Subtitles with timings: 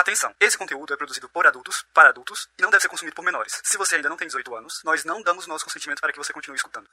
[0.00, 0.34] Atenção!
[0.40, 3.60] Esse conteúdo é produzido por adultos, para adultos, e não deve ser consumido por menores.
[3.62, 6.32] Se você ainda não tem 18 anos, nós não damos nosso consentimento para que você
[6.32, 6.86] continue escutando.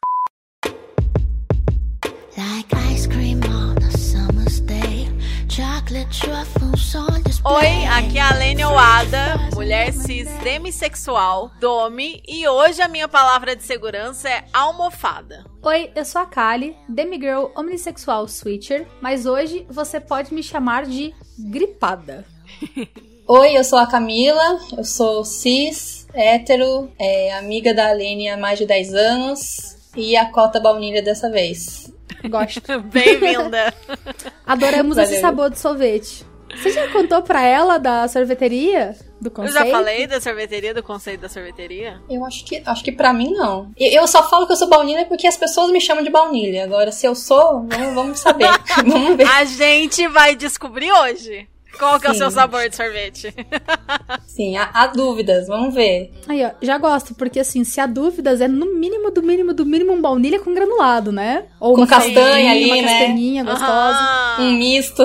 [7.46, 13.55] Oi, aqui é a Lene Oada, mulher cis demissexual, Domi, e hoje a minha palavra
[13.55, 15.46] de segurança é almofada.
[15.62, 21.16] Oi, eu sou a Kali, demigirl omnissexual switcher, mas hoje você pode me chamar de
[21.39, 22.26] gripada.
[23.27, 28.57] Oi, eu sou a Camila, eu sou cis, hétero, é, amiga da Aline há mais
[28.57, 31.91] de 10 anos e a cota baunilha dessa vez.
[32.29, 32.79] Gosto.
[32.89, 33.73] Bem-vinda.
[34.45, 35.11] Adoramos Valeu.
[35.11, 36.25] esse sabor de sorvete.
[36.55, 38.95] Você já contou pra ela da sorveteria?
[39.19, 39.53] Do Eu conceito?
[39.66, 41.99] já falei da sorveteria, do conceito da sorveteria?
[42.09, 43.69] Eu acho que acho que pra mim não.
[43.77, 46.63] E- Eu só falo que eu sou baunilha porque as pessoas me chamam de baunilha.
[46.63, 48.47] Agora, se eu sou, vamos, vamos saber.
[48.88, 49.27] vamos ver.
[49.27, 51.47] A gente vai descobrir hoje
[51.77, 52.20] qual que é o Sim.
[52.20, 53.34] seu sabor de sorvete.
[54.27, 56.12] Sim, há, há dúvidas, vamos ver.
[56.27, 59.66] Aí, ó, já gosto, porque assim, se há dúvidas, é no mínimo, do mínimo, do
[59.66, 61.45] mínimo um baunilha com granulado, né?
[61.59, 62.84] Ou Com uma castanha ali, uma né?
[62.84, 64.00] castanhinha gostosa.
[64.39, 65.03] Um misto.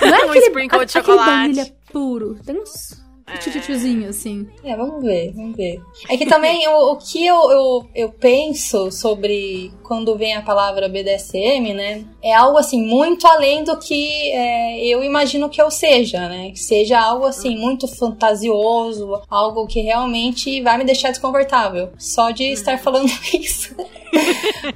[0.00, 1.30] Não é Um aquele, sprinkle de aquele chocolate.
[1.30, 2.36] baunilha puro.
[2.44, 4.46] Tem uns Tchutchuzinho, assim.
[4.62, 5.80] É, vamos ver, vamos ver.
[6.08, 10.88] É que também o, o que eu, eu, eu penso sobre quando vem a palavra
[10.88, 12.04] BDSM, né?
[12.22, 16.50] É algo assim, muito além do que é, eu imagino que eu seja, né?
[16.50, 21.90] Que seja algo assim, muito fantasioso, algo que realmente vai me deixar desconfortável.
[21.98, 23.74] Só de estar falando isso.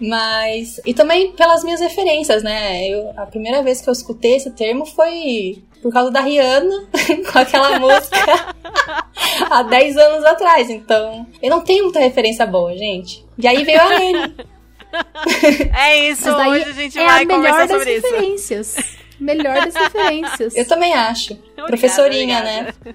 [0.01, 0.81] Mas.
[0.85, 2.89] E também pelas minhas referências, né?
[2.89, 6.89] Eu, a primeira vez que eu escutei esse termo foi por causa da Rihanna,
[7.33, 8.17] com aquela música
[9.51, 10.71] há 10 anos atrás.
[10.71, 13.25] Então, eu não tenho muita referência boa, gente.
[13.39, 14.35] E aí veio a Lene.
[15.77, 18.07] É isso, hoje a gente é vai a melhor conversar das sobre isso.
[18.07, 18.77] referências.
[19.21, 20.57] Melhor das referências.
[20.57, 21.35] Eu também acho.
[21.35, 22.75] Obrigada, Professorinha, obrigada.
[22.85, 22.95] né?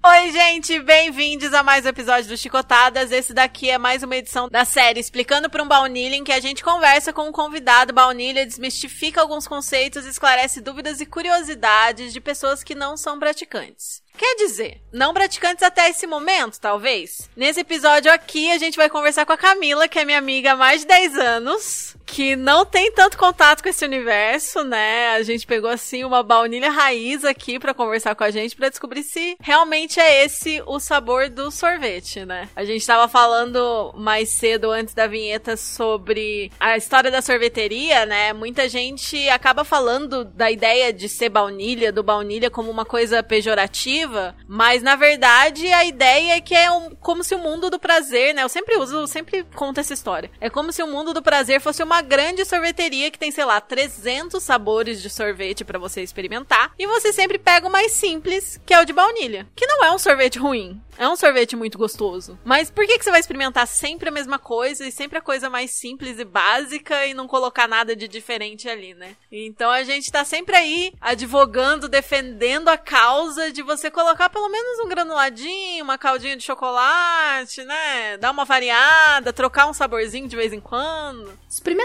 [0.00, 3.10] Oi, gente, bem-vindos a mais um episódio do Chicotadas.
[3.10, 6.38] Esse daqui é mais uma edição da série Explicando para um Baunilha, em que a
[6.38, 12.62] gente conversa com um convidado baunilha, desmistifica alguns conceitos, esclarece dúvidas e curiosidades de pessoas
[12.62, 14.00] que não são praticantes.
[14.16, 17.28] Quer dizer, não praticantes até esse momento, talvez?
[17.36, 20.56] Nesse episódio aqui, a gente vai conversar com a Camila, que é minha amiga há
[20.56, 25.10] mais de 10 anos, que não tem tanto contato com esse universo, né?
[25.10, 29.02] A gente pegou, assim, uma baunilha raiz aqui pra conversar com a gente, pra descobrir
[29.02, 32.48] se realmente é esse o sabor do sorvete, né?
[32.56, 38.32] A gente tava falando mais cedo, antes da vinheta, sobre a história da sorveteria, né?
[38.32, 44.34] Muita gente acaba falando da ideia de ser baunilha, do baunilha como uma coisa pejorativa,
[44.48, 48.34] mas na verdade a ideia é que é um- como se o mundo do prazer,
[48.34, 48.42] né?
[48.42, 50.30] Eu sempre uso, sempre conto essa história.
[50.40, 53.60] É como se o mundo do prazer fosse uma grande sorveteria que tem, sei lá,
[53.60, 58.74] 300 sabores de sorvete pra você experimentar, e você sempre pega o mais simples, que
[58.74, 60.80] é o de baunilha, que não é um sorvete ruim.
[60.98, 62.36] É um sorvete muito gostoso.
[62.44, 65.48] Mas por que, que você vai experimentar sempre a mesma coisa e sempre a coisa
[65.48, 69.14] mais simples e básica e não colocar nada de diferente ali, né?
[69.30, 74.80] Então a gente tá sempre aí advogando, defendendo a causa de você colocar pelo menos
[74.80, 78.16] um granuladinho, uma caldinha de chocolate, né?
[78.16, 81.32] Dar uma variada, trocar um saborzinho de vez em quando.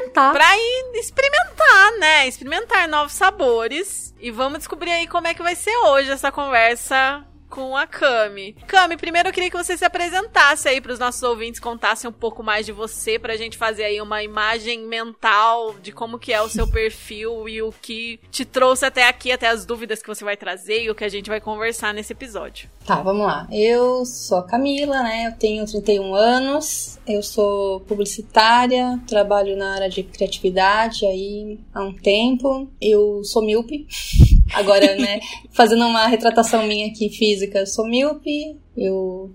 [0.04, 0.34] Experimentar.
[0.34, 2.28] Pra ir experimentar, né?
[2.28, 4.14] Experimentar novos sabores.
[4.20, 8.56] E vamos descobrir aí como é que vai ser hoje essa conversa com a Cami.
[8.66, 12.42] Cami, primeiro eu queria que você se apresentasse aí pros nossos ouvintes, contasse um pouco
[12.42, 16.50] mais de você pra gente fazer aí uma imagem mental de como que é o
[16.50, 20.36] seu perfil e o que te trouxe até aqui, até as dúvidas que você vai
[20.36, 22.68] trazer e o que a gente vai conversar nesse episódio.
[22.88, 23.48] Tá, vamos lá.
[23.52, 25.28] Eu sou a Camila, né?
[25.28, 31.94] Eu tenho 31 anos, eu sou publicitária, trabalho na área de criatividade aí há um
[31.94, 32.68] tempo.
[32.82, 33.86] Eu sou míope.
[34.54, 35.20] Agora, né,
[35.52, 39.32] fazendo uma retratação minha aqui física, eu sou míope, eu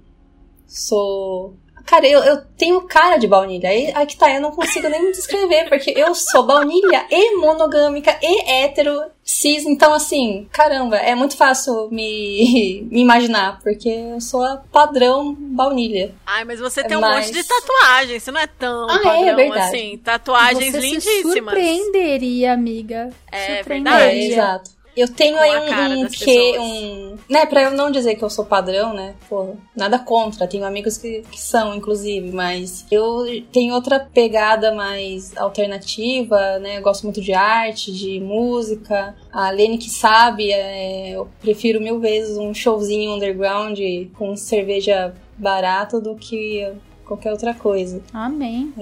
[0.66, 1.54] sou.
[1.86, 3.70] Cara, eu, eu tenho cara de baunilha.
[3.70, 7.36] Aí, aí que tá, eu não consigo nem me descrever, porque eu sou baunilha e
[7.36, 9.64] monogâmica e hétero cis.
[9.64, 16.14] Então, assim, caramba, é muito fácil me, me imaginar, porque eu sou a padrão baunilha.
[16.26, 19.02] Ai, mas você tem um Mas- monte de tatuagens, você não é tão Ah, é
[19.02, 19.60] padrão verdade.
[19.60, 19.96] assim.
[20.04, 21.32] Tatuagens Você se lindíssimas.
[21.54, 23.08] surpreenderia, amiga.
[23.32, 23.62] É É, verdade.
[23.62, 24.32] surpreenderia.
[24.34, 24.77] exato.
[24.98, 27.16] Eu tenho aí um, um que, um.
[27.30, 29.14] Né, pra eu não dizer que eu sou padrão, né?
[29.28, 30.46] Pô, nada contra.
[30.48, 36.78] Tenho amigos que, que são, inclusive, mas eu tenho outra pegada mais alternativa, né?
[36.78, 39.14] Eu gosto muito de arte, de música.
[39.32, 43.78] A Lene que sabe, é, eu prefiro mil vezes um showzinho underground
[44.18, 46.68] com cerveja barata do que
[47.04, 48.02] qualquer outra coisa.
[48.12, 48.72] Amém.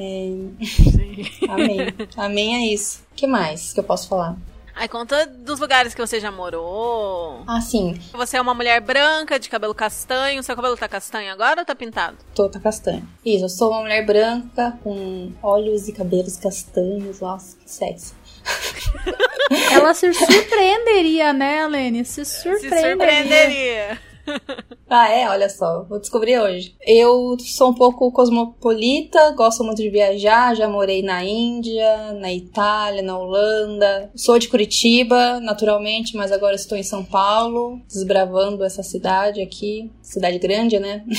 [1.47, 1.79] Amém.
[2.17, 3.01] Amém é isso.
[3.13, 4.37] O que mais que eu posso falar?
[4.77, 7.43] Aí conta dos lugares que você já morou.
[7.47, 7.99] Ah, sim.
[8.13, 10.43] Você é uma mulher branca, de cabelo castanho.
[10.43, 12.19] Seu cabelo tá castanho agora ou tá pintado?
[12.35, 13.09] Tô, tá castanho.
[13.25, 17.21] Isso, eu sou uma mulher branca com olhos e cabelos castanhos.
[17.21, 18.13] Nossa, que sexy.
[19.73, 22.05] Ela se surpreenderia, né, Lene?
[22.05, 23.99] Se Se surpreenderia.
[24.89, 25.29] Ah, é?
[25.29, 26.77] Olha só, vou descobrir hoje.
[26.81, 33.03] Eu sou um pouco cosmopolita, gosto muito de viajar, já morei na Índia, na Itália,
[33.03, 34.13] na Holanda.
[34.15, 39.91] Sou de Curitiba, naturalmente, mas agora estou em São Paulo, desbravando essa cidade aqui.
[40.01, 41.05] Cidade grande, né?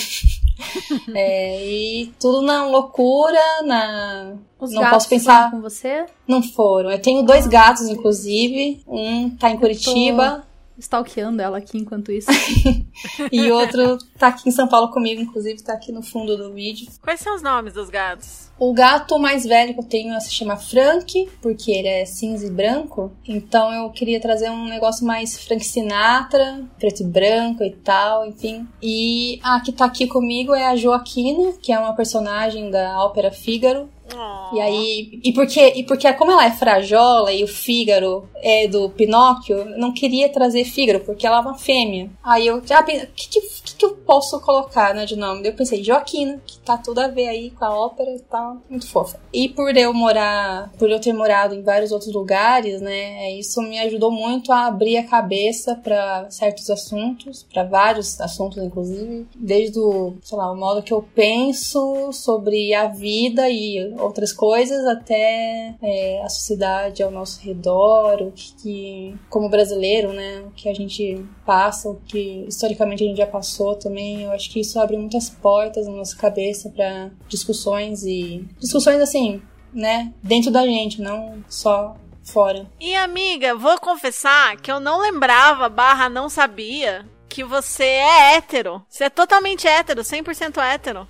[1.14, 4.34] É, e tudo na loucura, na.
[4.60, 5.52] Os não gatos posso pensar.
[5.52, 6.08] com você?
[6.28, 6.90] Não foram.
[6.90, 8.82] Eu tenho dois gatos, inclusive.
[8.88, 12.30] Um tá em Curitiba Stalkeando ela aqui enquanto isso.
[13.32, 16.88] e outro tá aqui em São Paulo comigo, inclusive, tá aqui no fundo do vídeo.
[17.02, 18.48] Quais são os nomes dos gatos?
[18.60, 22.50] O gato mais velho que eu tenho se chama Frank, porque ele é cinza e
[22.50, 23.12] branco.
[23.28, 28.68] Então eu queria trazer um negócio mais Frank Sinatra, preto e branco e tal, enfim.
[28.82, 33.32] E a que tá aqui comigo é a Joaquina, que é uma personagem da ópera
[33.32, 33.90] Fígaro.
[34.16, 34.56] Oh.
[34.56, 38.90] E aí, e porque, e porque como ela é frajola e o Fígaro é do
[38.90, 42.10] Pinóquio, eu não queria trazer Fígaro, porque ela é uma fêmea.
[42.24, 43.42] Aí eu, ah, o que, que,
[43.78, 45.48] que, eu posso colocar, né, de nome?
[45.48, 48.88] Eu pensei, Joaquina, que tá tudo a ver aí com a ópera e tal, muito
[48.88, 49.20] fofa.
[49.34, 53.80] E por eu morar, por eu ter morado em vários outros lugares, né, isso me
[53.80, 60.16] ajudou muito a abrir a cabeça para certos assuntos, para vários assuntos, inclusive, desde o,
[60.22, 66.22] sei lá, o modo que eu penso sobre a vida e outras coisas, até é,
[66.24, 71.26] a sociedade ao nosso redor, o que, que, como brasileiro, né, o que a gente
[71.46, 74.24] passa, o que historicamente a gente já passou também.
[74.24, 79.42] Eu acho que isso abre muitas portas na nossa cabeça para discussões e discussões assim,
[79.74, 82.68] né, dentro da gente, não só fora.
[82.80, 88.82] E amiga, vou confessar que eu não lembrava, barra não sabia, que você é hétero.
[88.90, 91.08] Você é totalmente hétero, 100% hétero.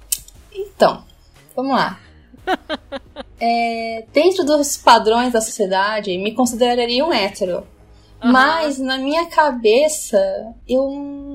[0.53, 1.03] Então,
[1.55, 1.99] vamos lá.
[3.39, 7.67] É, dentro dos padrões da sociedade, me consideraria um hétero.
[8.23, 10.17] Mas na minha cabeça,
[10.67, 10.89] eu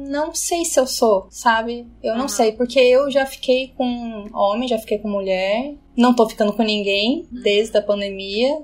[0.09, 1.87] não sei se eu sou, sabe?
[2.03, 2.29] Eu não Aham.
[2.29, 6.63] sei, porque eu já fiquei com homem, já fiquei com mulher, não tô ficando com
[6.63, 8.63] ninguém desde a pandemia.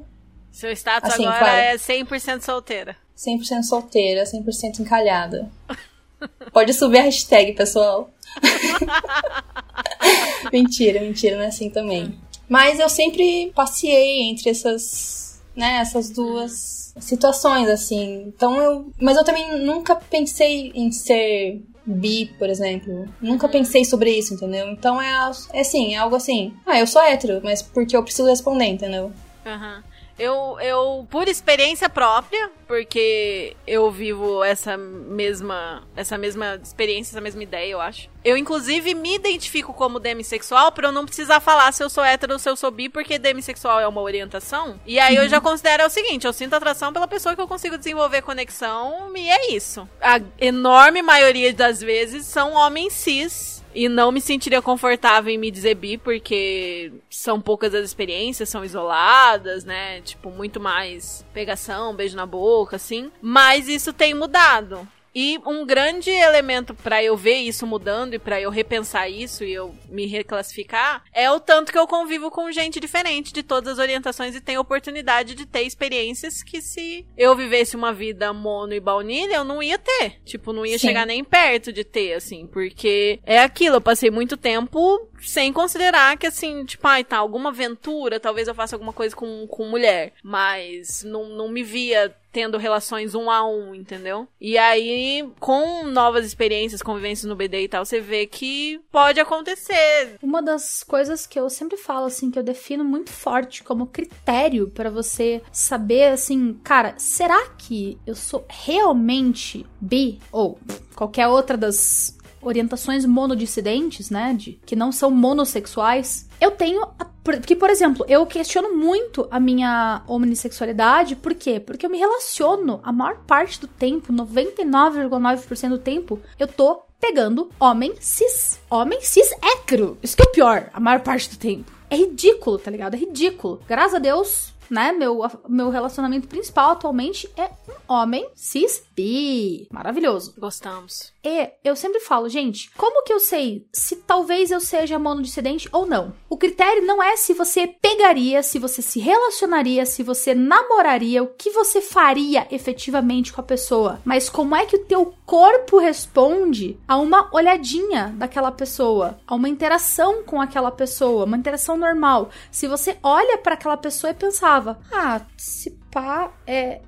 [0.50, 1.60] Seu status Assim, agora claro.
[1.60, 2.96] é 100% solteira.
[3.16, 5.50] 100% solteira, 100% encalhada.
[6.52, 8.10] Pode subir a hashtag, pessoal.
[10.52, 12.18] mentira, mentira, não é assim também.
[12.48, 18.24] Mas eu sempre passei entre essas, né, essas duas situações, assim.
[18.26, 18.92] Então eu.
[19.00, 23.06] Mas eu também nunca pensei em ser bi, por exemplo.
[23.20, 24.68] Nunca pensei sobre isso, entendeu?
[24.68, 26.54] Então é, é assim, é algo assim.
[26.66, 29.12] Ah, eu sou hétero, mas porque eu preciso responder, entendeu?
[29.46, 29.82] Aham.
[30.18, 37.42] Eu, eu, por experiência própria, porque eu vivo essa mesma, essa mesma experiência, essa mesma
[37.42, 38.10] ideia, eu acho.
[38.24, 42.32] Eu, inclusive, me identifico como demissexual pra eu não precisar falar se eu sou hétero
[42.34, 44.78] ou se eu sou bi, porque demissexual é uma orientação.
[44.84, 47.78] E aí eu já considero o seguinte, eu sinto atração pela pessoa que eu consigo
[47.78, 49.88] desenvolver conexão e é isso.
[50.00, 55.50] A enorme maioria das vezes são homens cis e não me sentiria confortável em me
[55.50, 60.00] dizer bi, porque são poucas as experiências, são isoladas, né?
[60.00, 63.10] Tipo, muito mais pegação, beijo na boca, assim.
[63.20, 64.86] Mas isso tem mudado.
[65.20, 69.52] E um grande elemento pra eu ver isso mudando e pra eu repensar isso e
[69.52, 73.78] eu me reclassificar é o tanto que eu convivo com gente diferente de todas as
[73.80, 78.78] orientações e tenho oportunidade de ter experiências que se eu vivesse uma vida mono e
[78.78, 80.20] baunilha, eu não ia ter.
[80.24, 80.86] Tipo, não ia Sim.
[80.86, 86.16] chegar nem perto de ter, assim, porque é aquilo, eu passei muito tempo sem considerar
[86.16, 90.12] que, assim, tipo, ai, tá, alguma aventura, talvez eu faça alguma coisa com, com mulher,
[90.22, 94.28] mas não, não me via tendo relações um a um, entendeu?
[94.40, 100.14] E aí, com novas experiências, convivências no BD e tal, você vê que pode acontecer.
[100.22, 104.70] Uma das coisas que eu sempre falo, assim, que eu defino muito forte como critério
[104.70, 110.20] pra você saber, assim, cara, será que eu sou realmente bi?
[110.30, 110.60] Ou
[110.94, 112.17] qualquer outra das
[112.48, 114.34] orientações monodissidentes, né?
[114.34, 116.28] De, que não são monossexuais.
[116.40, 121.60] Eu tenho a Porque, por exemplo, eu questiono muito a minha homossexualidade, por quê?
[121.60, 127.50] Porque eu me relaciono a maior parte do tempo, 99,9% do tempo, eu tô pegando
[127.60, 128.58] homem cis.
[128.70, 129.98] Homem cis hétero.
[130.02, 131.70] Isso que é o pior, a maior parte do tempo.
[131.90, 132.94] É ridículo, tá ligado?
[132.94, 133.60] É ridículo.
[133.66, 134.92] Graças a Deus, né?
[134.92, 139.68] Meu, meu relacionamento principal atualmente é um homem cis bi.
[139.70, 140.34] Maravilhoso.
[140.36, 141.12] Gostamos.
[141.24, 145.86] E eu sempre falo, gente, como que eu sei se talvez eu seja monodiscendente ou
[145.86, 146.12] não?
[146.28, 151.28] O critério não é se você pegaria, se você se relacionaria, se você namoraria, o
[151.28, 156.76] que você faria efetivamente com a pessoa, mas como é que o teu corpo responde
[156.88, 162.30] a uma olhadinha daquela pessoa, a uma interação com aquela pessoa, uma interação normal.
[162.50, 166.80] Se você olha para aquela pessoa e pensava, ah, se pá, é,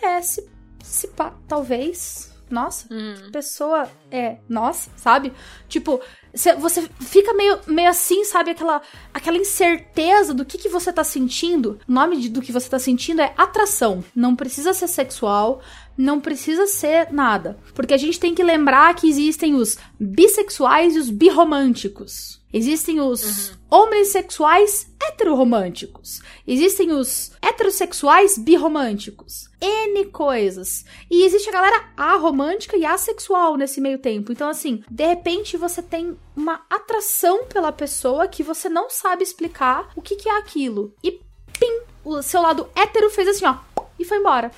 [0.00, 0.48] é se,
[0.90, 3.30] se pá, talvez nossa, Uhum.
[3.30, 5.32] pessoa é, nossa, sabe?
[5.68, 6.00] Tipo,
[6.34, 8.50] cê- você fica meio, meio assim, sabe?
[8.50, 8.82] Aquela,
[9.14, 11.78] aquela incerteza do que, que você tá sentindo.
[11.88, 14.02] O nome de- do que você tá sentindo é atração.
[14.16, 15.60] Não precisa ser sexual,
[15.96, 17.56] não precisa ser nada.
[17.72, 22.39] Porque a gente tem que lembrar que existem os bissexuais e os birromânticos.
[22.52, 26.20] Existem os homossexuais heteroromânticos.
[26.46, 29.48] Existem os heterossexuais birromânticos.
[29.60, 30.84] N coisas.
[31.08, 34.32] E existe a galera aromântica e assexual nesse meio tempo.
[34.32, 39.90] Então, assim, de repente você tem uma atração pela pessoa que você não sabe explicar
[39.94, 40.94] o que, que é aquilo.
[41.02, 41.80] E pim!
[42.04, 43.56] O seu lado hétero fez assim, ó.
[43.98, 44.50] E foi embora.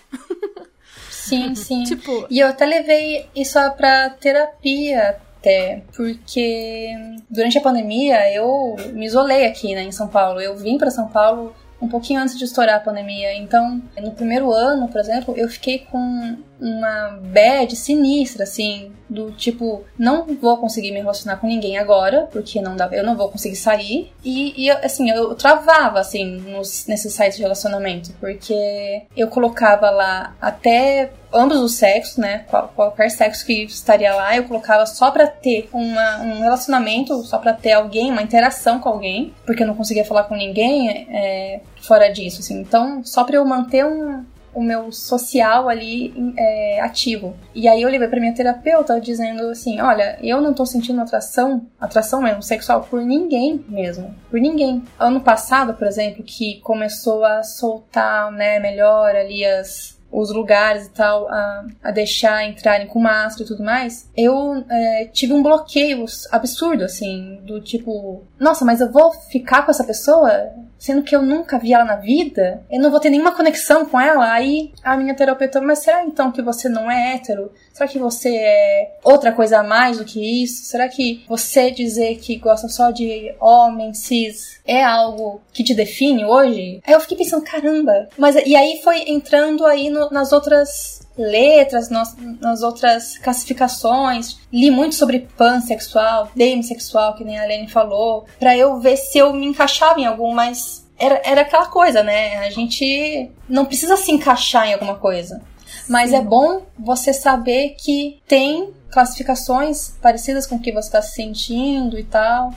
[1.11, 1.83] Sim, sim.
[1.83, 6.91] Tipo, E eu até levei isso pra terapia até, porque
[7.29, 10.41] durante a pandemia eu me isolei aqui, né, em São Paulo.
[10.41, 13.35] Eu vim pra São Paulo um pouquinho antes de estourar a pandemia.
[13.35, 19.85] Então, no primeiro ano, por exemplo, eu fiquei com uma bad sinistra, assim, do tipo,
[19.99, 23.57] não vou conseguir me relacionar com ninguém agora, porque não dá, eu não vou conseguir
[23.57, 24.11] sair.
[24.25, 30.35] E, e, assim, eu travava, assim, nos, nesses sites de relacionamento, porque eu colocava lá
[30.41, 32.45] até ambos os sexos, né?
[32.51, 37.39] Qual- Qualquer sexo que estaria lá, eu colocava só pra ter uma, um relacionamento, só
[37.39, 41.61] pra ter alguém, uma interação com alguém, porque eu não conseguia falar com ninguém é,
[41.81, 42.61] fora disso, assim.
[42.61, 47.37] Então, só pra eu manter um, o meu social ali é, ativo.
[47.55, 51.67] E aí eu levei pra minha terapeuta dizendo assim, olha, eu não tô sentindo atração,
[51.81, 54.83] atração mesmo, sexual por ninguém mesmo, por ninguém.
[54.99, 60.91] Ano passado, por exemplo, que começou a soltar, né, melhor ali as os lugares e
[60.91, 66.05] tal a, a deixar entrarem com máscara e tudo mais, eu é, tive um bloqueio
[66.31, 70.53] absurdo, assim, do tipo, nossa, mas eu vou ficar com essa pessoa,
[70.83, 74.01] sendo que eu nunca vi ela na vida, eu não vou ter nenhuma conexão com
[74.01, 74.33] ela.
[74.33, 77.53] Aí a minha terapeuta, mas será então que você não é hétero?
[77.73, 80.65] Será que você é outra coisa a mais do que isso?
[80.65, 86.25] Será que você dizer que gosta só de homem cis é algo que te define
[86.25, 86.81] hoje?
[86.85, 88.09] Aí eu fiquei pensando, caramba.
[88.19, 94.39] Mas e aí foi entrando aí no- nas outras letras, nas, nas outras classificações.
[94.53, 99.33] Li muito sobre pansexual, demissexual, que nem a Lene falou, pra eu ver se eu
[99.33, 102.39] me encaixava em algum, mas era, era aquela coisa, né?
[102.39, 105.43] A gente não precisa se encaixar em alguma coisa.
[105.89, 111.15] Mas é bom você saber que tem classificações parecidas com o que você está se
[111.15, 112.53] sentindo e tal.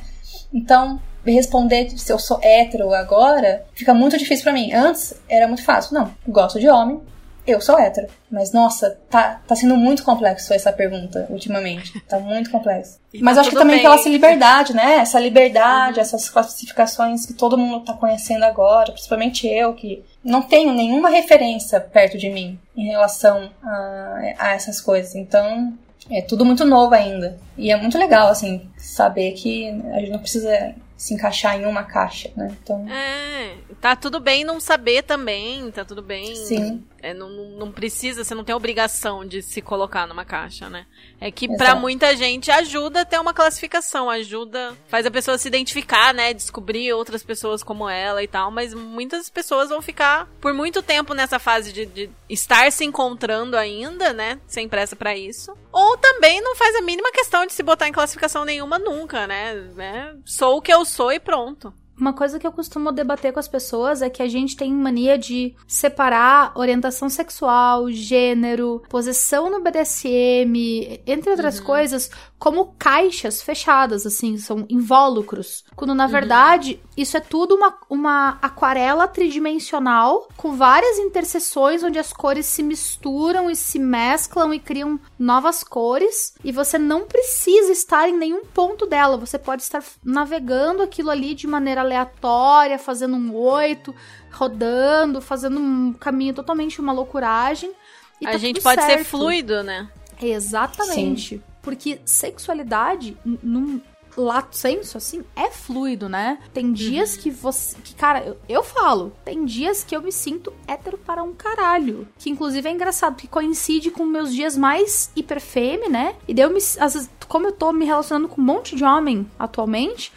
[0.53, 4.71] Então, responder se eu sou hétero agora fica muito difícil pra mim.
[4.73, 5.95] Antes era muito fácil.
[5.95, 6.99] Não, gosto de homem,
[7.45, 8.07] eu sou hétero.
[8.29, 11.99] Mas nossa, tá, tá sendo muito complexo essa pergunta ultimamente.
[12.07, 12.99] Tá muito complexo.
[13.21, 13.83] Mas tá acho que também bem.
[13.83, 14.95] pela essa liberdade, né?
[14.97, 20.73] Essa liberdade, essas classificações que todo mundo tá conhecendo agora, principalmente eu, que não tenho
[20.73, 25.15] nenhuma referência perto de mim em relação a, a essas coisas.
[25.15, 25.73] Então,
[26.09, 27.37] é tudo muito novo ainda.
[27.57, 31.83] E é muito legal, assim, saber que a gente não precisa se encaixar em uma
[31.83, 32.55] caixa, né?
[32.63, 36.35] Então, É, tá tudo bem não saber também, tá tudo bem.
[36.35, 36.83] Sim.
[37.05, 40.87] É, não, não precisa, você não tem obrigação de se colocar numa caixa, né?
[41.21, 45.47] É que pra muita gente ajuda a ter uma classificação, ajuda, faz a pessoa se
[45.47, 46.33] identificar, né?
[46.33, 51.13] Descobrir outras pessoas como ela e tal, mas muitas pessoas vão ficar por muito tempo
[51.13, 54.39] nessa fase de, de estar se encontrando ainda, né?
[54.47, 55.55] Sem pressa pra isso.
[55.71, 59.53] Ou também não faz a mínima questão de se botar em classificação nenhuma nunca, né?
[59.75, 60.15] né?
[60.25, 61.71] Sou o que eu sou e pronto.
[61.97, 65.17] Uma coisa que eu costumo debater com as pessoas é que a gente tem mania
[65.17, 74.37] de separar orientação sexual, gênero, posição no BDSM, entre outras coisas, como caixas fechadas, assim,
[74.37, 75.63] são invólucros.
[75.75, 82.11] Quando na verdade isso é tudo uma, uma aquarela tridimensional com várias interseções onde as
[82.11, 86.35] cores se misturam e se mesclam e criam novas cores.
[86.43, 91.33] E você não precisa estar em nenhum ponto dela, você pode estar navegando aquilo ali
[91.33, 93.95] de maneira aleatória, fazendo um oito,
[94.31, 97.71] rodando, fazendo um caminho totalmente uma loucuragem.
[98.19, 99.05] E a tá gente pode ser certo.
[99.05, 99.89] fluido, né?
[100.21, 101.41] Exatamente.
[101.61, 103.81] Porque sexualidade, num
[104.17, 106.39] lato senso, assim, é fluido, né?
[106.53, 107.75] Tem dias que você.
[107.83, 112.07] Que, cara, eu, eu falo, tem dias que eu me sinto hétero para um caralho.
[112.17, 116.15] Que inclusive é engraçado, porque coincide com meus dias mais hiperfêmea, né?
[116.27, 116.57] E daí eu me.
[116.57, 120.11] Às vezes, como eu tô me relacionando com um monte de homem atualmente.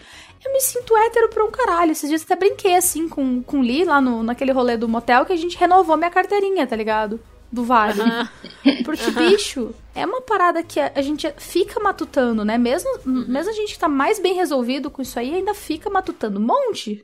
[0.44, 1.92] Eu me sinto hétero pra um caralho.
[1.92, 4.88] Esses dias eu até brinquei assim com, com o Lee lá no, naquele rolê do
[4.88, 7.20] motel que a gente renovou minha carteirinha, tá ligado?
[7.50, 8.00] Do Vale.
[8.84, 12.58] Porque, bicho, é uma parada que a, a gente fica matutando, né?
[12.58, 16.38] Mesmo, mesmo a gente que tá mais bem resolvido com isso aí, ainda fica matutando
[16.38, 17.02] um monte.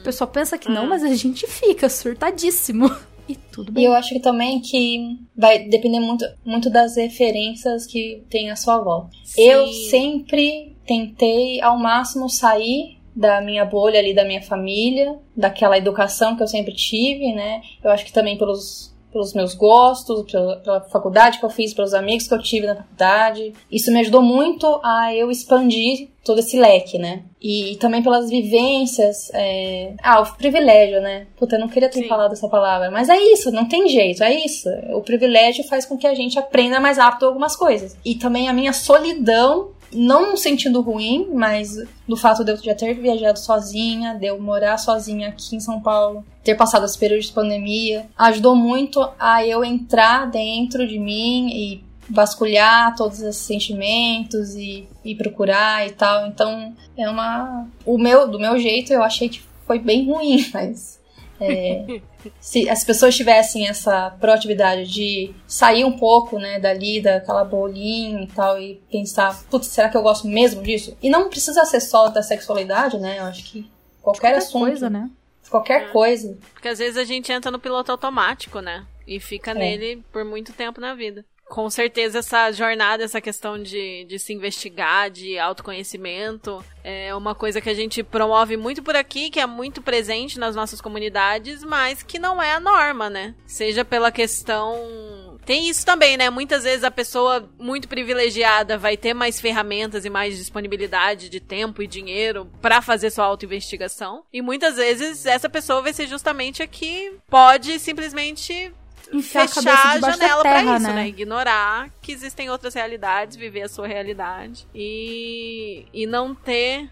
[0.00, 2.90] O pessoal pensa que não, mas a gente fica surtadíssimo.
[3.28, 3.84] E tudo E bem.
[3.86, 8.78] eu acho que também que vai depender muito, muito das referências que tem à sua
[8.78, 9.10] volta.
[9.24, 9.42] Sim.
[9.42, 16.36] Eu sempre tentei ao máximo sair da minha bolha ali da minha família, daquela educação
[16.36, 17.62] que eu sempre tive, né?
[17.82, 21.94] Eu acho que também pelos pelos meus gostos, pela, pela faculdade que eu fiz, pelos
[21.94, 23.54] amigos que eu tive na faculdade.
[23.72, 27.22] Isso me ajudou muito a eu expandir todo esse leque, né?
[27.40, 29.30] E também pelas vivências.
[29.32, 31.28] é, Ah, o privilégio, né?
[31.34, 32.08] Puta, eu não queria ter Sim.
[32.08, 32.90] falado essa palavra.
[32.90, 34.68] Mas é isso, não tem jeito, é isso.
[34.92, 37.96] O privilégio faz com que a gente aprenda mais rápido algumas coisas.
[38.04, 41.76] E também a minha solidão não no sentido ruim, mas
[42.06, 45.80] do fato de eu já ter viajado sozinha, de eu morar sozinha aqui em São
[45.80, 51.48] Paulo, ter passado esse período de pandemia, ajudou muito a eu entrar dentro de mim
[51.48, 56.26] e vasculhar todos esses sentimentos e, e procurar e tal.
[56.26, 57.66] Então, é uma.
[57.84, 60.95] O meu, do meu jeito, eu achei que foi bem ruim, mas.
[61.40, 62.00] É,
[62.40, 68.26] se as pessoas tivessem essa proatividade de sair um pouco, né, dali, daquela bolinha e
[68.28, 70.96] tal, e pensar, putz, será que eu gosto mesmo disso?
[71.02, 73.18] E não precisa ser só da sexualidade, né?
[73.18, 73.70] Eu acho que
[74.02, 75.10] qualquer, Qualquer assunto, coisa, né?
[75.50, 76.36] qualquer coisa.
[76.52, 78.84] Porque às vezes a gente entra no piloto automático, né?
[79.06, 81.24] E fica nele por muito tempo na vida.
[81.48, 87.60] Com certeza essa jornada, essa questão de, de se investigar, de autoconhecimento, é uma coisa
[87.60, 92.02] que a gente promove muito por aqui, que é muito presente nas nossas comunidades, mas
[92.02, 93.34] que não é a norma, né?
[93.46, 96.28] Seja pela questão tem isso também, né?
[96.28, 101.80] Muitas vezes a pessoa muito privilegiada vai ter mais ferramentas e mais disponibilidade de tempo
[101.80, 104.24] e dinheiro pra fazer sua autoinvestigação.
[104.32, 108.72] E muitas vezes essa pessoa vai ser justamente a que pode simplesmente
[109.12, 110.94] Enfiar a cabeça fechar a da janela terra, pra isso, né?
[110.94, 111.08] né?
[111.08, 116.90] Ignorar que existem outras realidades, viver a sua realidade e, e não ter.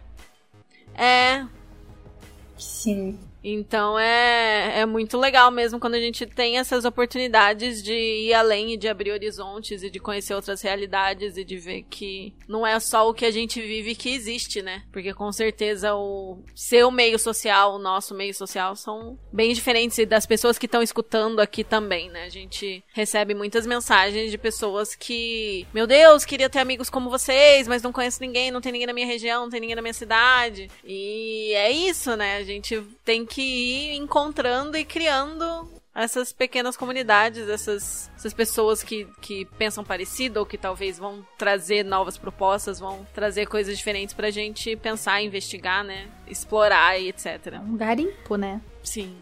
[0.94, 1.44] É,
[2.57, 3.18] Sim.
[3.44, 8.72] Então é, é muito legal mesmo quando a gente tem essas oportunidades de ir além
[8.72, 12.80] e de abrir horizontes e de conhecer outras realidades e de ver que não é
[12.80, 14.83] só o que a gente vive que existe, né?
[14.90, 20.24] Porque com certeza o seu meio social, o nosso meio social são bem diferentes das
[20.24, 22.24] pessoas que estão escutando aqui também, né?
[22.24, 27.68] A gente recebe muitas mensagens de pessoas que, meu Deus, queria ter amigos como vocês,
[27.68, 29.92] mas não conheço ninguém, não tem ninguém na minha região, não tem ninguém na minha
[29.92, 30.70] cidade.
[30.83, 32.38] E é isso, né?
[32.38, 39.07] A gente tem que ir encontrando e criando essas pequenas comunidades, essas, essas pessoas que,
[39.20, 44.31] que pensam parecido ou que talvez vão trazer novas propostas, vão trazer coisas diferentes pra
[44.31, 46.09] gente pensar, investigar, né?
[46.27, 47.61] Explorar e etc.
[47.62, 48.61] Um garimpo, né?
[48.83, 49.16] Sim.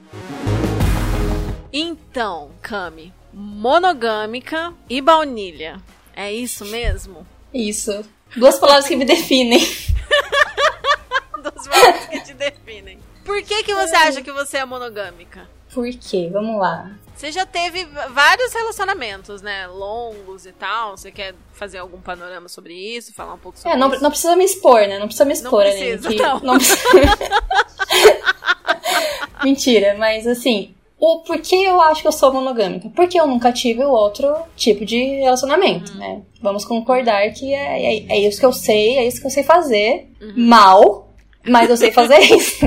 [1.71, 5.81] Então, Cami, monogâmica e baunilha.
[6.15, 7.27] É isso mesmo?
[7.53, 8.05] Isso.
[8.35, 9.61] Duas palavras que me definem.
[11.43, 12.99] Dos valores que te definem.
[13.25, 15.49] Por que, que você acha que você é monogâmica?
[15.73, 16.29] Por quê?
[16.33, 16.91] Vamos lá.
[17.15, 19.67] Você já teve vários relacionamentos, né?
[19.69, 20.97] Longos e tal.
[20.97, 23.15] Você quer fazer algum panorama sobre isso?
[23.15, 24.03] Falar um pouco sobre É, não, isso?
[24.03, 24.99] não precisa me expor, né?
[24.99, 26.57] Não precisa me expor, Aline, precisa, que não.
[26.57, 26.83] precisa.
[29.45, 32.89] Mentira, mas assim, o porquê eu acho que eu sou monogâmica?
[32.95, 36.23] Porque eu nunca tive outro tipo de relacionamento, né?
[36.41, 39.43] Vamos concordar que é, é, é isso que eu sei, é isso que eu sei
[39.43, 40.09] fazer.
[40.37, 41.12] Mal,
[41.47, 42.67] mas eu sei fazer isso.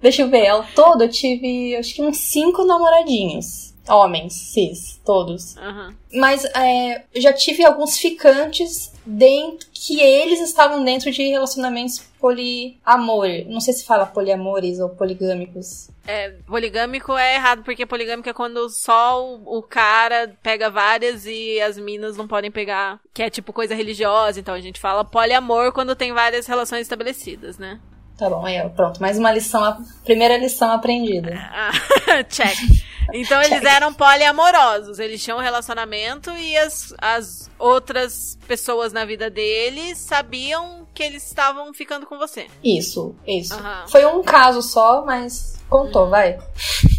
[0.00, 3.74] Deixa eu ver, ao todo eu tive, acho que uns cinco namoradinhos.
[3.88, 5.56] Homens, cis, todos.
[5.56, 5.94] Aham.
[6.12, 13.28] Mas é, já tive alguns ficantes dentro que eles estavam dentro de relacionamentos poliamor.
[13.46, 15.88] Não sei se fala poliamores ou poligâmicos.
[16.06, 21.60] É, poligâmico é errado, porque poligâmico é quando só o, o cara pega várias e
[21.60, 24.40] as minas não podem pegar, que é tipo coisa religiosa.
[24.40, 27.80] Então a gente fala poliamor quando tem várias relações estabelecidas, né?
[28.18, 29.00] Tá bom, aí, pronto.
[29.00, 31.38] Mais uma lição, primeira lição aprendida.
[32.30, 32.56] Check.
[33.12, 34.98] Então eles eram poliamorosos.
[34.98, 41.24] Eles tinham um relacionamento e as, as outras pessoas na vida deles sabiam que eles
[41.26, 42.46] estavam ficando com você.
[42.64, 43.54] Isso, isso.
[43.54, 43.84] Aham.
[43.88, 46.38] Foi um caso só, mas contou, vai.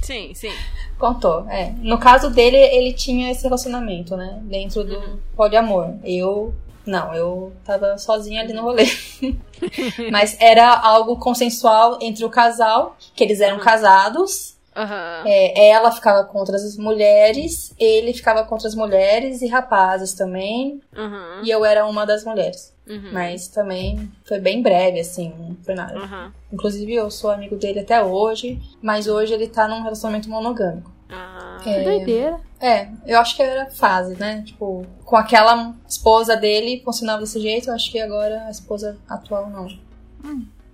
[0.03, 0.53] Sim, sim.
[0.99, 1.73] Contou, é.
[1.79, 4.39] No caso dele, ele tinha esse relacionamento, né?
[4.43, 5.19] Dentro do Uhum.
[5.35, 5.95] poliamor.
[6.03, 6.53] Eu.
[6.85, 8.85] Não, eu tava sozinha ali no rolê.
[10.11, 13.63] Mas era algo consensual entre o casal, que eles eram Uhum.
[13.63, 14.55] casados.
[14.77, 15.23] Aham.
[15.25, 20.79] É, ela ficava com outras mulheres, ele ficava com outras mulheres e rapazes também.
[20.95, 21.43] Uhum.
[21.43, 22.75] E eu era uma das mulheres.
[22.87, 23.09] Uhum.
[23.11, 25.97] Mas também foi bem breve, assim, não foi nada.
[25.97, 26.31] Uhum.
[26.53, 30.91] Inclusive, eu sou amigo dele até hoje, mas hoje ele tá num relacionamento monogâmico.
[31.09, 31.57] Ah.
[31.63, 32.39] Que doideira.
[32.59, 34.43] É, eu acho que era fase, né?
[34.45, 39.49] Tipo, com aquela esposa dele funcionava desse jeito, eu acho que agora a esposa atual
[39.49, 39.67] não.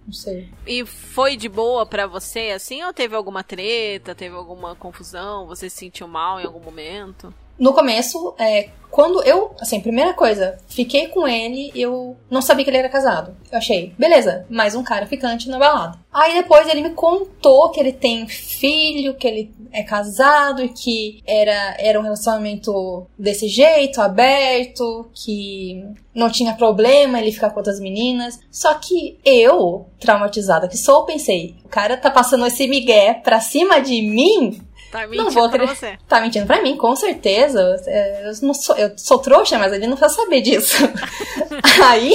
[0.05, 0.49] Não sei.
[0.67, 5.69] E foi de boa pra você, assim, ou teve alguma treta, teve alguma confusão, você
[5.69, 7.33] se sentiu mal em algum momento?
[7.57, 12.63] No começo, é, quando eu, assim, primeira coisa, fiquei com ele e eu não sabia
[12.63, 13.35] que ele era casado.
[13.51, 15.97] Eu achei, beleza, mais um cara ficante na balada.
[16.13, 21.23] Aí depois ele me contou que ele tem filho, que ele é casado e que
[21.25, 27.79] era, era um relacionamento desse jeito, aberto, que não tinha problema ele ficar com outras
[27.79, 28.39] meninas.
[28.51, 33.81] Só que eu, traumatizada que sou, pensei, o cara tá passando esse migué pra cima
[33.81, 34.61] de mim
[34.93, 35.97] Tá não mentindo vou pra você.
[36.07, 37.81] Tá mentindo pra mim, com certeza.
[37.87, 40.77] É, Eu, não sou, eu sou trouxa, mas ele não precisa saber disso.
[41.83, 42.13] Aí,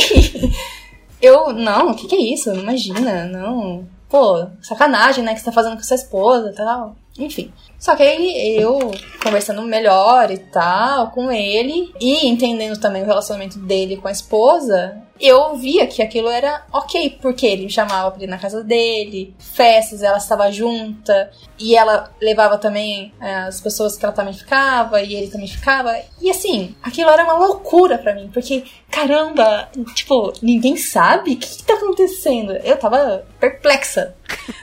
[1.21, 2.53] eu, não, o que, que é isso?
[2.53, 3.85] Não Imagina, não.
[4.09, 6.95] Pô, sacanagem, né, que você tá fazendo com sua esposa e tal.
[7.19, 7.53] Enfim.
[7.81, 13.59] Só que aí eu, conversando melhor e tal com ele, e entendendo também o relacionamento
[13.59, 18.25] dele com a esposa, eu via que aquilo era ok, porque ele me chamava pra
[18.25, 23.97] ir na casa dele, festas, ela estava junta, e ela levava também é, as pessoas
[23.97, 25.97] que ela também ficava, e ele também ficava.
[26.21, 31.49] E assim, aquilo era uma loucura pra mim, porque, caramba, tipo, ninguém sabe o que,
[31.49, 32.53] que tá acontecendo.
[32.53, 34.15] Eu tava perplexa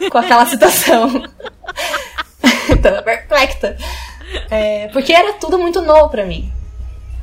[0.09, 1.23] com aquela situação.
[2.81, 3.77] tava perplexa.
[4.49, 6.51] É, porque era tudo muito novo pra mim.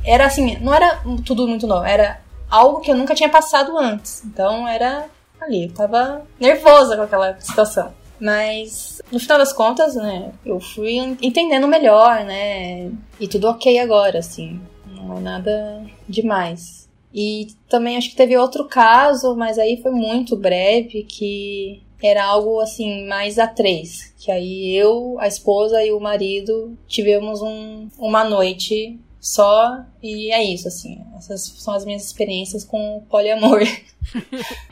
[0.05, 2.22] Era assim, não era tudo muito novo, era
[2.53, 4.23] algo que eu nunca tinha passado antes.
[4.23, 5.09] Então era
[5.41, 7.91] ali, eu tava nervosa com aquela situação.
[8.19, 12.91] Mas no final das contas, né, eu fui entendendo melhor, né?
[13.19, 14.61] E tudo ok agora, assim.
[14.85, 16.87] Não é nada demais.
[17.11, 22.59] E também acho que teve outro caso, mas aí foi muito breve, que era algo
[22.59, 24.13] assim, mais a três.
[24.17, 30.43] Que aí eu, a esposa e o marido tivemos um, uma noite só, e é
[30.43, 31.01] isso, assim.
[31.17, 33.61] Essas são as minhas experiências com o poliamor.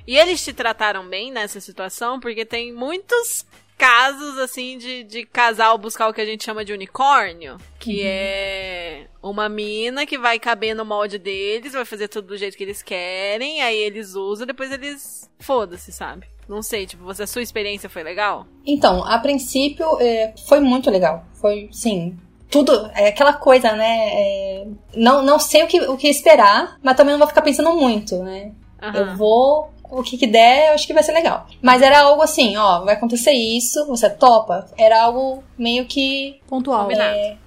[0.06, 2.20] E eles te trataram bem nessa situação?
[2.20, 3.46] Porque tem muitos
[3.78, 7.58] casos, assim, de, de casal buscar o que a gente chama de unicórnio.
[7.80, 12.58] Que é uma mina que vai caber no molde deles, vai fazer tudo do jeito
[12.58, 15.32] que eles querem, aí eles usam, depois eles.
[15.40, 16.28] Foda-se, sabe?
[16.48, 18.46] Não sei, tipo, você, a sua experiência foi legal?
[18.66, 21.26] Então, a princípio, é, foi muito legal.
[21.36, 22.18] Foi, sim.
[22.52, 24.10] Tudo, é aquela coisa, né?
[24.12, 27.74] é, não, não sei o que, o que esperar, mas também não vou ficar pensando
[27.74, 28.52] muito, né?
[28.94, 29.16] Eu Aham.
[29.16, 31.48] vou, o que que der, eu acho que vai ser legal.
[31.62, 34.66] Mas era algo assim, ó, vai acontecer isso, você topa?
[34.78, 36.84] Era algo meio que Pontual.
[36.84, 37.16] Combinado.
[37.16, 37.38] é,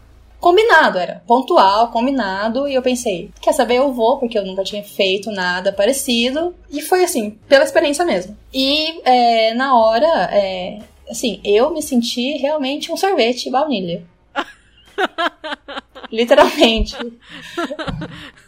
[0.41, 4.85] combinado, era pontual, combinado, e eu pensei, quer saber, eu vou, porque eu nunca tinha
[4.85, 8.37] feito nada parecido, e foi assim, pela experiência mesmo.
[8.53, 10.79] E é, na hora, é,
[11.11, 14.03] assim, eu me senti realmente um sorvete baunilha.
[16.11, 16.97] Literalmente.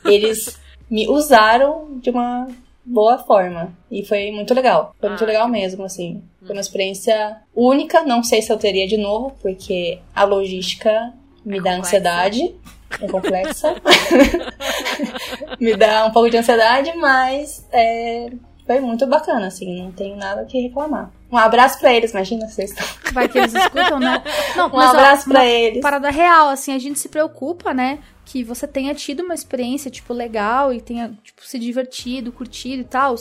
[0.04, 0.58] Eles
[0.90, 2.46] me usaram de uma
[2.84, 3.72] boa forma.
[3.90, 4.94] E foi muito legal.
[5.00, 6.22] Foi muito Ah, legal mesmo, assim.
[6.40, 8.02] Foi uma experiência única.
[8.04, 11.12] Não sei se eu teria de novo, porque a logística
[11.44, 11.80] me É dá complexa.
[11.96, 12.54] ansiedade.
[13.00, 13.74] É complexa.
[15.58, 18.30] me dá um pouco de ansiedade, mas é,
[18.64, 19.82] foi muito bacana, assim.
[19.82, 21.10] Não tenho nada que reclamar.
[21.30, 22.72] Um abraço pra eles, imagina vocês.
[23.12, 24.22] Vai que eles escutam, né?
[24.56, 25.82] Não, Um mas, ó, abraço pra eles.
[25.82, 27.98] Parada real, assim, a gente se preocupa, né?
[28.24, 32.84] Que você tenha tido uma experiência, tipo, legal e tenha, tipo, se divertido, curtido e
[32.84, 33.16] tal.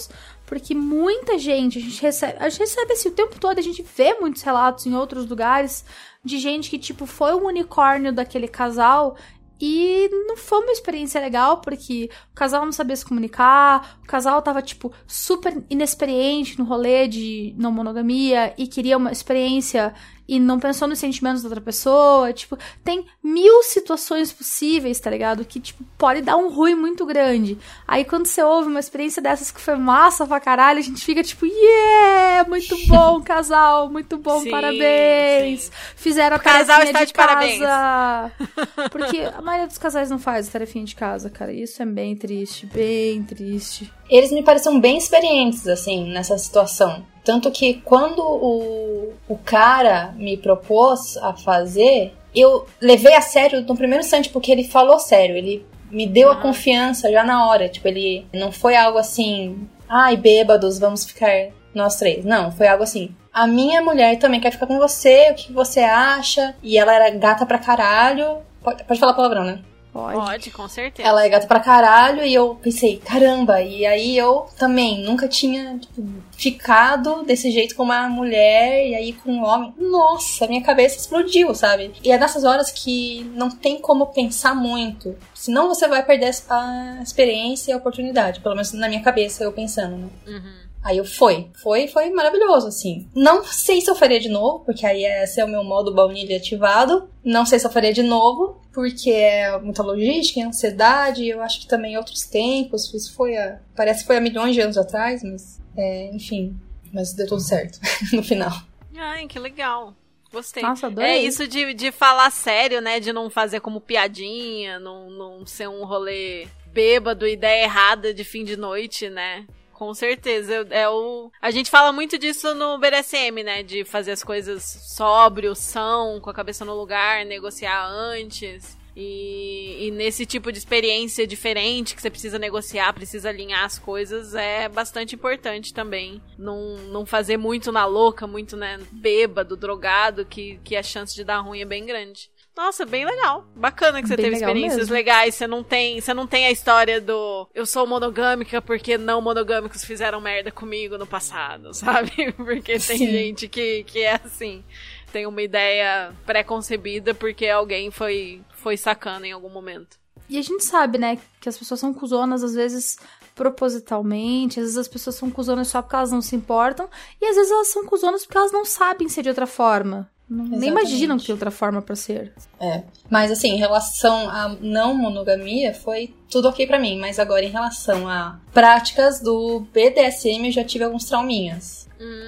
[0.46, 3.84] Porque muita gente, a gente recebe, a gente recebe assim o tempo todo, a gente
[3.96, 5.84] vê muitos relatos em outros lugares
[6.24, 9.16] de gente que, tipo, foi o unicórnio daquele casal
[9.60, 14.42] e não foi uma experiência legal, porque o casal não sabia se comunicar, o casal
[14.42, 19.94] tava, tipo, super inexperiente no rolê de não monogamia e queria uma experiência
[20.28, 22.34] e não pensou nos sentimentos da outra pessoa.
[22.34, 25.46] Tipo, tem mil situações possíveis, tá ligado?
[25.46, 27.58] Que, tipo, pode dar um ruim muito grande.
[27.88, 31.24] Aí quando você ouve uma experiência dessas que foi massa pra caralho, a gente fica
[31.24, 32.48] tipo, yeah!
[32.50, 35.64] Muito bom, casal, muito bom, Sim, parabéns!
[35.66, 35.72] sim.
[35.96, 37.60] Fizeram a O casal tarefinha está de de parabéns.
[37.60, 38.32] casa.
[38.92, 41.52] Porque a maioria dos casais não faz a tarefinha de casa, cara.
[41.54, 43.92] Isso é bem triste, bem triste.
[44.10, 47.06] Eles me pareciam bem experientes, assim, nessa situação.
[47.26, 53.76] Tanto que quando o, o cara me propôs a fazer, eu levei a sério no
[53.76, 55.36] primeiro instante, porque ele falou sério.
[55.36, 57.68] Ele me deu a confiança já na hora.
[57.68, 62.24] Tipo, ele não foi algo assim, ai, bêbados, vamos ficar nós três.
[62.24, 63.16] Não, foi algo assim.
[63.34, 66.56] A minha mulher também quer ficar com você, o que você acha?
[66.62, 68.38] E ela era gata pra caralho.
[68.64, 69.60] Pode, pode falar palavrão, né?
[69.96, 70.18] Pode.
[70.18, 71.08] Pode, com certeza.
[71.08, 75.80] Ela é gata pra caralho e eu pensei, caramba, e aí eu também nunca tinha
[75.80, 79.74] tipo, ficado desse jeito com uma mulher e aí com um homem.
[79.78, 81.94] Nossa, minha cabeça explodiu, sabe?
[82.04, 85.16] E é nessas horas que não tem como pensar muito.
[85.34, 88.42] Senão você vai perder a experiência e a oportunidade.
[88.42, 90.10] Pelo menos na minha cabeça, eu pensando, né?
[90.28, 90.65] Uhum.
[90.86, 91.50] Aí eu fui.
[91.56, 93.10] Foi, foi maravilhoso, assim.
[93.16, 96.38] Não sei se eu faria de novo, porque aí esse é o meu modo baunilha
[96.38, 97.10] ativado.
[97.24, 101.28] Não sei se eu faria de novo, porque é muita logística, é ansiedade.
[101.28, 102.94] Eu acho que também outros tempos.
[102.94, 103.60] Isso foi a.
[103.76, 105.60] Parece que foi há milhões de anos atrás, mas.
[105.76, 106.56] É, enfim.
[106.94, 107.80] Mas deu tudo certo
[108.14, 108.54] no final.
[108.96, 109.92] Ai, que legal.
[110.32, 110.62] Gostei.
[110.62, 111.10] Nossa, adorei.
[111.10, 113.00] É isso de, de falar sério, né?
[113.00, 118.44] De não fazer como piadinha, não, não ser um rolê bêbado, ideia errada de fim
[118.44, 119.48] de noite, né?
[119.76, 120.66] Com certeza.
[120.70, 121.30] É o...
[121.42, 123.62] A gente fala muito disso no BDSM, né?
[123.62, 128.78] De fazer as coisas sóbrio, são, com a cabeça no lugar, negociar antes.
[128.96, 134.34] E, e nesse tipo de experiência diferente que você precisa negociar, precisa alinhar as coisas,
[134.34, 136.22] é bastante importante também.
[136.38, 141.26] Não, não fazer muito na louca, muito né, bêbado, drogado, que, que a chance de
[141.26, 142.30] dar ruim é bem grande.
[142.56, 143.46] Nossa, bem legal.
[143.56, 144.94] Bacana que você Bem teve experiências mesmo.
[144.94, 145.36] legais.
[145.36, 149.84] Você não tem, você não tem a história do eu sou monogâmica porque não monogâmicos
[149.84, 152.32] fizeram merda comigo no passado, sabe?
[152.34, 153.08] Porque tem Sim.
[153.08, 154.64] gente que, que é assim.
[155.12, 159.98] Tem uma ideia pré-concebida porque alguém foi, foi sacana em algum momento.
[160.30, 162.98] E a gente sabe, né, que as pessoas são cuzonas, às vezes
[163.36, 166.90] propositalmente, às vezes as pessoas são cuzonas só porque elas não se importam,
[167.22, 170.10] e às vezes elas são cuzonas porque elas não sabem ser de outra forma.
[170.28, 172.34] Não- Nem imaginam que tem outra forma pra ser.
[172.60, 172.82] É.
[173.10, 176.98] Mas assim, em relação à não monogamia, foi tudo ok pra mim.
[177.00, 181.88] Mas agora, em relação a práticas do BDSM, eu já tive alguns trauminhas.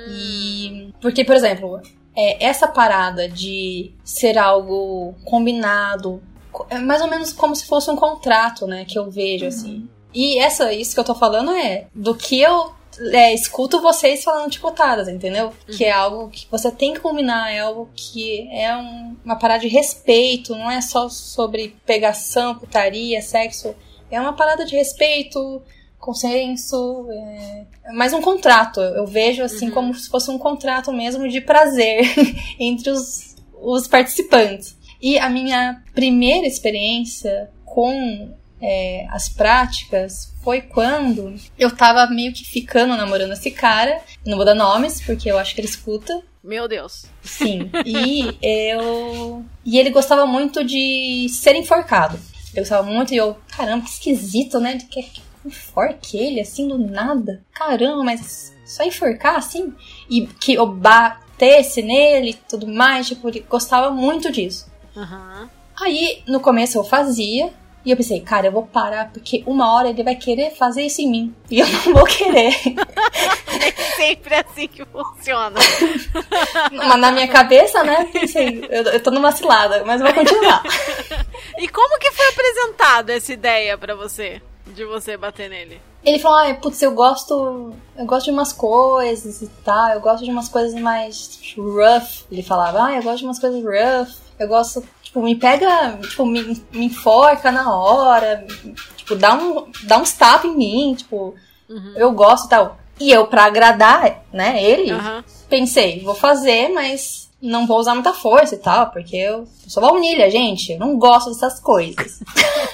[0.09, 0.93] E.
[1.01, 1.81] Porque, por exemplo,
[2.15, 7.89] é, essa parada de ser algo combinado, co- é mais ou menos como se fosse
[7.89, 8.85] um contrato, né?
[8.85, 9.87] Que eu vejo, assim.
[10.13, 12.71] E essa, isso que eu tô falando é do que eu
[13.11, 15.51] é, escuto vocês falando chicotadas, entendeu?
[15.67, 19.61] Que é algo que você tem que combinar, é algo que é um- uma parada
[19.61, 23.75] de respeito, não é só sobre pegação, putaria, sexo.
[24.09, 25.61] É uma parada de respeito,
[25.99, 28.79] consenso, é, mais um contrato.
[28.79, 32.01] Eu vejo assim como se fosse um contrato mesmo de prazer
[32.59, 34.77] entre os, os participantes.
[35.01, 42.45] E a minha primeira experiência com é, as práticas foi quando eu tava meio que
[42.45, 44.01] ficando namorando esse cara.
[44.25, 46.21] Não vou dar nomes, porque eu acho que ele escuta.
[46.43, 47.05] Meu Deus.
[47.21, 47.69] Sim.
[47.85, 49.45] E eu.
[49.65, 52.17] E ele gostava muito de ser enforcado.
[52.53, 54.77] Eu gostava muito e eu, caramba, que esquisito, né?
[54.77, 57.43] Que, que enforque ele assim do nada.
[57.53, 59.73] Caramba, mas só enforcar assim?
[60.09, 63.07] E que eu batesse nele e tudo mais.
[63.07, 64.71] Tipo, ele gostava muito disso.
[64.95, 65.49] Aham.
[65.79, 67.53] Aí, no começo eu fazia,
[67.87, 71.01] e eu pensei, cara, eu vou parar, porque uma hora ele vai querer fazer isso
[71.01, 71.35] em mim.
[71.49, 72.51] E eu não vou querer.
[73.95, 75.57] Sempre assim que funciona.
[76.69, 80.61] Mas na minha cabeça, né, pensei, eu, eu tô numa cilada, mas eu vou continuar.
[81.59, 84.41] E como que foi apresentado essa ideia pra você?
[84.67, 85.81] De você bater nele?
[86.07, 87.73] Ele falou, ah, putz, eu gosto.
[87.97, 92.25] Eu gosto de umas coisas e tal, eu gosto de umas coisas mais rough.
[92.31, 94.15] Ele falava, ah, eu gosto de umas coisas rough.
[94.39, 98.45] Eu gosto, tipo, me pega, tipo, me, me enforca na hora,
[98.95, 101.35] tipo, dá, um, dá uns tapas em mim, tipo,
[101.95, 102.77] eu gosto e tal.
[102.99, 105.25] E eu, pra agradar, né, ele, Aham.
[105.49, 109.81] pensei, vou fazer, mas não vou usar muita força e tal, porque eu, eu sou
[109.81, 112.19] baunilha, gente, eu não gosto dessas coisas.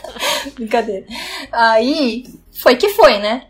[0.54, 1.08] Brincadeira.
[1.52, 2.26] Aí,
[2.60, 3.48] foi que foi, né?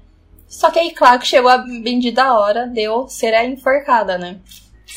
[0.47, 4.37] Só que aí, claro que chegou a bendita hora de eu ser a enforcada, né?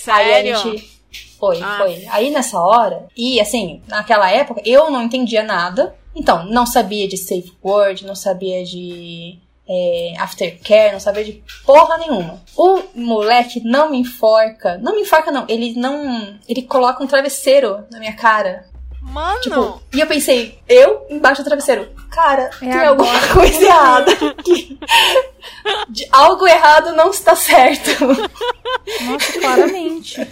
[0.09, 0.55] Aí Sério?
[0.55, 0.97] a gente.
[1.39, 1.79] Foi, Ah.
[1.79, 2.07] foi.
[2.11, 5.95] Aí nessa hora, e assim, naquela época, eu não entendia nada.
[6.15, 9.39] Então, não sabia de safe word, não sabia de
[9.69, 12.41] é, aftercare, não sabia de porra nenhuma.
[12.57, 14.79] O moleque não me enforca.
[14.79, 15.45] Não me enforca, não.
[15.49, 16.39] Ele não.
[16.49, 18.65] Ele coloca um travesseiro na minha cara.
[19.07, 19.41] Mano!
[19.41, 21.89] Tipo, e eu pensei, eu embaixo do travesseiro.
[22.11, 23.29] Cara, É tem alguma agora.
[23.35, 24.79] coisa errada aqui.
[25.89, 28.05] De- algo errado não está certo.
[29.05, 30.29] Nossa, claramente.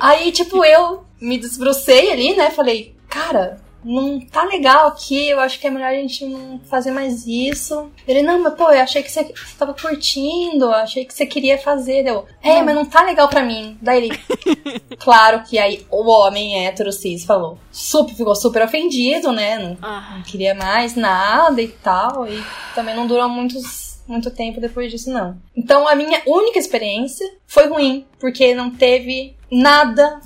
[0.00, 2.50] Aí, tipo, eu me desbrucei ali, né?
[2.50, 6.90] Falei, cara, não tá legal aqui, eu acho que é melhor a gente não fazer
[6.90, 7.90] mais isso.
[8.08, 9.24] Ele, não, mas pô, eu achei que você,
[9.58, 12.06] tava curtindo, eu achei que você queria fazer.
[12.06, 13.76] Eu, é, mas não tá legal pra mim.
[13.82, 14.18] Daí ele,
[14.98, 19.58] claro que aí o homem hétero cis falou, super, ficou super ofendido, né?
[19.58, 22.26] Não, Ah, não queria mais nada e tal.
[22.26, 22.42] E
[22.74, 25.36] também não durou muitos, muito tempo depois disso, não.
[25.54, 30.20] Então a minha única experiência foi ruim, porque não teve nada,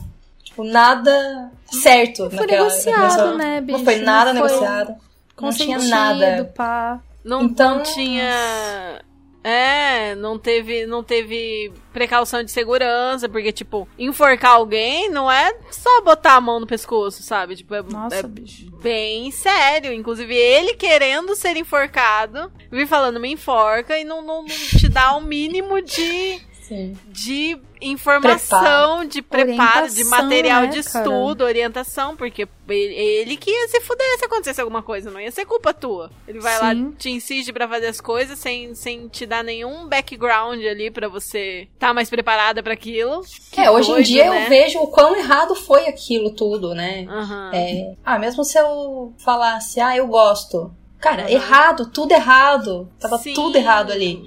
[0.45, 3.79] tipo, nada certo Foi naquela negociado, naquela- né, bicho?
[3.79, 4.95] Não foi nada Não foi negociado.
[5.41, 6.53] Não tinha nada.
[6.57, 7.01] pá.
[7.25, 9.01] não, Então- não tinha.
[9.45, 16.03] É, não teve, não teve precaução de segurança, porque, tipo, enforcar alguém não é só
[16.03, 17.55] botar a mão no pescoço, sabe?
[17.57, 18.69] Tipo, é, Nossa, é bicho.
[18.83, 19.93] bem sério.
[19.93, 25.15] Inclusive, ele querendo ser enforcado, vir falando, me enforca, e não, não, não te dá
[25.17, 26.97] o mínimo de, Sim.
[27.07, 31.05] de informação, de preparo, de Orientação, material né, de cara?
[31.05, 35.31] estudo, orientação, porque ele, ele que ia se fuder se acontecesse alguma coisa, não ia
[35.31, 36.11] ser culpa tua.
[36.27, 36.93] Ele vai lá, Sim.
[36.99, 41.69] te insiste pra fazer as coisas sem, sem te dar nenhum background ali pra você
[41.75, 43.23] estar mais preparada pra aquilo.
[43.51, 44.45] Que É, hoje em doido, dia né?
[44.45, 47.07] eu vejo o quão errado foi aquilo tudo, né?
[47.09, 47.51] Aham.
[47.55, 50.71] É, ah, mesmo se eu falasse, ah, eu gosto.
[51.01, 51.29] Cara, Uhum.
[51.29, 52.91] errado, tudo errado.
[52.99, 53.33] Tava Sim.
[53.33, 54.21] tudo errado ali.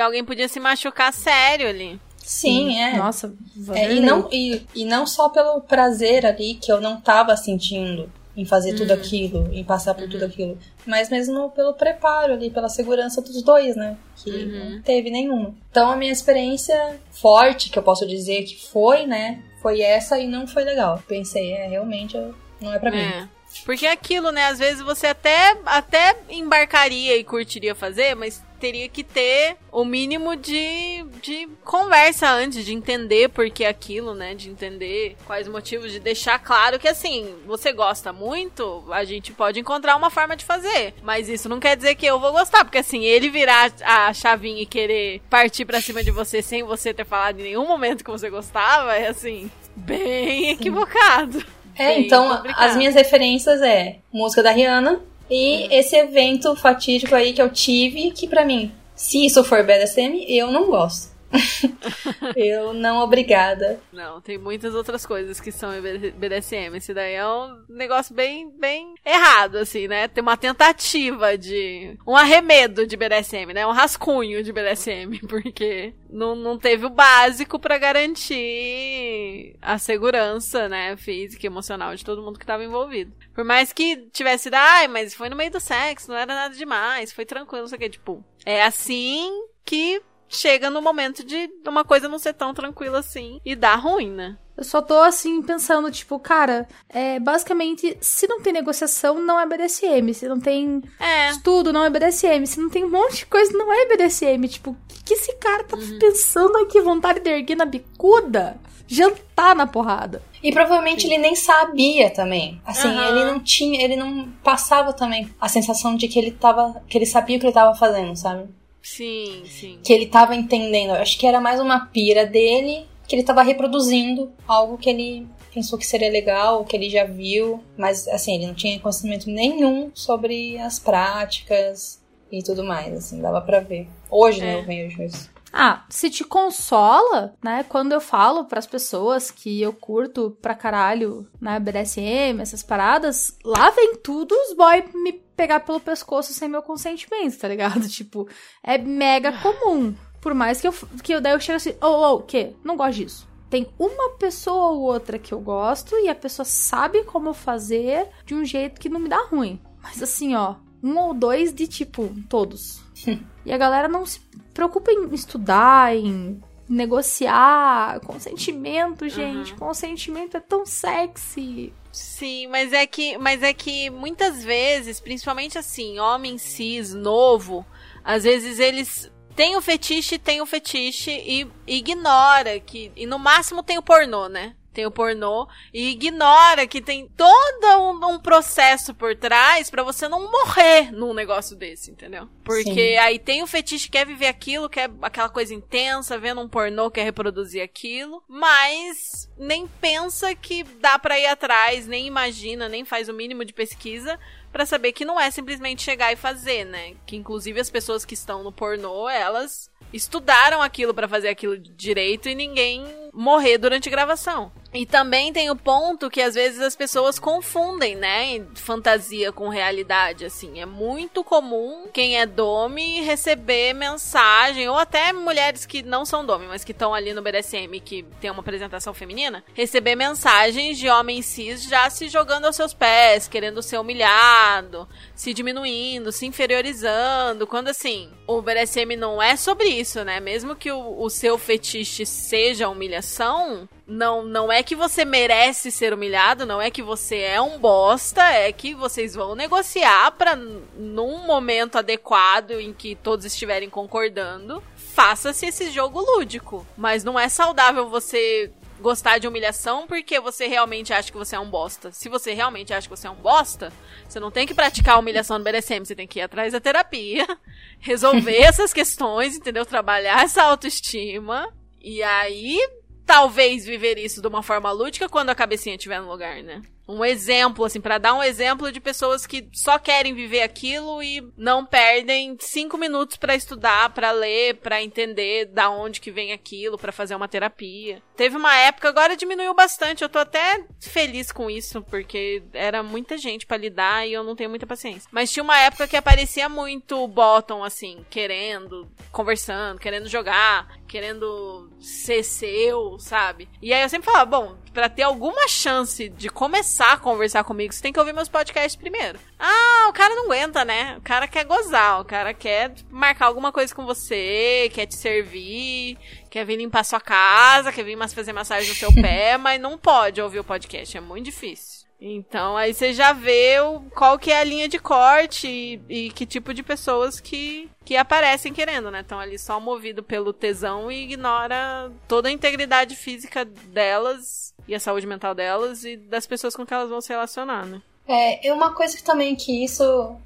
[0.00, 2.00] Alguém podia se machucar sério ali.
[2.18, 2.96] Sim, é.
[2.98, 3.32] Nossa,
[3.74, 8.10] É, e, não, e, e não só pelo prazer ali que eu não tava sentindo
[8.36, 8.96] em fazer tudo Uhum.
[8.96, 13.74] aquilo, em passar por tudo aquilo, mas mesmo pelo preparo ali, pela segurança dos dois,
[13.74, 13.96] né?
[14.16, 14.70] Que Uhum.
[14.74, 15.54] não teve nenhuma.
[15.70, 19.42] Então a minha experiência forte, que eu posso dizer que foi, né?
[19.62, 21.02] Foi essa e não foi legal.
[21.08, 22.16] Pensei, é, realmente
[22.60, 23.28] não é pra mim.
[23.64, 24.46] Porque é aquilo, né?
[24.46, 30.36] Às vezes você até, até embarcaria e curtiria fazer, mas teria que ter o mínimo
[30.36, 34.34] de, de conversa antes, de entender por que aquilo, né?
[34.34, 39.60] De entender quais motivos, de deixar claro que assim, você gosta muito, a gente pode
[39.60, 40.94] encontrar uma forma de fazer.
[41.02, 44.62] Mas isso não quer dizer que eu vou gostar, porque assim, ele virar a chavinha
[44.62, 48.10] e querer partir pra cima de você sem você ter falado em nenhum momento que
[48.10, 51.44] você gostava, é assim, bem equivocado.
[51.78, 52.64] É, Bem então complicado.
[52.68, 58.10] as minhas referências é música da Rihanna e esse evento fatídico aí que eu tive,
[58.10, 61.16] que pra mim, se isso for BDSM, eu não gosto.
[62.36, 63.80] eu não obrigada.
[63.92, 65.70] Não, tem muitas outras coisas que são
[66.16, 66.76] BDSM.
[66.76, 70.08] Esse daí é um negócio bem, bem errado, assim, né?
[70.08, 71.96] Tem uma tentativa de.
[72.06, 73.66] Um arremedo de BDSM, né?
[73.66, 80.96] Um rascunho de BDSM, porque não, não teve o básico pra garantir a segurança, né?
[80.96, 83.12] Física e emocional de todo mundo que tava envolvido.
[83.34, 87.12] Por mais que tivesse ai, mas foi no meio do sexo, não era nada demais,
[87.12, 87.90] foi tranquilo, não sei o que.
[87.90, 89.30] Tipo, é assim
[89.64, 94.10] que chega no momento de uma coisa não ser tão tranquila assim e dá ruim,
[94.10, 94.36] né?
[94.56, 99.46] Eu só tô assim pensando, tipo, cara, é, basicamente, se não tem negociação, não é
[99.46, 100.12] BDSM.
[100.12, 101.30] Se não tem É.
[101.30, 102.44] estudo, não é BDSM.
[102.44, 104.48] Se não tem um monte de coisa, não é BDSM.
[104.48, 105.98] Tipo, o que, que esse cara tá Uhum.
[106.00, 106.80] pensando aqui?
[106.80, 108.58] Vontade de erguer na bicuda?
[108.88, 110.20] Jantar na porrada.
[110.42, 112.60] E provavelmente ele nem sabia também.
[112.66, 113.08] Assim, Aham.
[113.08, 117.06] ele não tinha, ele não passava também a sensação de que ele tava, que ele
[117.06, 118.48] sabia o que ele tava fazendo, sabe?
[118.82, 119.78] Sim, sim.
[119.82, 120.90] Que ele tava entendendo.
[120.90, 125.26] Eu acho que era mais uma pira dele, que ele tava reproduzindo algo que ele
[125.52, 129.90] pensou que seria legal, que ele já viu, mas assim, ele não tinha conhecimento nenhum
[129.94, 133.88] sobre as práticas e tudo mais, assim, dava pra ver.
[134.10, 134.60] Hoje, né, É.
[134.60, 135.30] eu vejo isso.
[135.52, 137.64] Ah, se te consola, né?
[137.68, 141.58] Quando eu falo pras pessoas que eu curto pra caralho, né?
[141.58, 147.38] BDSM, essas paradas, lá vem tudo os boy me pegar pelo pescoço sem meu consentimento,
[147.38, 147.86] tá ligado?
[147.88, 148.28] Tipo,
[148.62, 149.94] é mega comum.
[150.20, 152.54] Por mais que eu, que eu daí eu chego assim, ô, ô, o quê?
[152.64, 153.28] Não gosto disso.
[153.48, 158.34] Tem uma pessoa ou outra que eu gosto e a pessoa sabe como fazer de
[158.34, 159.58] um jeito que não me dá ruim.
[159.82, 162.82] Mas assim, ó, um ou dois de tipo, todos.
[163.44, 164.20] e a galera não se
[164.52, 168.00] preocupa em estudar, em negociar.
[168.00, 169.54] Consentimento, gente.
[169.54, 171.72] Consentimento é tão sexy.
[171.90, 177.64] Sim, mas é que, mas é que muitas vezes, principalmente assim, homem cis novo,
[178.04, 183.62] às vezes eles têm o fetiche, tem o fetiche e ignora que e no máximo
[183.62, 184.54] tem o pornô, né?
[184.78, 190.06] Tem o pornô, e ignora que tem todo um, um processo por trás para você
[190.06, 192.28] não morrer num negócio desse, entendeu?
[192.44, 192.96] Porque Sim.
[192.98, 197.02] aí tem o fetiche, quer viver aquilo, quer aquela coisa intensa, vendo um pornô, quer
[197.02, 203.12] reproduzir aquilo, mas nem pensa que dá para ir atrás, nem imagina, nem faz o
[203.12, 204.16] mínimo de pesquisa
[204.52, 206.94] para saber que não é simplesmente chegar e fazer, né?
[207.04, 212.28] Que inclusive as pessoas que estão no pornô, elas estudaram aquilo para fazer aquilo direito
[212.28, 214.52] e ninguém morrer durante a gravação.
[214.72, 220.26] E também tem o ponto que às vezes as pessoas confundem, né, fantasia com realidade,
[220.26, 220.60] assim.
[220.60, 226.46] É muito comum quem é dome receber mensagem, ou até mulheres que não são dome,
[226.46, 231.24] mas que estão ali no BDSM, que tem uma apresentação feminina, receber mensagens de homens
[231.24, 234.86] cis já se jogando aos seus pés, querendo ser humilhado,
[235.18, 240.20] se diminuindo, se inferiorizando, quando assim, o BDSM não é sobre isso, né?
[240.20, 245.92] Mesmo que o, o seu fetiche seja humilhação, não, não é que você merece ser
[245.92, 251.26] humilhado, não é que você é um bosta, é que vocês vão negociar para num
[251.26, 256.64] momento adequado em que todos estiverem concordando, faça-se esse jogo lúdico.
[256.76, 261.40] Mas não é saudável você gostar de humilhação porque você realmente acha que você é
[261.40, 261.90] um bosta.
[261.92, 263.72] Se você realmente acha que você é um bosta,
[264.08, 266.60] você não tem que praticar a humilhação no BDSM, você tem que ir atrás da
[266.60, 267.26] terapia,
[267.80, 269.66] resolver essas questões, entendeu?
[269.66, 271.52] Trabalhar essa autoestima.
[271.80, 272.58] E aí
[273.04, 276.62] talvez viver isso de uma forma lúdica quando a cabecinha estiver no lugar, né?
[276.88, 281.22] Um exemplo, assim, para dar um exemplo de pessoas que só querem viver aquilo e
[281.36, 286.78] não perdem cinco minutos para estudar, para ler, para entender da onde que vem aquilo,
[286.78, 288.02] para fazer uma terapia.
[288.16, 293.18] Teve uma época, agora diminuiu bastante, eu tô até feliz com isso, porque era muita
[293.18, 295.08] gente para lidar e eu não tenho muita paciência.
[295.12, 302.24] Mas tinha uma época que aparecia muito bottom, assim, querendo, conversando, querendo jogar, querendo ser
[302.24, 303.48] seu, sabe?
[303.62, 307.72] E aí eu sempre falava, bom, para ter alguma chance de começar a conversar comigo,
[307.72, 309.18] você tem que ouvir meus podcasts primeiro.
[309.38, 310.96] Ah, o cara não aguenta, né?
[310.96, 315.98] O cara quer gozar, o cara quer marcar alguma coisa com você, quer te servir,
[316.30, 320.20] quer vir limpar sua casa, quer vir fazer massagem no seu pé, mas não pode
[320.20, 321.77] ouvir o podcast, é muito difícil.
[322.00, 326.10] Então aí você já vê o, qual que é a linha de corte e, e,
[326.10, 329.00] que tipo de pessoas que, que aparecem querendo, né?
[329.00, 334.80] Estão ali só movido pelo tesão e ignora toda a integridade física delas e a
[334.80, 337.82] saúde mental delas e das pessoas com que elas vão se relacionar, né?
[338.08, 339.82] É, uma coisa que também que isso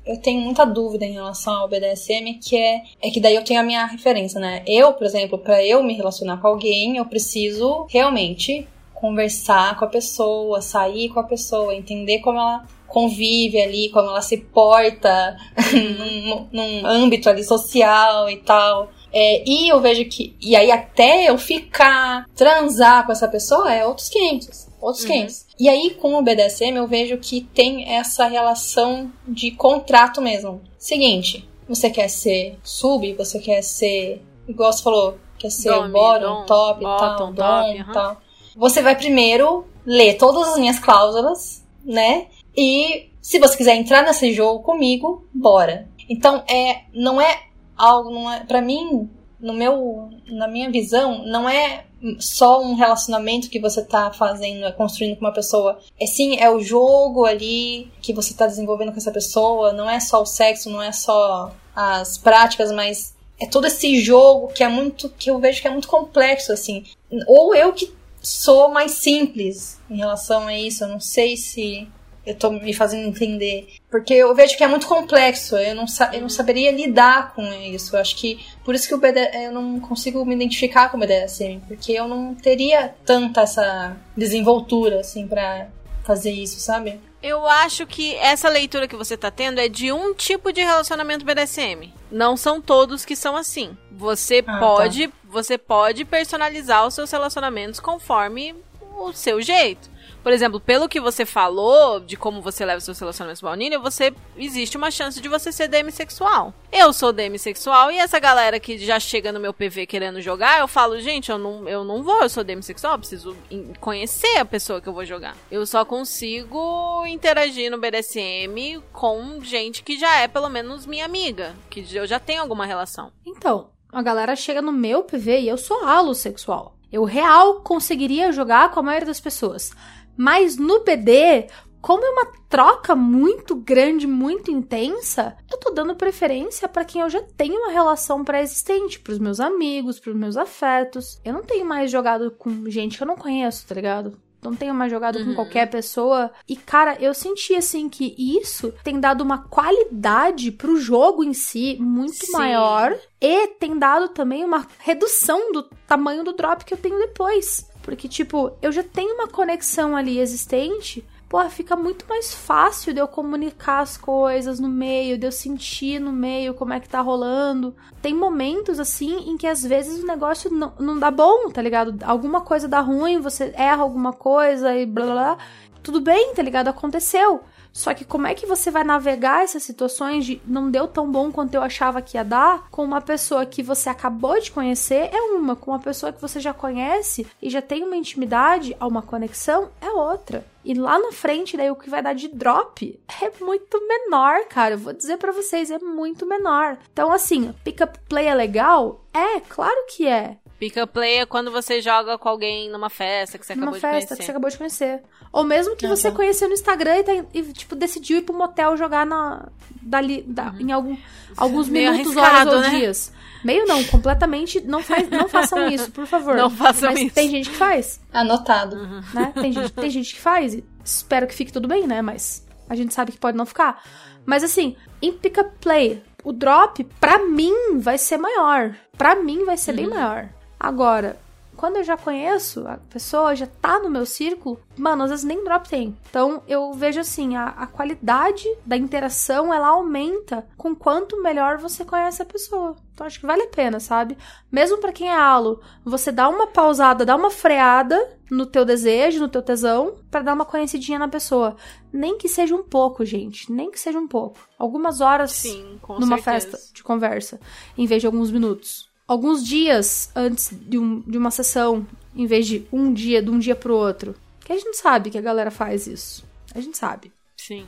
[0.07, 3.59] eu tenho muita dúvida em relação ao BDSM, que é, é que daí eu tenho
[3.59, 4.63] a minha referência, né?
[4.69, 8.69] Eu, por exemplo, para eu me relacionar com alguém, eu preciso realmente
[9.03, 14.23] conversar com a pessoa, sair com a pessoa, entender como ela convive ali, como ela
[14.23, 15.37] se porta
[15.75, 18.93] num, num âmbito ali social e tal.
[19.13, 20.37] É, e eu vejo que.
[20.41, 24.69] E aí, até eu ficar, transar com essa pessoa, é outros 500.
[24.81, 25.11] Outros uhum.
[25.11, 25.47] 500.
[25.59, 30.63] E aí, com o BDSM, eu vejo que tem essa relação de contrato mesmo.
[30.79, 34.23] Seguinte, você quer ser sub, você quer ser.
[34.49, 37.93] Igual você falou, quer ser Dome, bottom, dom, top e tal, dom, top, uhum.
[37.93, 38.22] tal.
[38.57, 42.27] Você vai primeiro ler todas as minhas cláusulas, né?
[42.57, 45.89] E se você quiser entrar nesse jogo comigo, bora.
[46.09, 47.43] Então é, não é
[47.77, 49.09] algo, não é, para mim,
[49.41, 51.85] no meu, na minha visão, não é
[52.19, 55.79] só um relacionamento que você tá fazendo, é construindo com uma pessoa.
[56.01, 60.01] É sim, é o jogo ali que você tá desenvolvendo com essa pessoa, não é
[60.01, 64.69] só o sexo, não é só as práticas, mas é todo esse jogo que é
[64.69, 66.85] muito que eu vejo que é muito complexo assim.
[67.27, 67.93] Ou eu que
[68.23, 70.85] sou mais simples em relação a isso.
[70.85, 71.89] Eu não sei se
[72.25, 73.69] eu tô me fazendo entender.
[73.91, 75.57] Porque eu vejo que é muito complexo.
[75.57, 77.97] Eu não, eu não saberia lidar com isso.
[77.97, 81.61] Eu acho que por isso que BD, eu não consigo me identificar com o BDSM.
[81.67, 85.69] Porque eu não teria tanta essa desenvoltura, assim, pra
[86.05, 87.01] fazer isso, sabe?
[87.23, 91.25] Eu acho que essa leitura que você tá tendo é de um tipo de relacionamento
[91.25, 91.93] BDSM.
[92.11, 93.77] Não são todos que são assim.
[93.93, 94.59] Você ah, tá.
[94.59, 95.15] pode, tá.
[95.25, 98.57] você pode personalizar os seus relacionamentos conforme
[98.97, 99.92] o seu jeito.
[100.23, 104.77] Por exemplo, pelo que você falou de como você leva seus relacionamentos baunilha, você existe
[104.77, 106.55] uma chance de você ser demissexual.
[106.71, 110.69] Eu sou demissexual e essa galera que já chega no meu PV querendo jogar, eu
[110.69, 113.37] falo, gente, eu não, eu não vou, eu sou demissexual, eu preciso
[113.81, 115.37] conhecer a pessoa que eu vou jogar.
[115.51, 121.55] Eu só consigo interagir no BDSM com gente que já é pelo menos minha amiga,
[121.69, 123.13] que eu já tenho alguma relação.
[123.27, 126.77] Então, a galera chega no meu PV e eu sou alossexual.
[126.93, 129.71] Eu real conseguiria jogar com a maioria das pessoas.
[130.17, 131.47] Mas no PD,
[131.81, 137.11] como é uma troca muito grande, muito intensa, eu tô dando preferência para quem eu
[137.11, 141.21] já tenho uma relação pré-existente, pros meus amigos, pros meus afetos.
[141.25, 144.17] Eu não tenho mais jogado com gente que eu não conheço, tá ligado?
[144.45, 145.35] não tenho mais jogado com Uhum.
[145.37, 146.33] qualquer pessoa.
[146.49, 151.77] E, cara, eu senti, assim, que isso tem dado uma qualidade pro jogo em si
[151.81, 152.33] muito Sim.
[152.33, 152.93] maior.
[153.21, 157.71] E tem dado também uma redução do tamanho do drop que eu tenho depois.
[157.83, 161.05] Porque, tipo, eu já tenho uma conexão ali existente.
[161.29, 165.99] Pô, fica muito mais fácil de eu comunicar as coisas no meio, de eu sentir
[165.99, 167.75] no meio como é que tá rolando.
[168.03, 171.97] Tem momentos, assim, em que às vezes o negócio não, não dá bom, tá ligado?
[172.05, 175.39] Alguma coisa dá ruim, você erra alguma coisa e blá blá blá.
[175.83, 176.69] Tudo bem, tá ligado?
[176.69, 177.43] Aconteceu.
[177.73, 181.33] Só que como é que você vai navegar essas situações de não deu tão bom
[181.33, 185.21] quanto eu achava que ia dar com uma pessoa que você acabou de conhecer é
[185.23, 189.71] uma, com uma pessoa que você já conhece e já tem uma intimidade, uma conexão
[189.81, 190.45] é outra.
[190.65, 194.75] E lá na frente, daí o que vai dar de drop é muito menor, cara.
[194.75, 196.79] Eu vou dizer pra vocês, é muito menor.
[196.93, 199.05] Então, assim, pick up play é legal?
[199.13, 200.37] É, claro que é.
[200.63, 203.81] Pick up play é quando você joga com alguém numa festa que você numa acabou
[203.81, 204.25] festa de que conhecer.
[204.25, 205.03] você acabou de conhecer.
[205.33, 205.97] Ou mesmo que Uhum.
[205.97, 209.49] você conheceu no Instagram e, tá- e, tipo, decidiu ir pro motel jogar na,
[209.83, 210.97] dali, da- em algum,
[211.37, 212.71] alguns Meio minutos, horas ou né?
[212.71, 213.13] dias.
[213.43, 214.61] Meio não, completamente.
[214.61, 216.37] Não, faz, não façam isso, por favor.
[216.37, 217.15] Não façam Mas isso.
[217.17, 218.77] tem gente que faz, Anotado.
[219.13, 219.33] né?
[219.35, 220.55] Tem gente, tem gente que faz.
[220.55, 222.01] e Espero que fique tudo bem, né?
[222.03, 223.83] Mas a gente sabe que pode não ficar.
[224.25, 228.77] Mas assim, em pick up play, o drop, pra mim, vai ser maior.
[228.97, 230.29] Pra mim, vai ser bem maior.
[230.63, 231.19] Agora,
[231.57, 235.43] quando eu já conheço a pessoa, já tá no meu círculo, mano, às vezes nem
[235.43, 235.99] drop tem.
[236.09, 241.85] Então eu vejo assim, a, a qualidade da interação ela aumenta com quanto melhor você
[241.85, 242.77] conhece a pessoa.
[242.95, 244.17] Então acho que vale a pena, sabe?
[244.53, 249.19] Mesmo pra quem é halo, você dá uma pausada, dá uma freada no teu desejo,
[249.19, 251.57] no teu tesão, pra dar uma conhecidinha na pessoa.
[251.93, 254.39] Nem que seja um pouco, gente, nem que seja um pouco.
[254.57, 256.23] Algumas horas Sim, numa certeza.
[256.23, 257.41] festa de conversa,
[257.77, 258.92] em vez de alguns minutos.
[259.13, 261.87] Alguns dias antes de, um- de uma sessão,
[262.17, 264.15] em vez de um dia, de um dia pro outro.
[264.43, 266.25] Que a gente sabe que a galera faz isso.
[266.55, 267.13] A gente sabe.
[267.37, 267.67] Sim.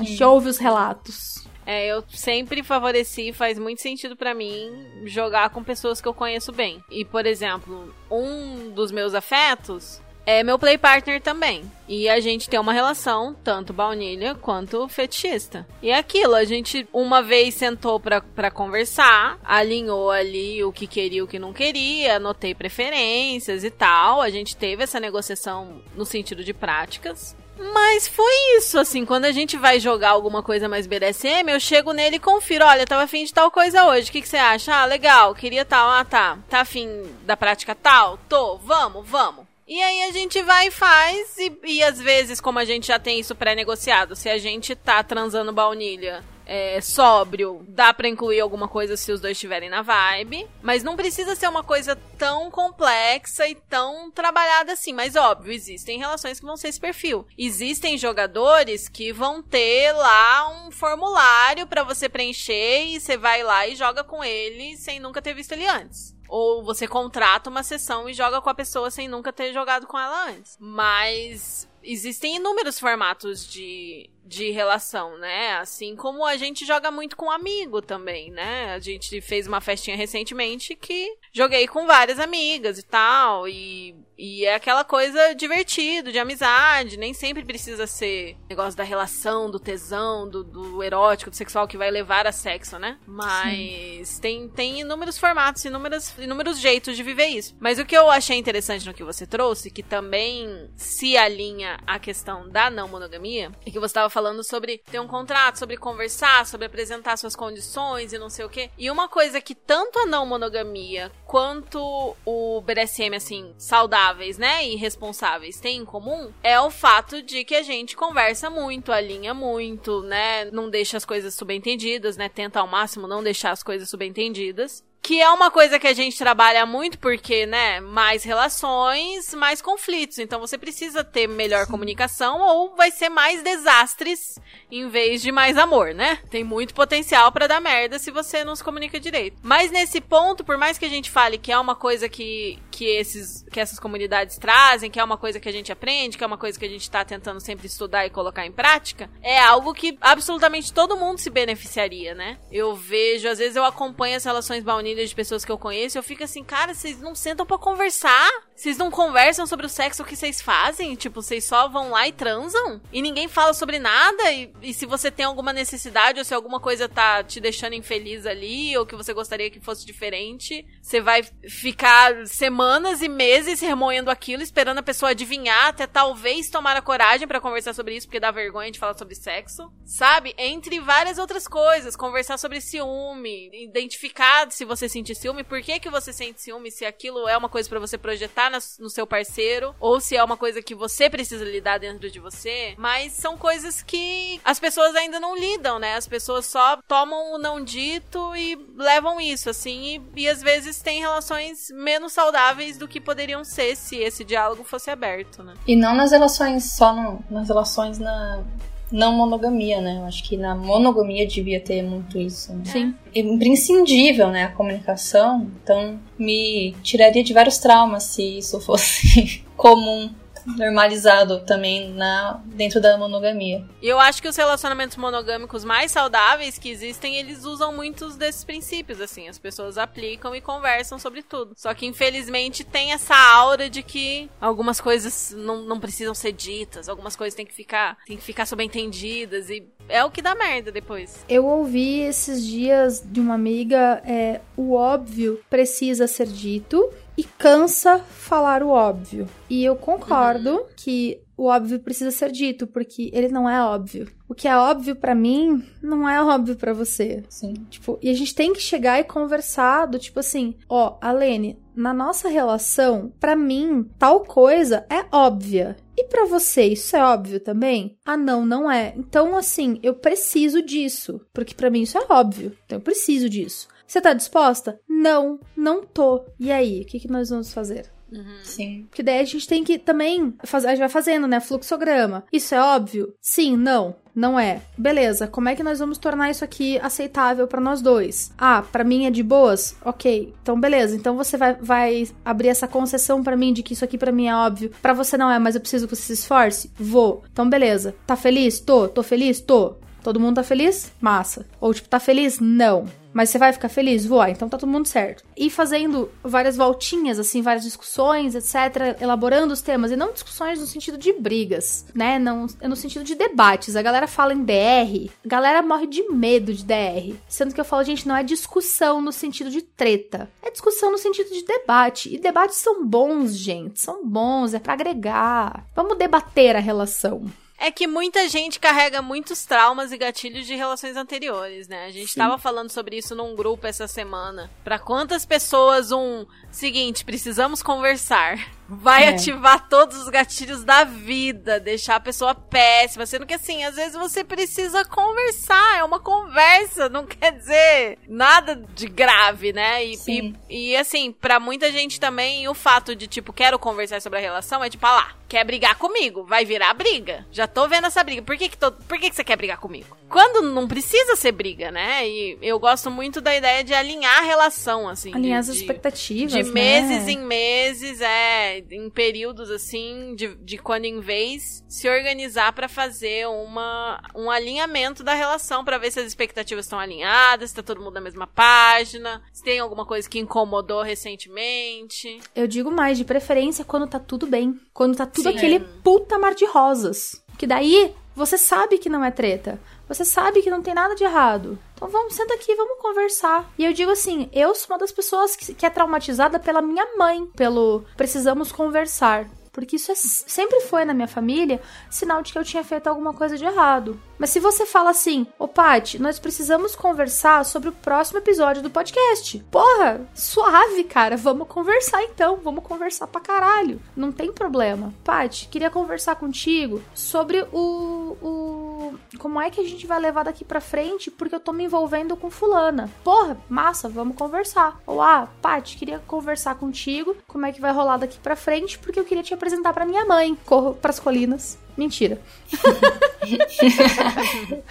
[0.00, 1.46] A gente ouve os relatos.
[1.66, 4.70] É, eu sempre favoreci, faz muito sentido pra mim
[5.04, 6.82] jogar com pessoas que eu conheço bem.
[6.90, 11.70] E, por exemplo, um dos meus afetos é meu play partner também.
[11.88, 15.64] E a gente tem uma relação, tanto baunilha quanto fetichista.
[15.80, 20.88] E é aquilo, a gente uma vez sentou pra, pra conversar, alinhou ali o que
[20.88, 24.20] queria e o que não queria, anotei preferências e tal.
[24.20, 27.36] A gente teve essa negociação no sentido de práticas.
[27.58, 31.92] Mas foi isso, assim, quando a gente vai jogar alguma coisa mais BDSM, eu chego
[31.92, 34.74] nele e confiro, olha, tava afim de tal coisa hoje, o que, que você acha?
[34.74, 36.38] Ah, legal, queria tal, ah, tá.
[36.50, 38.18] Tá afim da prática tal?
[38.28, 39.45] Tô, vamos, vamos.
[39.66, 43.00] E aí a gente vai e faz, e, e às vezes, como a gente já
[43.00, 48.68] tem isso pré-negociado, se a gente tá transando baunilha é, sóbrio, dá pra incluir alguma
[48.68, 50.46] coisa se os dois estiverem na vibe.
[50.62, 54.92] Mas não precisa ser uma coisa tão complexa e tão trabalhada assim.
[54.92, 57.26] Mas óbvio, existem relações que vão ser esse perfil.
[57.36, 63.66] Existem jogadores que vão ter lá um formulário pra você preencher e você vai lá
[63.66, 66.15] e joga com ele sem nunca ter visto ele antes.
[66.28, 69.98] Ou você contrata uma sessão e joga com a pessoa sem nunca ter jogado com
[69.98, 70.56] ela antes.
[70.60, 75.56] Mas existem inúmeros formatos de, de relação, né?
[75.58, 78.74] Assim como a gente joga muito com amigo também, né?
[78.74, 83.48] A gente fez uma festinha recentemente que joguei com várias amigas e tal.
[83.48, 86.96] E, e é aquela coisa divertido, de amizade.
[86.96, 91.78] Nem sempre precisa ser negócio da relação, do tesão, do, do erótico, do sexual que
[91.78, 92.98] vai levar a sexo, né?
[93.06, 97.54] Mas tem, tem inúmeros formatos, inúmeros, inúmeros jeitos de viver isso.
[97.60, 101.98] Mas o que eu achei interessante no que você trouxe, que também se alinha à
[101.98, 106.46] questão da não monogamia, é que você estava falando sobre ter um contrato, sobre conversar,
[106.46, 108.70] sobre apresentar suas condições e não sei o quê.
[108.76, 114.76] E uma coisa que tanto a não monogamia quanto o BDSM, assim, saudáveis, né, e
[114.76, 120.02] responsáveis têm em comum, é o fato de que a gente conversa muito, alinha muito,
[120.02, 124.84] né, não deixa as coisas subentendidas, né, tenta ao máximo não deixar as coisas subentendidas.
[125.06, 130.18] Que é uma coisa que a gente trabalha muito porque, né, mais relações, mais conflitos.
[130.18, 134.36] Então você precisa ter melhor comunicação ou vai ser mais desastres
[134.68, 136.18] em vez de mais amor, né?
[136.28, 139.38] Tem muito potencial pra dar merda se você não se comunica direito.
[139.44, 142.84] Mas nesse ponto, por mais que a gente fale que é uma coisa que, que,
[142.84, 146.26] esses, que essas comunidades trazem, que é uma coisa que a gente aprende, que é
[146.26, 149.72] uma coisa que a gente tá tentando sempre estudar e colocar em prática, é algo
[149.72, 152.38] que absolutamente todo mundo se beneficiaria, né?
[152.52, 156.02] Eu vejo, às vezes eu acompanho as relações baunilhas de pessoas que eu conheço, eu
[156.02, 158.30] fico assim, cara, vocês não sentam pra conversar?
[158.54, 160.94] Vocês não conversam sobre o sexo que vocês fazem?
[160.96, 162.80] Tipo, vocês só vão lá e transam?
[162.92, 164.32] E ninguém fala sobre nada?
[164.32, 168.26] E, e se você tem alguma necessidade ou se alguma coisa tá te deixando infeliz
[168.26, 172.65] ali ou que você gostaria que fosse diferente, você vai ficar semanas
[173.02, 177.74] e meses remoendo aquilo, esperando a pessoa adivinhar, até talvez tomar a coragem para conversar
[177.74, 179.70] sobre isso, porque dá vergonha de falar sobre sexo.
[179.84, 180.34] Sabe?
[180.36, 181.96] Entre várias outras coisas.
[181.96, 186.84] Conversar sobre ciúme, identificar se você sente ciúme, por que, que você sente ciúme, se
[186.84, 190.62] aquilo é uma coisa para você projetar no seu parceiro, ou se é uma coisa
[190.62, 192.74] que você precisa lidar dentro de você.
[192.76, 195.94] Mas são coisas que as pessoas ainda não lidam, né?
[195.94, 200.80] As pessoas só tomam o não dito e levam isso, assim, e, e às vezes
[200.80, 205.54] têm relações menos saudáveis do que poderiam ser se esse diálogo fosse aberto, né?
[205.66, 208.42] E não nas relações, só no, nas relações na
[208.90, 209.98] não monogamia, né?
[209.98, 212.52] Eu acho que na monogamia devia ter muito isso.
[212.52, 212.64] Né?
[212.64, 212.94] Sim.
[213.14, 214.44] É imprescindível, né?
[214.44, 215.50] A comunicação.
[215.62, 220.10] Então, me tiraria de vários traumas se isso fosse comum
[220.46, 223.64] normalizado também na dentro da monogamia.
[223.82, 228.44] E eu acho que os relacionamentos monogâmicos mais saudáveis que existem, eles usam muitos desses
[228.44, 231.52] princípios, assim, as pessoas aplicam e conversam sobre tudo.
[231.56, 236.88] Só que infelizmente tem essa aura de que algumas coisas não, não precisam ser ditas,
[236.88, 240.72] algumas coisas têm que ficar, têm que ficar subentendidas e é o que dá merda
[240.72, 241.24] depois.
[241.28, 247.98] Eu ouvi esses dias de uma amiga, é, o óbvio precisa ser dito e cansa
[247.98, 249.26] falar o óbvio.
[249.48, 250.66] E eu concordo uhum.
[250.76, 254.08] que o óbvio precisa ser dito, porque ele não é óbvio.
[254.28, 257.22] O que é óbvio para mim não é óbvio para você.
[257.28, 257.54] Sim.
[257.68, 261.92] Tipo, e a gente tem que chegar e conversar do tipo assim, ó, Alene, na
[261.92, 265.76] nossa relação, para mim, tal coisa é óbvia.
[265.96, 267.96] E para você, isso é óbvio também?
[268.04, 268.94] Ah, não, não é.
[268.96, 272.56] Então, assim, eu preciso disso, porque para mim isso é óbvio.
[272.64, 273.68] Então eu preciso disso.
[273.86, 274.80] Você tá disposta?
[274.88, 276.24] Não, não tô.
[276.38, 277.90] E aí, o que, que nós vamos fazer?
[278.12, 278.38] Uhum.
[278.42, 278.86] Sim.
[278.88, 281.40] Porque daí a gente tem que também fazer, a gente vai fazendo, né?
[281.40, 282.24] Fluxograma.
[282.32, 283.14] Isso é óbvio?
[283.20, 283.96] Sim, não.
[284.14, 284.62] Não é.
[284.78, 288.32] Beleza, como é que nós vamos tornar isso aqui aceitável para nós dois?
[288.38, 289.76] Ah, para mim é de boas?
[289.84, 290.32] Ok.
[290.42, 290.96] Então beleza.
[290.96, 294.28] Então você vai, vai abrir essa concessão para mim de que isso aqui para mim
[294.28, 294.70] é óbvio.
[294.80, 296.72] Para você não é, mas eu preciso que você se esforce?
[296.76, 297.24] Vou.
[297.30, 297.94] Então beleza.
[298.06, 298.58] Tá feliz?
[298.58, 298.88] Tô.
[298.88, 299.40] Tô feliz?
[299.40, 299.74] Tô.
[300.02, 300.92] Todo mundo tá feliz?
[301.00, 301.44] Massa.
[301.60, 302.38] Ou tipo, tá feliz?
[302.40, 302.86] Não.
[303.16, 304.04] Mas você vai ficar feliz?
[304.04, 305.24] Vou, ah, então tá todo mundo certo.
[305.34, 310.66] E fazendo várias voltinhas, assim, várias discussões, etc., elaborando os temas, e não discussões no
[310.66, 312.18] sentido de brigas, né?
[312.18, 313.74] Não, é no sentido de debates.
[313.74, 317.16] A galera fala em DR, a galera morre de medo de DR.
[317.26, 320.28] Sendo que eu falo, gente, não é discussão no sentido de treta.
[320.42, 322.14] É discussão no sentido de debate.
[322.14, 323.80] E debates são bons, gente.
[323.80, 325.64] São bons, é para agregar.
[325.74, 327.24] Vamos debater a relação.
[327.58, 331.86] É que muita gente carrega muitos traumas e gatilhos de relações anteriores, né?
[331.86, 332.20] A gente Sim.
[332.20, 334.50] tava falando sobre isso num grupo essa semana.
[334.62, 339.08] Para quantas pessoas um seguinte, precisamos conversar vai é.
[339.08, 343.94] ativar todos os gatilhos da vida, deixar a pessoa péssima, sendo que assim, às vezes
[343.94, 349.84] você precisa conversar, é uma conversa, não quer dizer nada de grave, né?
[349.84, 354.18] E, e, e, assim, para muita gente também, o fato de tipo, quero conversar sobre
[354.18, 357.26] a relação é tipo, ah lá, quer brigar comigo, vai virar briga.
[357.30, 358.22] Já tô vendo essa briga.
[358.22, 359.96] Por que que, tô, por que que você quer brigar comigo?
[360.08, 362.06] Quando não precisa ser briga, né?
[362.08, 365.12] E eu gosto muito da ideia de alinhar a relação, assim.
[365.14, 366.50] Alinhar de, as expectativas, De né?
[366.50, 372.68] meses em meses, é em períodos assim, de, de quando em vez, se organizar para
[372.68, 377.62] fazer uma, um alinhamento da relação, para ver se as expectativas estão alinhadas, se tá
[377.62, 382.20] todo mundo na mesma página, se tem alguma coisa que incomodou recentemente.
[382.34, 384.58] Eu digo mais, de preferência quando tá tudo bem.
[384.72, 385.36] Quando tá tudo Sim.
[385.36, 387.22] aquele puta mar de rosas.
[387.38, 389.60] Que daí você sabe que não é treta.
[389.88, 391.58] Você sabe que não tem nada de errado.
[391.74, 393.48] Então vamos, senta aqui, vamos conversar.
[393.58, 396.96] E eu digo assim, eu sou uma das pessoas que, que é traumatizada pela minha
[396.96, 399.26] mãe, pelo precisamos conversar.
[399.56, 403.14] Porque isso é, sempre foi na minha família sinal de que eu tinha feito alguma
[403.14, 403.98] coisa de errado.
[404.18, 408.68] Mas se você fala assim, ô Paty, nós precisamos conversar sobre o próximo episódio do
[408.68, 409.38] podcast.
[409.50, 413.80] Porra, suave, cara, vamos conversar então, vamos conversar pra caralho.
[413.96, 414.92] Não tem problema.
[415.02, 418.94] Paty, queria conversar contigo sobre o, o.
[419.18, 422.14] Como é que a gente vai levar daqui pra frente, porque eu tô me envolvendo
[422.14, 422.90] com fulana.
[423.02, 424.82] Porra, massa, vamos conversar.
[424.86, 429.00] Ou, ah, Paty, queria conversar contigo, como é que vai rolar daqui pra frente, porque
[429.00, 430.36] eu queria te apresentar pra minha mãe.
[430.44, 431.58] Corro pras colinas.
[431.76, 432.18] Mentira.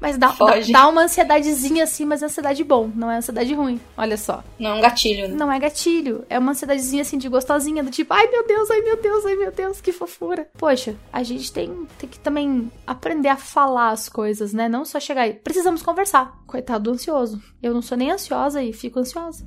[0.00, 3.80] mas dá, dá, dá, uma ansiedadezinha assim, mas é ansiedade bom, não é ansiedade ruim.
[3.96, 4.44] Olha só.
[4.56, 5.34] Não é um gatilho, né?
[5.34, 6.24] Não é gatilho.
[6.30, 9.34] É uma ansiedadezinha assim de gostosinha, do tipo, ai meu Deus, ai meu Deus, ai
[9.34, 10.48] meu Deus, que fofura.
[10.56, 14.68] Poxa, a gente tem, tem que também aprender a falar as coisas, né?
[14.68, 15.32] Não só chegar aí.
[15.32, 16.38] Precisamos conversar.
[16.46, 17.42] Coitado do ansioso.
[17.60, 19.44] Eu não sou nem ansiosa e fico ansiosa.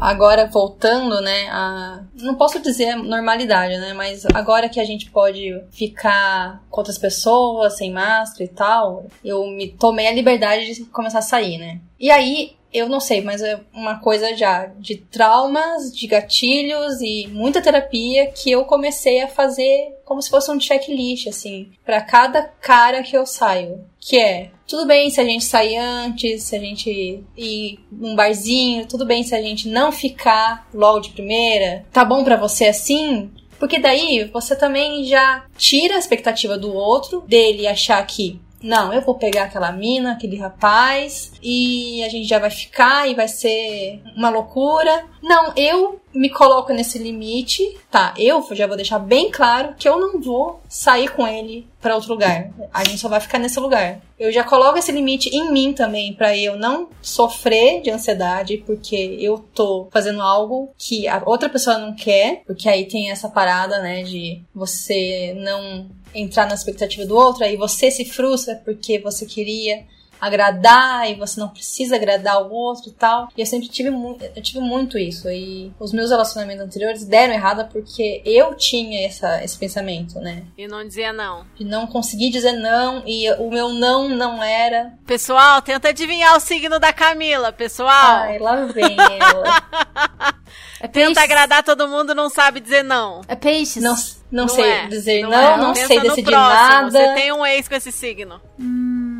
[0.00, 5.62] Agora voltando, né, a não posso dizer normalidade, né, mas agora que a gente pode
[5.70, 11.18] ficar com outras pessoas sem máscara e tal, eu me tomei a liberdade de começar
[11.18, 11.80] a sair, né?
[11.98, 17.26] E aí eu não sei, mas é uma coisa já de traumas, de gatilhos e
[17.28, 22.42] muita terapia que eu comecei a fazer como se fosse um checklist, assim, para cada
[22.42, 23.84] cara que eu saio.
[23.98, 28.86] Que é, tudo bem se a gente sair antes, se a gente ir num barzinho,
[28.86, 31.86] tudo bem se a gente não ficar logo de primeira.
[31.90, 33.30] Tá bom para você assim?
[33.58, 39.00] Porque daí você também já tira a expectativa do outro, dele achar que não, eu
[39.00, 44.02] vou pegar aquela mina, aquele rapaz, e a gente já vai ficar e vai ser
[44.16, 45.06] uma loucura.
[45.22, 48.14] Não, eu me coloco nesse limite, tá?
[48.16, 52.10] Eu já vou deixar bem claro que eu não vou sair com ele para outro
[52.10, 52.50] lugar.
[52.72, 54.00] A gente só vai ficar nesse lugar.
[54.18, 59.16] Eu já coloco esse limite em mim também para eu não sofrer de ansiedade porque
[59.20, 63.80] eu tô fazendo algo que a outra pessoa não quer, porque aí tem essa parada,
[63.80, 69.26] né, de você não entrar na expectativa do outro, aí você se frustra porque você
[69.26, 69.84] queria
[70.20, 73.28] agradar e você não precisa agradar o outro e tal.
[73.36, 75.28] E eu sempre tive muito, eu tive muito isso.
[75.30, 80.44] E os meus relacionamentos anteriores deram errado porque eu tinha essa, esse pensamento, né?
[80.56, 81.44] E não dizia não.
[81.56, 84.92] De não conseguir dizer não e o meu não não era.
[85.06, 87.88] Pessoal, tenta adivinhar o signo da Camila, pessoal.
[88.22, 90.38] Ai, lá vem ela.
[90.80, 93.20] É Tenta agradar todo mundo, não sabe dizer não.
[93.26, 93.82] É peixes.
[93.82, 93.96] Não,
[94.30, 95.56] não, Não sei é, dizer não, é.
[95.56, 96.38] não sei decidir próximo.
[96.38, 96.90] nada.
[96.90, 98.40] Você tem um ex com esse signo.
[98.58, 99.17] Hum,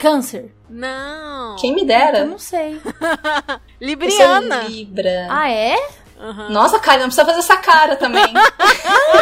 [0.00, 0.54] Câncer.
[0.68, 1.56] Não.
[1.56, 2.20] Quem me dera.
[2.20, 2.74] Eu não sei.
[2.80, 4.62] Eu sou Libriana.
[4.64, 5.26] Libra.
[5.30, 5.76] Ah, é?
[6.18, 6.50] Aham.
[6.50, 8.22] Nossa, cara, não precisa fazer essa cara também.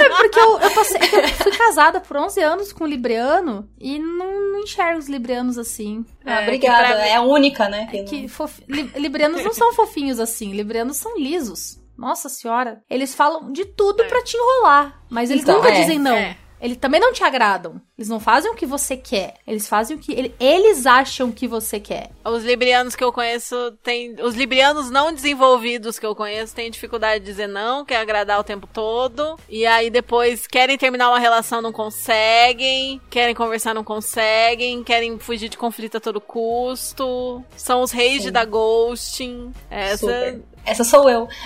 [0.01, 2.87] É porque eu, eu, passei, é que eu fui casada por 11 anos com um
[2.87, 6.05] libriano e não, não enxergo os librianos assim.
[6.25, 6.87] Ah, É, obrigada.
[6.87, 7.89] que pra É a única, né?
[7.93, 11.79] É que que fofi- li- librianos não são fofinhos assim, librianos são lisos.
[11.97, 12.83] Nossa senhora.
[12.89, 16.15] Eles falam de tudo pra te enrolar, mas eles Então, nunca é, dizem não.
[16.17, 16.37] é.
[16.61, 17.81] Eles também não te agradam.
[17.97, 19.35] Eles não fazem o que você quer.
[19.47, 22.11] Eles fazem o que ele- eles acham que você quer.
[22.25, 24.15] Os librianos que eu conheço têm.
[24.23, 28.45] Os librianos não desenvolvidos que eu conheço têm dificuldade de dizer não, quer agradar o
[28.45, 29.39] tempo todo.
[29.49, 33.01] E aí depois querem terminar uma relação, não conseguem.
[33.11, 34.83] Querem conversar, não conseguem.
[34.85, 37.43] Querem fugir de conflito a todo custo.
[37.57, 38.33] São os reis de Sim.
[38.33, 39.53] dar ghosting.
[39.71, 39.99] Essa.
[39.99, 40.43] Super.
[40.69, 41.29] Essa sou eu.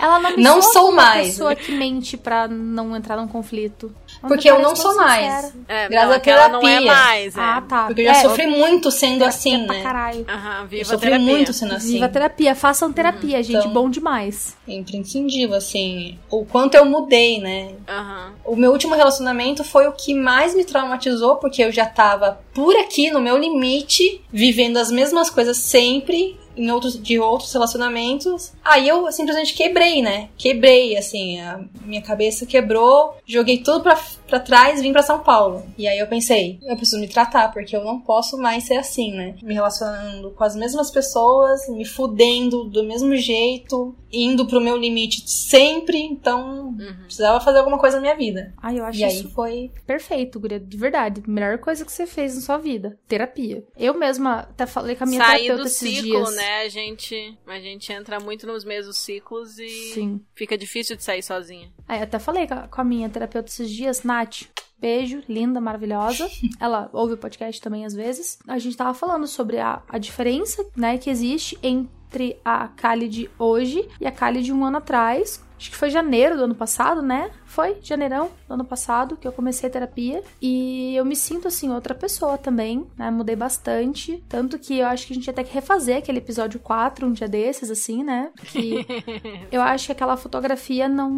[0.00, 1.26] Ela não me Não sou uma mais.
[1.28, 3.92] pessoa que mente pra não entrar num conflito.
[4.22, 5.52] Ela Porque eu não sou muito mais.
[5.66, 6.92] É, Graças não, à é que ela não é terapia.
[6.92, 7.36] mais.
[7.36, 7.40] É.
[7.40, 7.86] Ah, tá.
[7.86, 9.82] Porque eu já É, sofri muito sendo terapia assim, pra né?
[9.82, 10.24] caralho.
[10.28, 11.26] Aham, Eu viva a sofri terapia.
[11.34, 11.92] muito sendo assim.
[11.94, 13.58] Viva terapia, façam terapia, gente.
[13.58, 14.56] Então- Bom demais.
[14.68, 16.16] Imprescindível, assim.
[16.30, 17.72] O quanto eu mudei, né?
[17.88, 18.32] Aham.
[18.44, 22.74] O meu último relacionamento foi o que mais me traumatizou, porque eu já tava por
[22.76, 28.52] aqui, no meu limite, vivendo as mesmas coisas sempre, em outros, de outros relacionamentos.
[28.64, 30.28] Aí eu simplesmente quebrei, né?
[30.36, 33.98] Quebrei, assim, a minha cabeça quebrou, joguei tudo pra,
[34.28, 35.64] pra trás e vim pra São Paulo.
[35.76, 39.12] E aí eu pensei, eu preciso me tratar, porque eu não posso mais ser assim,
[39.12, 39.34] né?
[39.42, 45.28] Me relacionando com as mesmas pessoas, me fudendo do mesmo jeito, indo pro meu limite
[45.28, 48.52] sempre, então precisava fazer alguma coisa na minha vida.
[48.62, 50.60] Ai, eu acho E aí isso foi perfeito, guria.
[50.60, 51.22] De verdade.
[51.26, 52.98] Melhor coisa que você fez na sua vida.
[53.08, 53.64] Terapia.
[53.76, 56.36] Eu mesma até falei com a minha Sair terapeuta do esses ciclo, dias.
[56.36, 56.62] né?
[56.62, 60.20] A gente, a gente entra muito nos mesmos ciclos e Sim.
[60.34, 61.70] fica difícil de sair sozinha.
[61.86, 64.48] Aí, eu até falei com a, com a minha terapeuta esses dias, Nath.
[64.80, 66.28] Beijo, linda, maravilhosa.
[66.58, 68.38] Ela ouve o podcast também às vezes.
[68.46, 73.30] A gente tava falando sobre a, a diferença, né, que existe entre a Kali de
[73.38, 75.44] hoje e a Kali de um ano atrás.
[75.56, 77.32] Acho que foi janeiro do ano passado, né?
[77.44, 80.22] Foi janeirão do ano passado que eu comecei a terapia.
[80.40, 83.10] E eu me sinto, assim, outra pessoa também, né?
[83.10, 84.22] Mudei bastante.
[84.28, 87.12] Tanto que eu acho que a gente ia ter que refazer aquele episódio 4 um
[87.12, 88.30] dia desses, assim, né?
[88.44, 88.86] Que
[89.50, 91.10] eu acho que aquela fotografia não,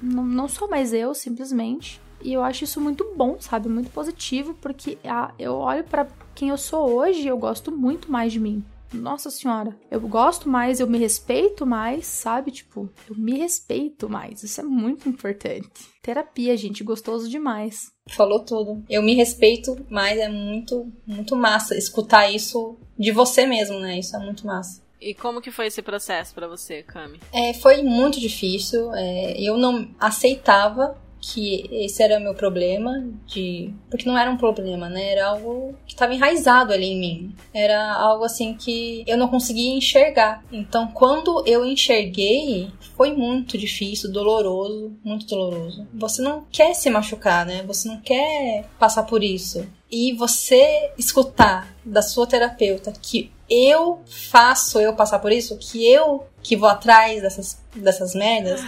[0.00, 2.00] não, não sou mais eu, simplesmente.
[2.22, 3.68] E eu acho isso muito bom, sabe?
[3.68, 8.10] Muito positivo, porque ah, eu olho pra quem eu sou hoje e eu gosto muito
[8.10, 8.64] mais de mim.
[8.92, 12.50] Nossa senhora, eu gosto mais, eu me respeito mais, sabe?
[12.50, 14.42] Tipo, eu me respeito mais.
[14.42, 15.68] Isso é muito importante.
[16.02, 17.92] Terapia, gente, gostoso demais.
[18.08, 18.82] Falou tudo.
[18.90, 23.98] Eu me respeito, mas é muito, muito massa escutar isso de você mesmo, né?
[23.98, 24.82] Isso é muito massa.
[25.00, 27.20] E como que foi esse processo pra você, Cami?
[27.32, 28.92] É, foi muito difícil.
[28.94, 34.88] é, eu não aceitava que esse era meu problema, de porque não era um problema,
[34.88, 35.12] né?
[35.12, 37.34] Era algo que estava enraizado ali em mim.
[37.52, 40.42] Era algo assim que eu não conseguia enxergar.
[40.50, 45.86] Então, quando eu enxerguei, foi muito difícil, doloroso, muito doloroso.
[45.94, 47.62] Você não quer se machucar, né?
[47.66, 49.66] Você não quer passar por isso.
[49.90, 56.24] E você escutar da sua terapeuta que eu faço eu passar por isso, que eu
[56.42, 58.60] que vou atrás dessas, dessas merdas,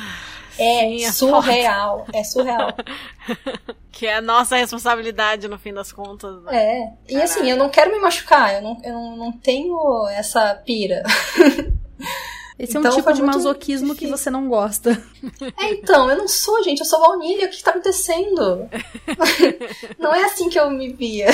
[0.59, 2.07] é é surreal.
[2.13, 2.75] É surreal.
[3.93, 6.43] Que é a nossa responsabilidade no fim das contas.
[6.43, 6.51] Né?
[6.51, 6.93] É.
[7.13, 11.03] E assim, eu não quero me machucar, eu não, eu não, não tenho essa pira.
[12.59, 15.01] Esse é um Então, tipo de masoquismo que você não gosta.
[15.59, 18.69] É, então, eu não sou, gente, eu sou baunilha, o que, que tá acontecendo?
[19.99, 21.29] não é assim que eu me via.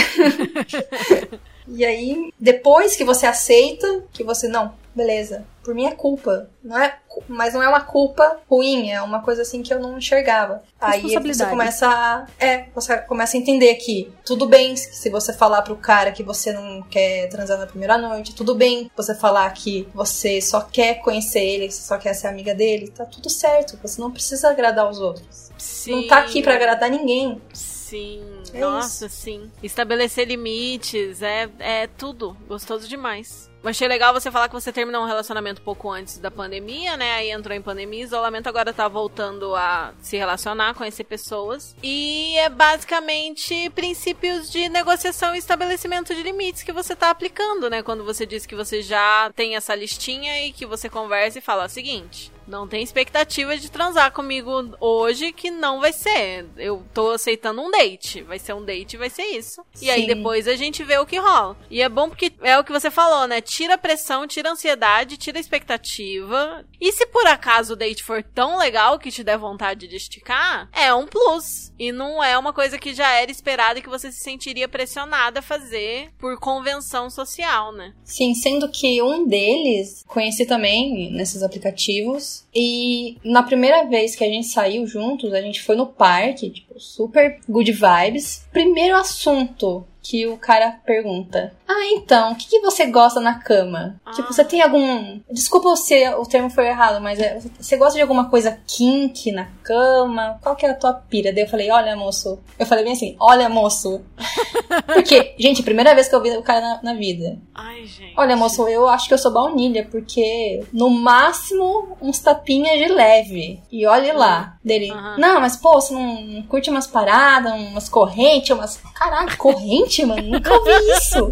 [1.69, 6.49] E aí, depois que você aceita, que você, não, beleza, por mim é culpa.
[6.65, 6.99] Não é,
[7.29, 10.63] mas não é uma culpa ruim, é uma coisa assim que eu não enxergava.
[10.81, 15.63] Aí você começa a, é, você começa a entender que tudo bem se você falar
[15.63, 19.87] pro cara que você não quer transar na primeira noite, tudo bem você falar que
[19.95, 23.79] você só quer conhecer ele, que você só quer ser amiga dele, tá tudo certo,
[23.83, 25.51] você não precisa agradar os outros.
[25.59, 25.93] Sim.
[25.93, 27.41] Não tá aqui pra agradar ninguém.
[27.53, 28.23] Sim,
[28.55, 29.51] É nossa, sim.
[29.63, 32.37] Estabelecer limites é, é tudo.
[32.47, 33.49] Gostoso demais.
[33.63, 37.15] Eu achei legal você falar que você terminou um relacionamento pouco antes da pandemia, né?
[37.15, 41.75] Aí entrou em pandemia, isolamento, agora tá voltando a se relacionar, conhecer pessoas.
[41.83, 47.83] E é basicamente princípios de negociação e estabelecimento de limites que você tá aplicando, né?
[47.83, 51.67] Quando você diz que você já tem essa listinha e que você conversa e fala
[51.67, 52.31] o seguinte.
[52.49, 56.47] Não tem expectativa de transar comigo hoje que não vai ser.
[56.57, 58.23] Eu tô aceitando um date.
[58.23, 59.63] Vai ser um date, vai ser isso.
[59.83, 60.07] E aí Sim.
[60.07, 61.57] depois a gente vê o que rola.
[61.71, 63.43] E é bom porque é o que você falou, né?
[63.43, 66.65] Tira a pressão, tira a ansiedade, tira a expectativa.
[66.81, 70.71] E se por acaso o date for tão legal que te der vontade de esticar,
[70.73, 71.73] é um plus.
[71.79, 75.41] E não é uma coisa que já era esperada e que você se sentiria pressionada
[75.41, 77.93] a fazer por convenção social, né?
[78.05, 82.38] Sim, sendo que um deles conheci também nesses aplicativos.
[82.55, 86.79] E na primeira vez que a gente saiu juntos, a gente foi no parque, tipo,
[86.81, 88.47] super good vibes.
[88.53, 93.97] Primeiro assunto que o cara pergunta: Ah, então, o que, que você gosta na cama?
[94.07, 94.13] Ah.
[94.13, 95.21] Tipo, você tem algum.
[95.31, 99.47] Desculpa se o termo foi errado, mas é, você gosta de alguma coisa kink na
[99.63, 100.39] cama?
[100.43, 101.31] Qual que é a tua pira?
[101.33, 102.39] Daí eu falei: Olha, moço.
[102.59, 104.01] Eu falei bem assim: Olha, moço.
[104.87, 107.39] Porque, gente, primeira vez que eu vi o cara na- na vida.
[107.55, 108.15] Ai, gente.
[108.17, 113.61] Olha, moço, eu acho que eu sou baunilha, porque no máximo uns tapinhas de leve.
[113.71, 114.57] E olhe lá.
[114.65, 115.17] Dele, Aham.
[115.19, 118.77] não, mas pô, você não, não curte umas paradas, umas correntes, umas.
[118.95, 120.23] Caralho, corrente, mano?
[120.23, 121.31] Nunca ouvi isso.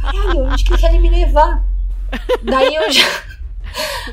[0.00, 1.62] Caralho, onde que ele quer me levar?
[2.42, 3.06] Daí eu já.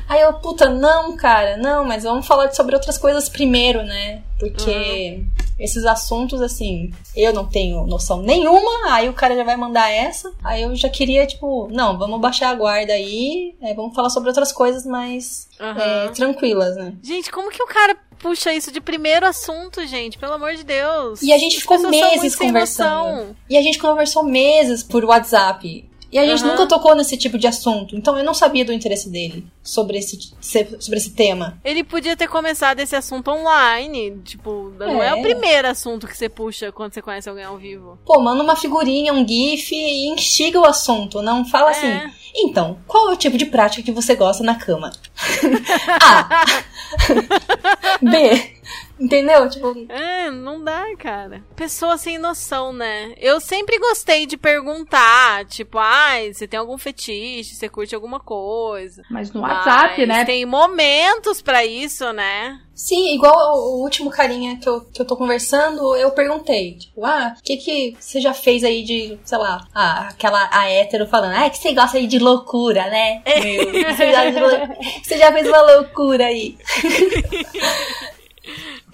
[0.08, 4.22] Aí eu, puta, não, cara, não, mas vamos falar sobre outras coisas primeiro, né?
[4.38, 5.24] Porque
[5.58, 10.32] esses assuntos, assim, eu não tenho noção nenhuma, aí o cara já vai mandar essa.
[10.42, 14.28] Aí eu já queria, tipo, não, vamos baixar a guarda aí, é, vamos falar sobre
[14.28, 15.80] outras coisas mais Aham.
[15.80, 16.94] é, tranquilas, né?
[17.02, 20.16] Gente, como que o cara puxa isso de primeiro assunto, gente?
[20.16, 21.22] Pelo amor de Deus.
[21.22, 23.36] E a gente As ficou meses conversando.
[23.50, 25.88] E a gente conversou meses por WhatsApp.
[26.12, 26.52] E a gente Aham.
[26.52, 27.96] nunca tocou nesse tipo de assunto.
[27.96, 30.18] Então eu não sabia do interesse dele sobre esse,
[30.78, 31.58] sobre esse tema.
[31.64, 34.20] Ele podia ter começado esse assunto online.
[34.22, 35.08] Tipo, não é.
[35.08, 35.14] É.
[35.14, 37.98] o primeiro assunto que você puxa quando você conhece alguém ao vivo.
[38.04, 41.22] Pô, manda uma figurinha, um GIF e instiga o assunto.
[41.22, 41.86] Não fala assim.
[41.86, 42.10] É.
[42.34, 44.90] Então, qual é o tipo de prática que você gosta na cama?
[46.02, 46.44] A.
[48.02, 48.52] B.
[49.02, 49.50] Entendeu?
[49.50, 51.42] Tipo, É, não dá, cara.
[51.56, 53.12] Pessoa sem noção, né?
[53.18, 59.02] Eu sempre gostei de perguntar, tipo, ai, você tem algum fetiche, você curte alguma coisa.
[59.10, 60.24] Mas no WhatsApp, Mas né?
[60.24, 62.60] Tem momentos pra isso, né?
[62.74, 67.04] Sim, igual o, o último carinha que eu, que eu tô conversando, eu perguntei, tipo,
[67.04, 71.06] ah, o que que você já fez aí de, sei lá, ah, aquela a hétero
[71.06, 73.22] falando, ah, é que você gosta aí de loucura, né?
[73.26, 74.22] Meu, você, já,
[75.02, 76.56] você já fez uma loucura aí.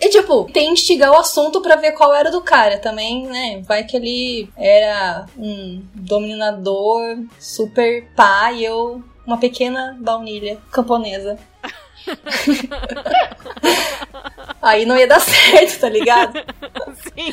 [0.01, 3.63] E, tipo, tem que instigar o assunto pra ver qual era do cara também, né?
[3.67, 11.37] Vai que ele era um dominador super pá e eu uma pequena baunilha camponesa.
[14.63, 16.39] Aí não ia dar certo, tá ligado?
[16.95, 17.31] Sim.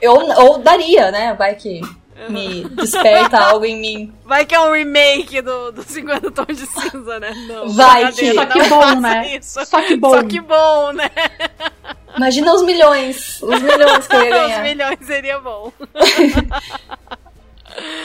[0.00, 1.34] Eu, ou daria, né?
[1.34, 1.80] Vai que
[2.28, 4.14] me desperta algo em mim.
[4.24, 7.32] Vai que é um remake do, do 50 Tons de Cinza, né?
[7.48, 7.68] Não.
[7.70, 9.36] Vai que- Só que bom, né?
[9.36, 9.64] isso.
[9.66, 10.10] Só que bom.
[10.10, 11.10] Só que bom, né?
[12.16, 14.62] Imagina os milhões, os milhões que eu ia Os ganhar.
[14.62, 15.72] milhões seria bom.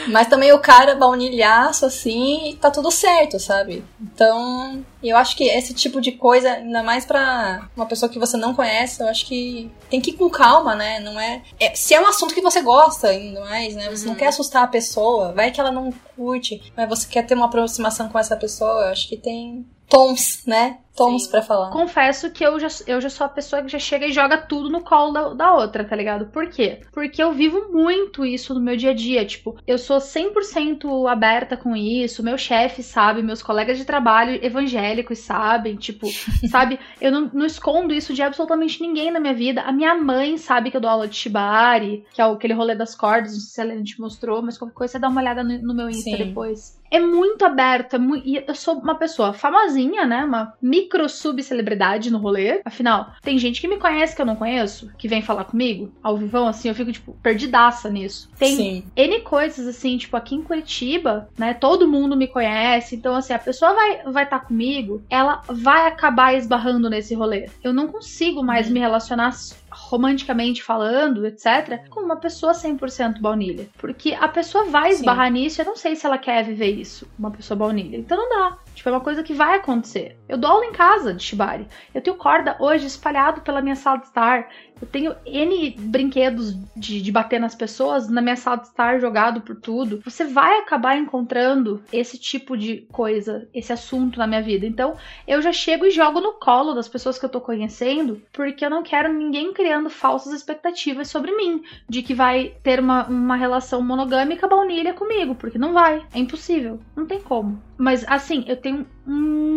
[0.08, 3.84] Mas também o cara baunilhaço, assim, e tá tudo certo, sabe?
[4.00, 8.36] Então, eu acho que esse tipo de coisa, ainda mais pra uma pessoa que você
[8.36, 11.00] não conhece, eu acho que tem que ir com calma, né?
[11.00, 11.42] Não é.
[11.58, 13.88] é- se é um assunto que você gosta ainda mais, né?
[13.90, 17.34] Você não quer assustar a pessoa, vai que ela não curte, mas você quer ter
[17.34, 20.78] uma aproximação com essa pessoa, eu acho que tem tons, né?
[20.94, 21.30] Tons Sim.
[21.30, 21.70] pra falar.
[21.70, 24.70] Confesso que eu já, eu já sou a pessoa que já chega e joga tudo
[24.70, 26.26] no colo da, da outra, tá ligado?
[26.26, 26.80] Por quê?
[26.92, 29.24] Porque eu vivo muito isso no meu dia a dia.
[29.24, 35.18] Tipo, eu sou 100% aberta com isso, meu chefe sabe, meus colegas de trabalho evangélicos
[35.18, 36.06] sabem, tipo,
[36.48, 36.78] sabe?
[37.00, 39.62] Eu não, não escondo isso de absolutamente ninguém na minha vida.
[39.62, 42.94] A minha mãe sabe que eu dou aula de Shibari, que é aquele rolê das
[42.94, 45.42] cordas, não sei se a Helena te mostrou, mas qualquer coisa você dá uma olhada
[45.42, 46.16] no, no meu Insta Sim.
[46.16, 46.80] depois.
[46.90, 50.24] É muito aberto, é e eu sou uma pessoa famosinha, né?
[50.24, 50.54] Uma
[50.84, 52.60] micro subcelebridade no rolê.
[52.64, 56.16] Afinal, tem gente que me conhece que eu não conheço, que vem falar comigo, ao
[56.16, 58.30] vivão, assim, eu fico, tipo, perdidaça nisso.
[58.38, 58.84] Tem Sim.
[58.94, 61.54] N coisas, assim, tipo, aqui em Curitiba, né?
[61.54, 62.94] Todo mundo me conhece.
[62.94, 67.48] Então, assim, a pessoa vai estar vai tá comigo, ela vai acabar esbarrando nesse rolê.
[67.62, 69.32] Eu não consigo mais me relacionar
[69.74, 73.68] romanticamente falando, etc., com uma pessoa 100% baunilha.
[73.78, 74.98] Porque a pessoa vai Sim.
[74.98, 77.96] esbarrar nisso, eu não sei se ela quer viver isso, uma pessoa baunilha.
[77.96, 78.58] Então não dá.
[78.74, 80.16] Tipo, é uma coisa que vai acontecer.
[80.28, 81.68] Eu dou aula em casa de Shibari.
[81.94, 84.48] Eu tenho corda hoje espalhado pela minha sala de estar.
[84.80, 89.40] Eu tenho N brinquedos de, de bater nas pessoas na minha sala de estar jogado
[89.40, 90.00] por tudo.
[90.04, 94.66] Você vai acabar encontrando esse tipo de coisa, esse assunto na minha vida.
[94.66, 94.96] Então,
[95.26, 98.70] eu já chego e jogo no colo das pessoas que eu tô conhecendo, porque eu
[98.70, 103.80] não quero ninguém criando falsas expectativas sobre mim, de que vai ter uma, uma relação
[103.80, 106.04] monogâmica baunilha comigo, porque não vai.
[106.12, 106.80] É impossível.
[106.96, 107.62] Não tem como.
[107.76, 109.12] Mas, assim, eu tenho um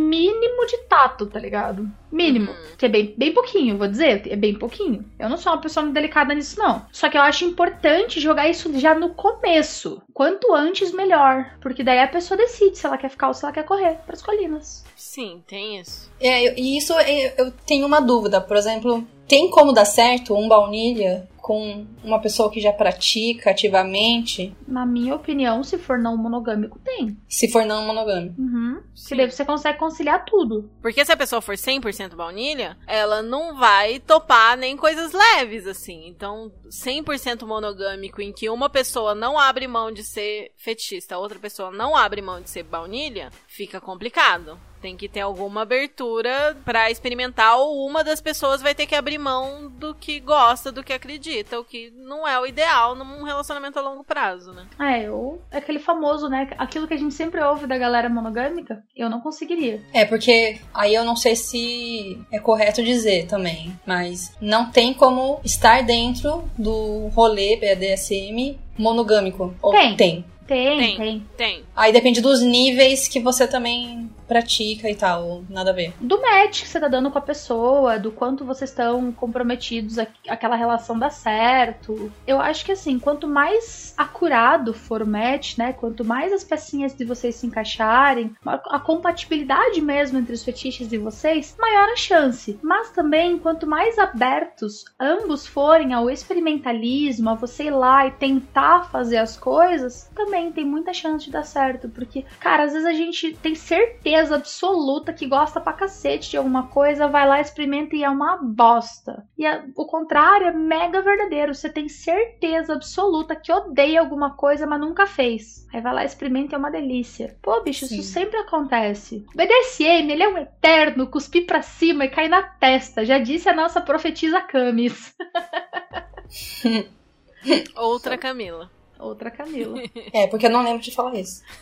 [0.07, 1.89] mínimo de tato, tá ligado?
[2.11, 2.51] Mínimo.
[2.51, 2.57] Uhum.
[2.77, 4.23] Que é bem, bem pouquinho, vou dizer.
[4.27, 5.05] É bem pouquinho.
[5.19, 6.85] Eu não sou uma pessoa muito delicada nisso, não.
[6.91, 10.01] Só que eu acho importante jogar isso já no começo.
[10.13, 11.51] Quanto antes, melhor.
[11.61, 14.21] Porque daí a pessoa decide se ela quer ficar ou se ela quer correr pras
[14.21, 14.83] colinas.
[14.95, 16.11] Sim, tem isso.
[16.19, 18.41] É, eu- e isso é- eu tenho uma dúvida.
[18.41, 24.53] Por exemplo, tem como dar certo um baunilha com uma pessoa que já pratica ativamente,
[24.67, 27.17] Na minha opinião, se for não monogâmico, tem.
[27.29, 28.35] se for não monogâmico?
[28.37, 28.81] Uhum.
[28.93, 29.07] Sim.
[29.07, 30.69] Que daí você consegue conciliar tudo.
[30.81, 36.05] Porque se a pessoa for 100% baunilha, ela não vai topar nem coisas leves, assim.
[36.09, 41.39] Então, 100% monogâmico, em que uma pessoa não abre mão de ser fetichista, a outra
[41.39, 44.59] pessoa não abre mão de ser baunilha, fica complicado.
[44.81, 49.17] Tem que ter alguma abertura pra experimentar, ou uma das pessoas vai ter que abrir
[49.17, 53.79] mão do que gosta, do que acredita, o que não é o ideal num relacionamento
[53.79, 54.65] a longo prazo, né?
[54.79, 56.49] É, ou é aquele famoso, né?
[56.57, 59.81] Aquilo que a gente sempre ouve da galera monogâmica, eu não conseguiria.
[59.93, 65.39] É, porque aí eu não sei se é correto dizer também, mas não tem como
[65.43, 69.53] estar dentro do rolê BDSM monogâmico.
[69.61, 69.95] Ou Tem.
[69.95, 70.25] tem.
[70.47, 70.97] Tem, Tem.
[70.97, 71.27] tem.
[71.35, 71.63] Tem.
[71.75, 75.93] Aí depende dos níveis que você também pratica e tal, nada a ver.
[75.99, 80.07] Do match que você tá dando com a pessoa, do quanto vocês estão comprometidos, a-
[80.27, 82.11] aquela relação dá certo.
[82.25, 85.73] Eu acho que assim, quanto mais acurado for o match, né?
[85.73, 90.97] Quanto mais as pecinhas de vocês se encaixarem, a compatibilidade mesmo entre os fetiches de
[90.97, 92.59] vocês, maior a chance.
[92.61, 98.89] Mas também, quanto mais abertos ambos forem ao experimentalismo, a você ir lá e tentar
[98.91, 101.89] fazer as coisas, também tem muita chance de dar certo.
[101.89, 106.67] Porque, cara, às vezes a gente tem certeza absoluta que gosta pra cacete de alguma
[106.67, 109.25] coisa, vai lá, experimenta e é uma bosta.
[109.37, 111.53] E é- o contrário é mega verdadeiro.
[111.53, 115.67] Você tem certeza absoluta que odeia alguma coisa, mas nunca fez.
[115.73, 117.37] Aí vai lá, experimenta e é uma delícia.
[117.41, 117.99] Pô, bicho, Sim.
[117.99, 119.25] isso sempre acontece.
[119.33, 123.05] O BDSM, ele é um eterno, cuspir pra cima e cair na testa.
[123.05, 125.13] Já disse a nossa profetisa Camis.
[127.75, 128.69] Outra Camila.
[128.99, 129.81] Outra Camila.
[130.13, 131.43] É, porque eu não lembro de falar isso.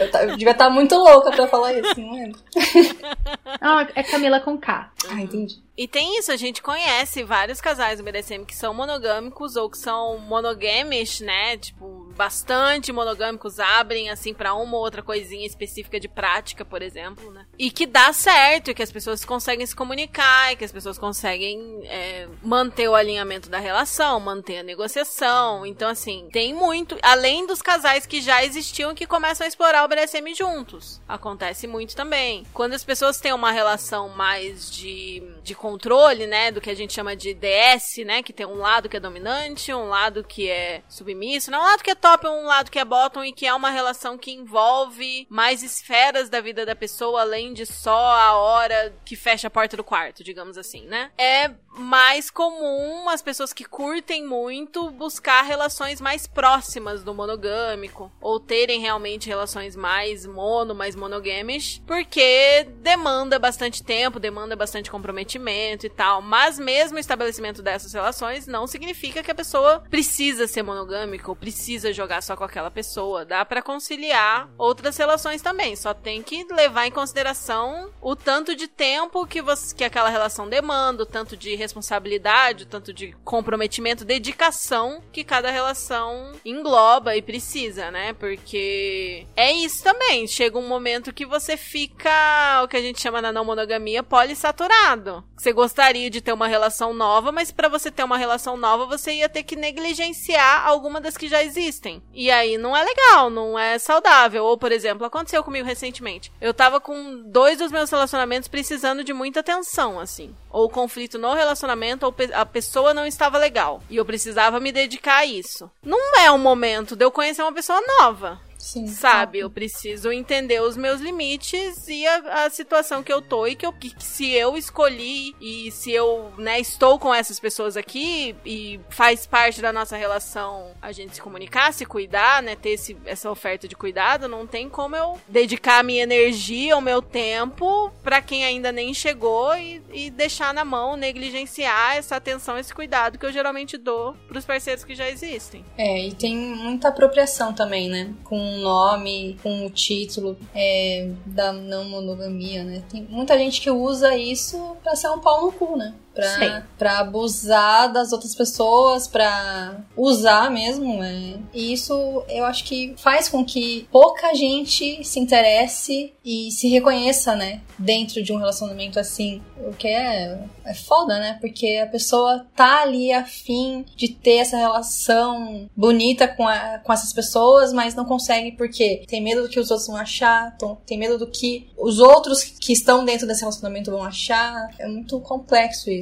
[0.00, 2.40] eu, eu eu devia estar muito louca pra falar isso, não lembro.
[3.60, 4.90] Não, é Camila com K.
[5.08, 5.62] Ah, entendi.
[5.76, 9.78] E tem isso, a gente conhece vários casais do BDSM que são monogâmicos ou que
[9.78, 11.56] são monogamish, né?
[11.56, 17.32] Tipo, bastante monogâmicos, abrem assim pra uma ou outra coisinha específica de prática, por exemplo,
[17.32, 17.44] né?
[17.58, 21.80] E que dá certo, que as pessoas conseguem se comunicar, e que as pessoas conseguem
[21.84, 25.66] é, manter o alinhamento da relação, manter a negociação.
[25.66, 26.96] Então, assim, tem muito.
[27.02, 31.00] Além dos casais que já existiam que começam a explorar o BDSM juntos.
[31.08, 32.46] Acontece muito também.
[32.54, 36.52] Quando as pessoas têm uma relação mais de, de controle, né?
[36.52, 38.22] Do que a gente chama de DS, né?
[38.22, 41.82] Que tem um lado que é dominante, um lado que é submisso, não um lado
[41.82, 45.26] que é top, um lado que é bottom e que é uma relação que envolve
[45.28, 49.76] mais esferas da vida da pessoa, além de só a hora que fecha a porta
[49.76, 51.10] do quarto, digamos assim, né?
[51.16, 58.38] É mais comum as pessoas que curtem muito buscar relações mais próximas do monogâmico ou
[58.38, 65.90] terem realmente relações mais mono, mais monogamish, porque demanda bastante tempo, demanda bastante comprometimento e
[65.90, 66.20] tal.
[66.20, 71.36] Mas mesmo o estabelecimento dessas relações não significa que a pessoa precisa ser monogâmica ou
[71.36, 73.24] precisa precisa jogar só com aquela pessoa.
[73.24, 75.76] Dá para conciliar outras relações também.
[75.76, 80.48] Só tem que levar em consideração o tanto de tempo que, você, que aquela relação
[80.48, 87.22] demanda, o tanto de responsabilidade, o tanto de comprometimento, dedicação que cada relação engloba e
[87.22, 88.12] precisa, né?
[88.14, 90.26] Porque é isso também.
[90.26, 95.24] Chega um momento que você fica, o que a gente chama na não monogamia, polissaturado.
[95.36, 99.14] Você gostaria de ter uma relação nova, mas para você ter uma relação nova, você
[99.14, 101.81] ia ter que negligenciar alguma das que já existem.
[102.12, 104.44] E aí não é legal, não é saudável.
[104.44, 106.32] Ou, por exemplo, aconteceu comigo recentemente.
[106.40, 110.34] Eu tava com dois dos meus relacionamentos precisando de muita atenção, assim.
[110.50, 113.82] Ou conflito no relacionamento, ou a pessoa não estava legal.
[113.88, 115.70] E eu precisava me dedicar a isso.
[115.82, 118.40] Não é o momento de eu conhecer uma pessoa nova.
[118.62, 118.86] Sim.
[118.86, 119.40] Sabe?
[119.40, 123.66] Eu preciso entender os meus limites e a, a situação que eu tô e que,
[123.66, 128.78] eu, que se eu escolhi e se eu, né, estou com essas pessoas aqui e
[128.88, 133.28] faz parte da nossa relação a gente se comunicar, se cuidar, né, ter esse, essa
[133.28, 138.22] oferta de cuidado, não tem como eu dedicar a minha energia, o meu tempo para
[138.22, 143.26] quem ainda nem chegou e, e deixar na mão, negligenciar essa atenção, esse cuidado que
[143.26, 145.64] eu geralmente dou pros parceiros que já existem.
[145.76, 148.14] É, e tem muita apropriação também, né?
[148.22, 152.82] Com um nome, com o título é, da não monogamia, né?
[152.90, 155.94] Tem muita gente que usa isso pra ser um pau no cu, né?
[156.14, 161.40] Pra, pra abusar das outras pessoas, pra usar mesmo, né?
[161.54, 167.34] E isso eu acho que faz com que pouca gente se interesse e se reconheça,
[167.34, 167.62] né?
[167.78, 169.40] Dentro de um relacionamento assim.
[169.58, 171.38] O que é, é foda, né?
[171.40, 177.12] Porque a pessoa tá ali afim de ter essa relação bonita com, a, com essas
[177.12, 181.16] pessoas, mas não consegue porque tem medo do que os outros vão achar, tem medo
[181.16, 184.68] do que os outros que estão dentro desse relacionamento vão achar.
[184.78, 186.01] É muito complexo isso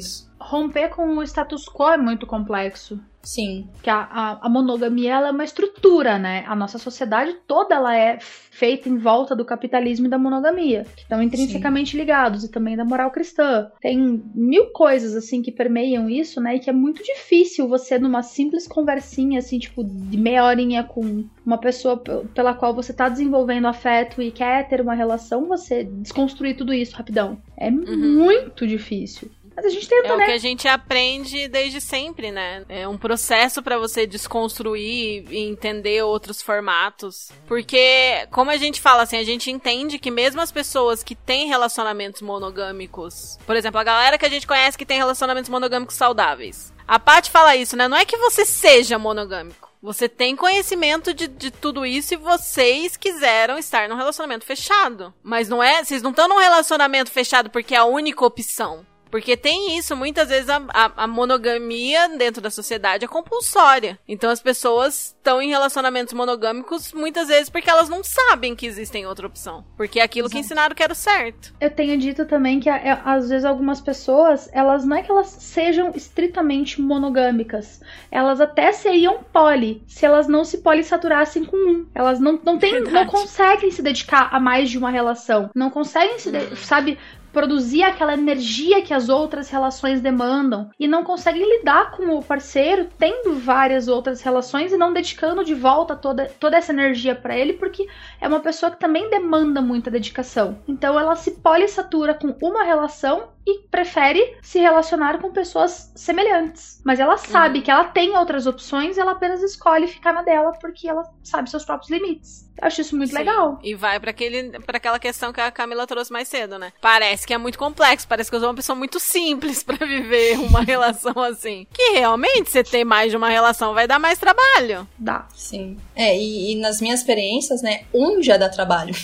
[0.51, 3.01] romper com o status quo é muito complexo.
[3.23, 3.69] Sim.
[3.83, 6.43] Que a, a, a, monogamia ela é uma estrutura, né?
[6.47, 11.03] A nossa sociedade toda ela é feita em volta do capitalismo e da monogamia, que
[11.03, 11.99] estão intrinsecamente Sim.
[11.99, 13.71] ligados, e também da moral cristã.
[13.81, 16.57] Tem mil coisas, assim, que permeiam isso, né?
[16.57, 21.25] E que é muito difícil você, numa simples conversinha, assim, tipo, de meia horinha com
[21.45, 21.99] uma pessoa
[22.35, 26.97] pela qual você tá desenvolvendo afeto e quer ter uma relação, você desconstruir tudo isso
[26.97, 27.39] rapidão.
[27.57, 28.25] É uhum.
[28.25, 29.31] muito difícil.
[29.55, 30.23] Mas a gente tenta, é né?
[30.23, 32.65] o que a gente aprende desde sempre, né?
[32.69, 37.31] É um processo para você desconstruir e entender outros formatos.
[37.47, 41.49] Porque, como a gente fala assim, a gente entende que mesmo as pessoas que têm
[41.49, 46.73] relacionamentos monogâmicos, por exemplo, a galera que a gente conhece que tem relacionamentos monogâmicos saudáveis.
[46.87, 47.87] A Paty fala isso, né?
[47.87, 49.71] Não é que você seja monogâmico.
[49.83, 55.15] Você tem conhecimento de, de tudo isso e vocês quiseram estar num relacionamento fechado.
[55.23, 55.83] Mas não é.
[55.83, 58.85] Vocês não estão num relacionamento fechado porque é a única opção.
[59.11, 63.99] Porque tem isso, muitas vezes a, a, a, monogamia dentro da sociedade é compulsória.
[64.07, 69.07] Então as pessoas estão em relacionamentos monogâmicos muitas vezes porque elas não sabem que existem
[69.07, 69.65] outra opção.
[69.77, 70.35] Porque é aquilo Exato.
[70.35, 71.53] que ensinaram que era o certo.
[71.61, 75.29] Eu tenho dito também que é, às vezes algumas pessoas, elas não é que elas
[75.29, 77.81] sejam estritamente monogâmicas.
[78.11, 81.87] Elas até seriam poli, se elas não se polissaturassem com um.
[81.95, 85.51] Elas não, não, tem, não conseguem se dedicar a mais de uma relação.
[85.55, 86.99] Não conseguem se, de, sabe,
[87.33, 92.89] produzir aquela energia que as outras relações demandam e não conseguem lidar com o parceiro
[92.99, 97.55] tendo várias outras relações e não dedicando de volta toda, toda essa energia para ele
[97.55, 97.87] porque
[98.21, 100.59] é uma pessoa que também demanda muita dedicação.
[100.67, 106.81] Então ela se polissatura com uma relação e prefere se relacionar com pessoas semelhantes.
[106.85, 107.65] Mas ela sabe uhum.
[107.65, 111.51] que ela tem outras opções e ela apenas escolhe ficar na dela porque ela sabe
[111.51, 112.51] seus próprios limites.
[112.61, 113.17] Eu acho isso muito Sim.
[113.17, 113.59] legal.
[113.63, 116.73] E vai para aquele para aquela questão que a Camila trouxe mais cedo, né?
[116.81, 120.39] Parece que é muito complexo, parece que eu sou uma pessoa muito simples para viver
[120.39, 121.67] uma relação assim.
[121.73, 124.87] Que realmente você ter mais de uma relação vai dar mais trabalho.
[124.99, 125.27] Dá.
[125.35, 125.79] Sim.
[125.97, 128.95] É, e, e nas minhas experiências, né, um já dá trabalho.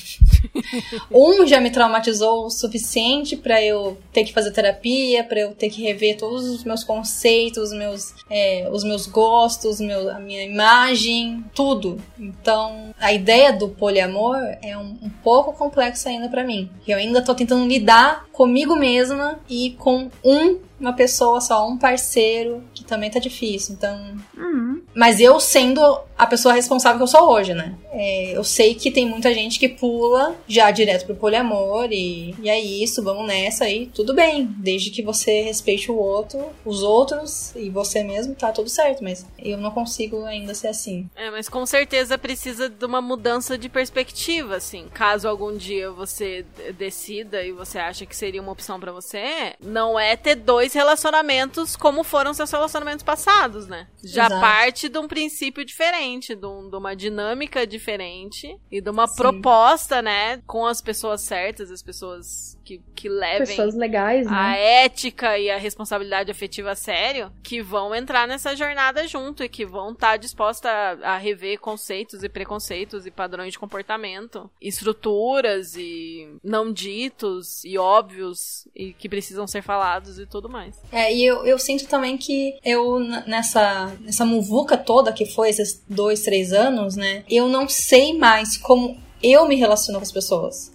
[1.11, 5.71] um já me traumatizou o suficiente para eu ter que fazer terapia, para eu ter
[5.71, 11.45] que rever todos os meus conceitos, meus, é, os meus gostos, meu, a minha imagem,
[11.55, 12.01] tudo.
[12.19, 16.71] Então, a ideia do poliamor é um, um pouco complexa ainda para mim.
[16.87, 22.63] Eu ainda tô tentando lidar comigo mesma e com um uma pessoa só, um parceiro,
[22.75, 23.75] que também tá difícil.
[23.75, 24.17] Então.
[24.37, 24.83] Uhum.
[24.95, 25.81] Mas eu sendo
[26.17, 27.75] a pessoa responsável que eu sou hoje, né?
[27.93, 32.49] É, eu sei que tem muita gente que pula já direto pro poliamor e, e
[32.49, 34.47] é isso, vamos nessa aí, tudo bem.
[34.59, 39.05] Desde que você respeite o outro, os outros e você mesmo, tá tudo certo.
[39.05, 41.09] Mas eu não consigo ainda ser assim.
[41.15, 44.87] É, mas com certeza precisa de uma mudança de perspectiva, assim.
[44.95, 46.47] Caso algum dia você
[46.79, 50.73] decida e você acha que seria uma opção para você, não é ter dois dois
[50.75, 53.87] relacionamentos como foram seus relacionamentos passados, né?
[54.03, 54.41] Já Exato.
[54.41, 59.17] parte de um princípio diferente de, um- de uma dinâmica diferente e de uma Sim.
[59.17, 64.85] proposta, né, com as pessoas certas, as pessoas que, que levem Pessoas legais, a né?
[64.85, 69.65] ética e a responsabilidade afetiva a sério, que vão entrar nessa jornada junto e que
[69.65, 76.29] vão estar dispostas a, a rever conceitos e preconceitos e padrões de comportamento, estruturas e
[76.43, 80.77] não ditos e óbvios e que precisam ser falados e tudo mais.
[80.91, 85.85] É, e eu, eu sinto também que eu, nessa, nessa muvuca toda que foi esses
[85.89, 87.23] dois, três anos, né?
[87.31, 90.73] Eu não sei mais como eu me relaciono com as pessoas.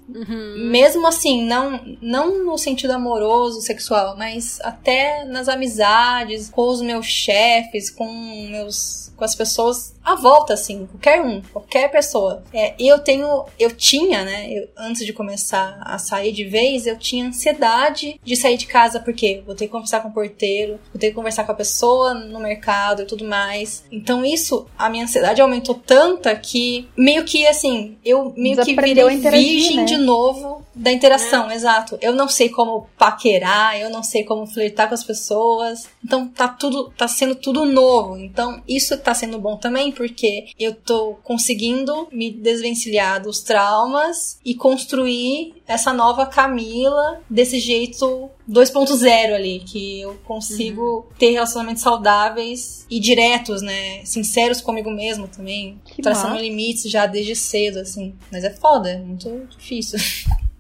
[0.70, 7.06] Mesmo assim, não, não no sentido amoroso, sexual, mas até nas amizades, com os meus
[7.06, 8.08] chefes, com
[8.50, 9.12] meus.
[9.16, 12.44] com as pessoas à volta, assim, qualquer um, qualquer pessoa.
[12.54, 13.46] É, eu tenho.
[13.60, 14.52] Eu tinha, né?
[14.52, 19.00] eu- antes de começar a sair de vez, eu tinha ansiedade de sair de casa,
[19.00, 22.14] porque vou ter que conversar com o porteiro, vou ter que conversar com a pessoa
[22.14, 23.84] no mercado e tudo mais.
[23.92, 29.04] Então, isso, a minha ansiedade aumentou tanta que meio que assim, eu meio que virei
[29.04, 29.86] a virgem né?
[29.86, 31.98] de novo da interação, exato.
[32.02, 35.90] Eu não sei como paquerar, eu não sei como flertar com as pessoas.
[36.04, 38.18] Então tá tudo, tá sendo tudo novo.
[38.18, 44.56] Então isso tá sendo bom também, porque eu tô conseguindo me desvencilhar dos traumas e
[44.56, 53.00] construir essa nova Camila desse jeito 2.0 ali, que eu consigo ter relacionamentos saudáveis e
[53.00, 54.04] diretos, né?
[54.04, 55.80] Sinceros comigo mesmo também.
[55.86, 56.42] Que traçando massa.
[56.44, 58.14] limites já desde cedo, assim.
[58.32, 60.00] Mas é foda, é muito difícil.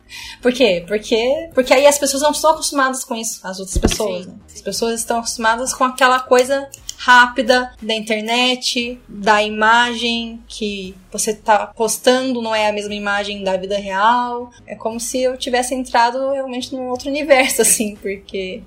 [0.41, 0.83] Por quê?
[0.87, 4.25] Porque, porque aí as pessoas não estão acostumadas com isso, as outras pessoas.
[4.25, 4.33] Né?
[4.53, 6.69] As pessoas estão acostumadas com aquela coisa
[7.03, 13.57] rápida da internet, da imagem que você tá postando, não é a mesma imagem da
[13.57, 14.51] vida real.
[14.67, 18.61] É como se eu tivesse entrado realmente num outro universo, assim, porque.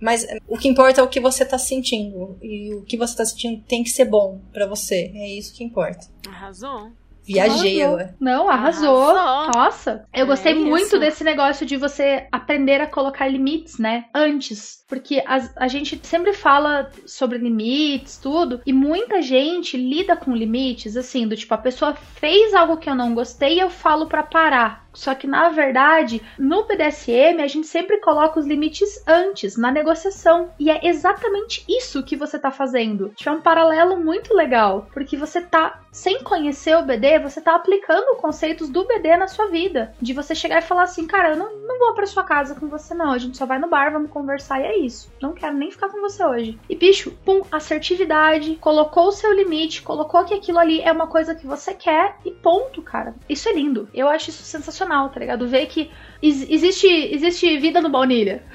[0.00, 2.38] Mas o que importa é o que você tá sentindo.
[2.40, 5.10] E o que você tá sentindo tem que ser bom pra você.
[5.14, 6.06] É isso que importa.
[6.26, 6.92] Arrasou.
[7.28, 7.94] Viajei Arrasou.
[8.00, 8.16] agora.
[8.20, 9.10] Não, arrasou.
[9.10, 9.50] Arrasou.
[9.54, 10.98] Nossa, eu É gostei muito isso.
[10.98, 14.06] desse negócio de você aprender a colocar limites, né?
[14.14, 14.78] Antes.
[14.88, 20.96] Porque as- a, gente sempre fala sobre limites, tudo, e muita gente lida com limites,
[20.96, 24.22] assim, do tipo, a pessoa fez algo que eu não gostei e eu falo pra
[24.22, 24.87] parar.
[24.98, 30.50] Só que, na verdade, no BDSM, a gente sempre coloca os limites antes, na negociação.
[30.58, 33.10] E é exatamente isso que você tá fazendo.
[33.10, 34.88] Tipo, é um paralelo muito legal.
[34.92, 39.46] Porque você tá, sem conhecer o BD, você tá aplicando conceitos do BD na sua
[39.46, 39.94] vida.
[40.02, 42.66] De você chegar e falar assim, cara, eu não, não vou pra sua casa com
[42.66, 43.12] você, não.
[43.12, 45.12] A gente só vai no bar, vamos conversar e é isso.
[45.22, 46.58] Não quero nem ficar com você hoje.
[46.68, 51.36] E, bicho, pum, assertividade, colocou o seu limite, colocou que aquilo ali é uma coisa
[51.36, 53.14] que você quer e ponto, cara.
[53.28, 53.88] Isso é lindo.
[53.94, 55.46] Eu acho isso sensacional, tá ligado?
[55.46, 55.90] Ver que
[56.22, 58.42] ex- existe, existe vida no baunilha.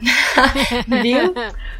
[1.02, 1.34] Viu?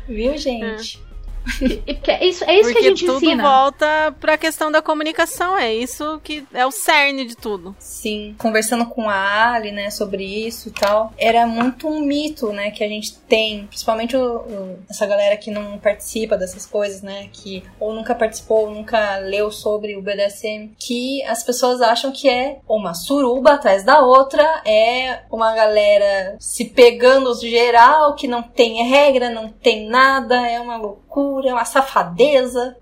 [0.09, 0.99] Viu, gente?
[0.99, 1.06] E
[1.87, 3.43] porque é isso, é isso Porque que a gente tudo ensina.
[3.43, 5.57] volta pra questão da comunicação.
[5.57, 7.75] É isso que é o cerne de tudo.
[7.79, 12.71] Sim, conversando com a Ali, né, sobre isso e tal, era muito um mito, né,
[12.71, 17.29] que a gente tem, principalmente o- o- essa galera que não participa dessas coisas, né,
[17.33, 22.29] que ou nunca participou, ou nunca leu sobre o BDSM, que as pessoas acham que
[22.29, 28.83] é uma suruba atrás da outra, é uma galera se pegando geral, que não tem
[28.89, 31.06] regra, não tem nada, é uma loucura,
[31.49, 32.77] é uma safadeza.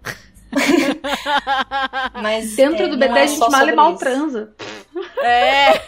[2.23, 3.99] Mas Dentro é, do BD é a gente mal e mal isso.
[3.99, 4.53] transa.
[5.19, 5.81] É.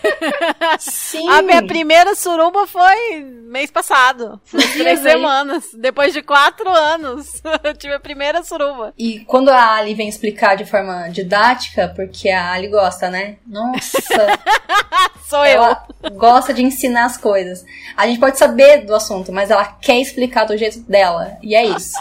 [0.79, 1.29] Sim.
[1.31, 4.41] A minha primeira suruba foi mês passado.
[4.51, 5.65] Três semanas.
[5.75, 8.93] Depois de quatro anos, eu tive a primeira suruba.
[8.99, 13.37] E quando a Ali vem explicar de forma didática, porque a Ali gosta, né?
[13.47, 13.99] Nossa,
[15.29, 17.65] Sou ela gosta de ensinar as coisas.
[17.97, 21.37] A gente pode saber do assunto, mas ela quer explicar do jeito dela.
[21.43, 21.99] E é isso.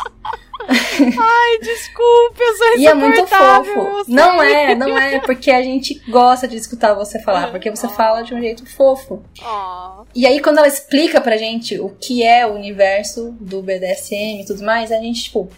[0.68, 4.04] Ai, desculpe, eu sou E é muito fofo.
[4.08, 8.22] Não é, não é, porque a gente gosta de escutar você falar, porque você fala
[8.22, 9.24] de um jeito fofo.
[9.42, 10.04] Ó.
[10.14, 14.46] E aí, quando ela explica pra gente o que é o universo do BDSM e
[14.46, 15.50] tudo mais, a gente, tipo.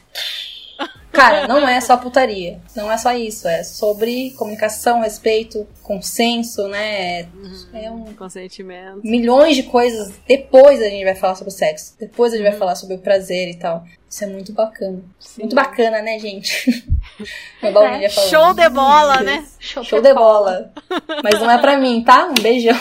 [1.12, 2.60] Cara, não é só putaria.
[2.76, 3.48] Não é só isso.
[3.48, 7.28] É sobre comunicação, respeito, consenso, né?
[7.74, 9.02] É um Consentimento.
[9.04, 10.14] milhões de coisas.
[10.28, 11.96] Depois a gente vai falar sobre o sexo.
[12.00, 12.52] Depois a gente Uhum.
[12.52, 13.84] vai falar sobre o prazer e tal.
[14.10, 15.02] Isso é muito bacana.
[15.38, 16.86] Muito bacana, né, gente?
[17.64, 19.44] É, Show de bola, né?
[19.60, 20.72] Show, Show de bola.
[21.24, 22.26] Mas não é pra mim, tá?
[22.28, 22.78] Um beijão.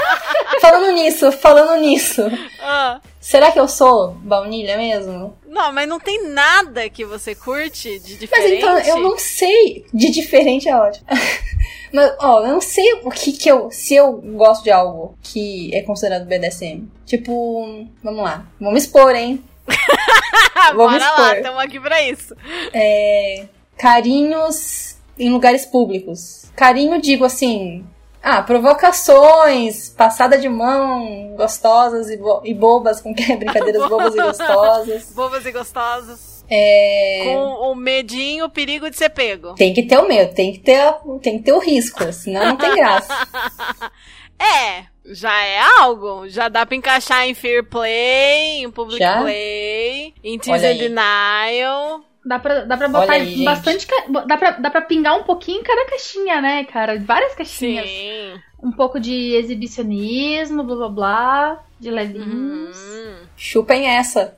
[0.60, 2.22] falando nisso, falando nisso.
[2.62, 2.98] Ah.
[3.20, 5.36] Será que eu sou baunilha mesmo?
[5.46, 8.54] Não, mas não tem nada que você curte de Mas diferente.
[8.58, 9.86] então, eu não sei.
[9.92, 11.06] De diferente é ótimo.
[11.92, 13.70] Mas, ó, eu não sei o que que eu.
[13.70, 16.88] Se eu gosto de algo que é considerado BDSM.
[17.06, 18.46] Tipo, vamos lá.
[18.60, 19.42] Vamos expor, hein?
[20.74, 21.36] Vamos Bora lá, expor.
[21.36, 22.34] estamos aqui pra isso.
[22.72, 23.46] É.
[23.78, 26.46] carinhos em lugares públicos.
[26.56, 27.84] Carinho, digo assim.
[28.22, 34.16] Ah, provocações, passada de mão, gostosas e, bo- e bobas, com que brincadeiras bobas e
[34.22, 35.12] gostosas.
[35.14, 36.33] Bobas e gostosas.
[36.50, 39.54] É, Com o medinho, o perigo de ser pego.
[39.54, 40.92] Tem que ter o medo, tem que ter,
[41.22, 43.12] tem que ter o risco, senão não tem graça.
[44.36, 46.28] É, já é algo.
[46.28, 49.20] Já dá pra encaixar em Fear Play, em Public Já?
[49.22, 50.78] Play, em aí.
[50.78, 52.00] Denial.
[52.26, 53.86] Dá pra, dá pra botar aí, bastante.
[53.86, 56.98] ca- Dá pra, dá pra pingar um pouquinho em cada caixinha, né, cara?
[56.98, 57.86] Várias caixinhas.
[57.88, 58.34] Sim.
[58.62, 61.64] Um pouco de exibicionismo, blá blá blá.
[61.78, 62.76] De levinhos.
[62.76, 63.16] Hum.
[63.36, 64.36] Chupem essa.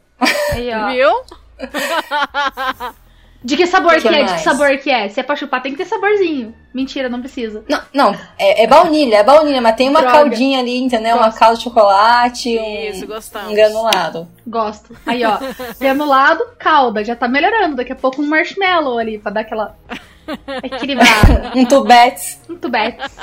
[0.52, 0.88] Aí, ó.
[0.90, 1.10] Viu?
[3.44, 4.24] De que sabor Que que, é?
[4.24, 5.08] De que sabor que é?
[5.08, 6.52] Se é pra chupar, tem que ter saborzinho.
[6.74, 7.64] Mentira, não precisa.
[7.68, 10.16] Não, não é, é baunilha, é baunilha, mas tem uma Droga.
[10.18, 11.14] caldinha ali, entendeu?
[11.16, 11.38] Uma Gosto.
[11.38, 13.50] calda de chocolate, um, Isso, gostamos.
[13.50, 14.28] um granulado.
[14.46, 14.96] Gosto.
[15.06, 15.38] Aí, ó.
[15.78, 17.04] Granulado, calda.
[17.04, 17.76] Já tá melhorando.
[17.76, 19.76] Daqui a pouco um marshmallow ali pra dar aquela
[20.64, 21.52] equilibrada.
[21.54, 22.40] Um tubetes.
[22.50, 23.16] Um tubetes.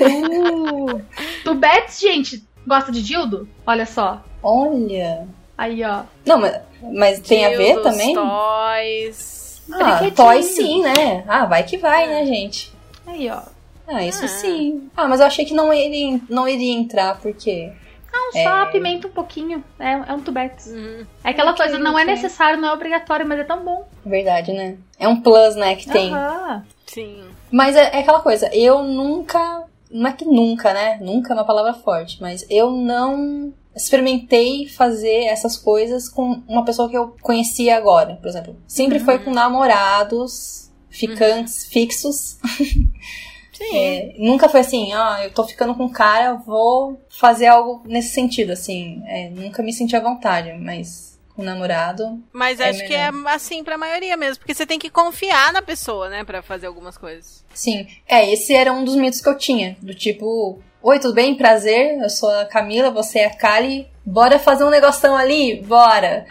[0.00, 1.00] Uh.
[1.44, 3.48] Tubetes, gente, gosta de dildo?
[3.64, 4.20] Olha só.
[4.42, 5.28] Olha.
[5.62, 6.02] Aí, ó.
[6.26, 6.60] Não, mas,
[6.92, 8.14] mas tem a ver também?
[8.14, 9.62] Toys.
[9.70, 10.10] Ah, Brinquedinho.
[10.16, 11.22] toy sim, né?
[11.28, 12.72] Ah, vai que vai, né, gente?
[13.06, 13.42] Aí, ó.
[13.86, 14.28] Ah, isso Ah.
[14.28, 14.90] sim.
[14.96, 17.70] Ah, mas eu achei que não iria, não iria entrar, porque.
[18.12, 19.62] Não, só apimenta um pouquinho.
[19.78, 20.66] É, é um tubetes.
[20.66, 21.06] Uhum.
[21.22, 23.88] É aquela Ok, coisa, não é necessário, não é obrigatório, mas é tão bom.
[24.04, 24.78] Verdade, né?
[24.98, 26.12] É um plus, né, que tem.
[26.12, 26.64] Aham.
[26.88, 27.22] Sim.
[27.52, 29.62] Mas é, é aquela coisa, eu nunca.
[29.88, 30.98] Não é que nunca, né?
[31.00, 36.88] Nunca é uma palavra forte, mas eu não experimentei fazer essas coisas com uma pessoa
[36.88, 38.56] que eu conhecia agora, por exemplo.
[38.66, 42.38] Sempre foi com namorados, ficantes, fixos.
[43.52, 43.76] Sim.
[43.76, 47.82] É, nunca foi assim, ah, eu tô ficando com um cara, eu vou fazer algo
[47.86, 49.02] nesse sentido, assim.
[49.06, 52.22] É, nunca me senti à vontade, mas com namorado.
[52.32, 54.38] Mas É acho que é assim pra maioria mesmo.
[54.38, 56.24] Porque você tem que confiar na pessoa, né?
[56.24, 57.44] Pra fazer algumas coisas.
[57.54, 57.86] Sim.
[58.06, 59.76] É, esse era um dos mitos que eu tinha.
[59.80, 61.34] Do tipo, oi, tudo bem?
[61.36, 63.88] Prazer, eu sou a Camila, você é a Kali.
[64.04, 65.62] Bora fazer um negoção ali?
[65.62, 66.26] Bora!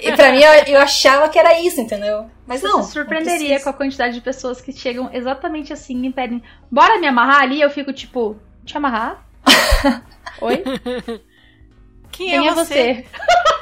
[0.00, 2.30] e pra mim, eu, eu achava que era isso, entendeu?
[2.46, 2.82] Mas Você não.
[2.82, 6.98] se surpreenderia não com a quantidade de pessoas que chegam exatamente assim e pedem, bora
[6.98, 7.60] me amarrar ali?
[7.60, 9.24] Eu fico tipo, te amarrar?
[10.40, 10.62] Oi?
[12.10, 13.04] Quem, Quem é você?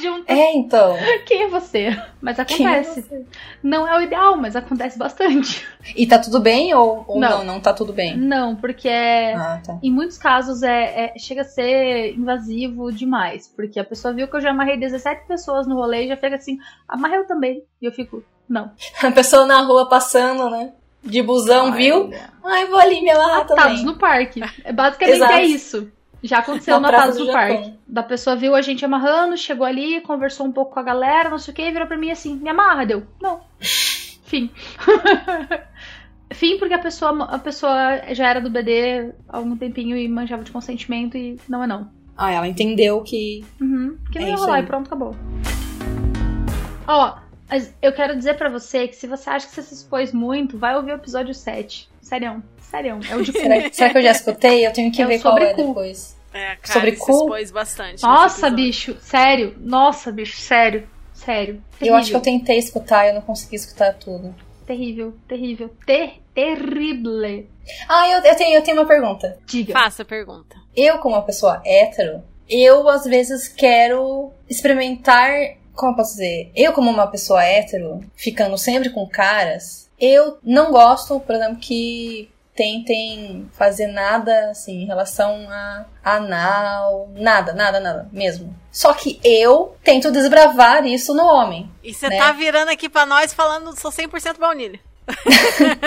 [0.00, 0.30] Junto.
[0.30, 0.96] É, então.
[1.26, 1.96] Quem é você?
[2.20, 3.26] Mas é acontece.
[3.62, 5.66] Não é o ideal, mas acontece bastante.
[5.96, 7.38] E tá tudo bem ou, ou não.
[7.38, 7.44] Não.
[7.44, 7.60] não?
[7.60, 8.16] tá tudo bem?
[8.16, 9.34] Não, porque é.
[9.34, 9.78] Ah, tá.
[9.82, 13.48] Em muitos casos é, é- chega a ser invasivo demais.
[13.54, 16.36] Porque a pessoa viu que eu já amarrei 17 pessoas no rolê e já fica
[16.36, 17.62] assim, amarrei eu também.
[17.80, 18.70] E eu fico, não.
[19.02, 20.72] A pessoa na rua passando, né?
[21.04, 22.10] De busão, viu?
[22.44, 23.84] Ai, vou ali me amarrar Atados também.
[23.84, 24.40] no parque.
[24.64, 25.32] É basicamente Exato.
[25.32, 25.92] é isso.
[26.22, 27.32] Já aconteceu Na no Praça do.
[27.32, 27.74] Parque.
[27.86, 31.38] Da pessoa viu a gente amarrando, chegou ali, conversou um pouco com a galera, não
[31.38, 33.02] sei o que, e virou pra mim assim, me amarra, deu.
[33.20, 33.40] Não.
[33.60, 34.50] Fim.
[36.32, 40.42] Fim porque a pessoa, a pessoa já era do BD há algum tempinho e manjava
[40.42, 41.90] de consentimento e não é não.
[42.16, 43.44] Ah, ela entendeu que.
[43.60, 43.98] Uhum.
[44.10, 44.62] Que não É ia rolar aí.
[44.62, 45.14] e pronto, acabou.
[46.86, 47.16] Ó,
[47.50, 50.56] mas eu quero dizer pra você que se você acha que você se expôs muito,
[50.56, 51.88] vai ouvir o episódio 7.
[52.00, 52.42] Serião.
[52.72, 52.98] Serião.
[53.08, 54.66] É o de Será, será que eu já escutei?
[54.66, 55.66] Eu tenho que É ver qual sobre é cu.
[55.68, 56.16] depois.
[56.34, 57.12] É, a cara Sobre cu?
[57.12, 58.02] expôs bastante.
[58.02, 59.54] Nossa, bicho, sério.
[59.60, 60.88] Nossa, bicho, sério.
[61.12, 61.62] Sério.
[61.80, 64.34] Eu acho que eu tentei escutar e eu não consegui escutar tudo.
[64.66, 65.70] Terrível, terrível.
[65.86, 67.48] Ter terrible.
[67.88, 69.38] Ah, eu, eu, tenho, eu tenho uma pergunta.
[69.46, 69.72] Diga.
[69.72, 70.56] Faça a pergunta.
[70.74, 75.30] Eu, como uma pessoa hétero, eu às vezes quero experimentar.
[75.74, 76.50] Como eu posso dizer?
[76.56, 82.30] Eu, como uma pessoa hétero, ficando sempre com caras, eu não gosto, por exemplo, que
[82.54, 88.54] tentem fazer nada assim em relação a anal, nada, nada, nada, mesmo.
[88.70, 91.70] Só que eu tento desbravar isso no homem.
[91.82, 92.18] E você Né?
[92.18, 94.78] tá virando aqui pra nós falando sou 100% baunilha.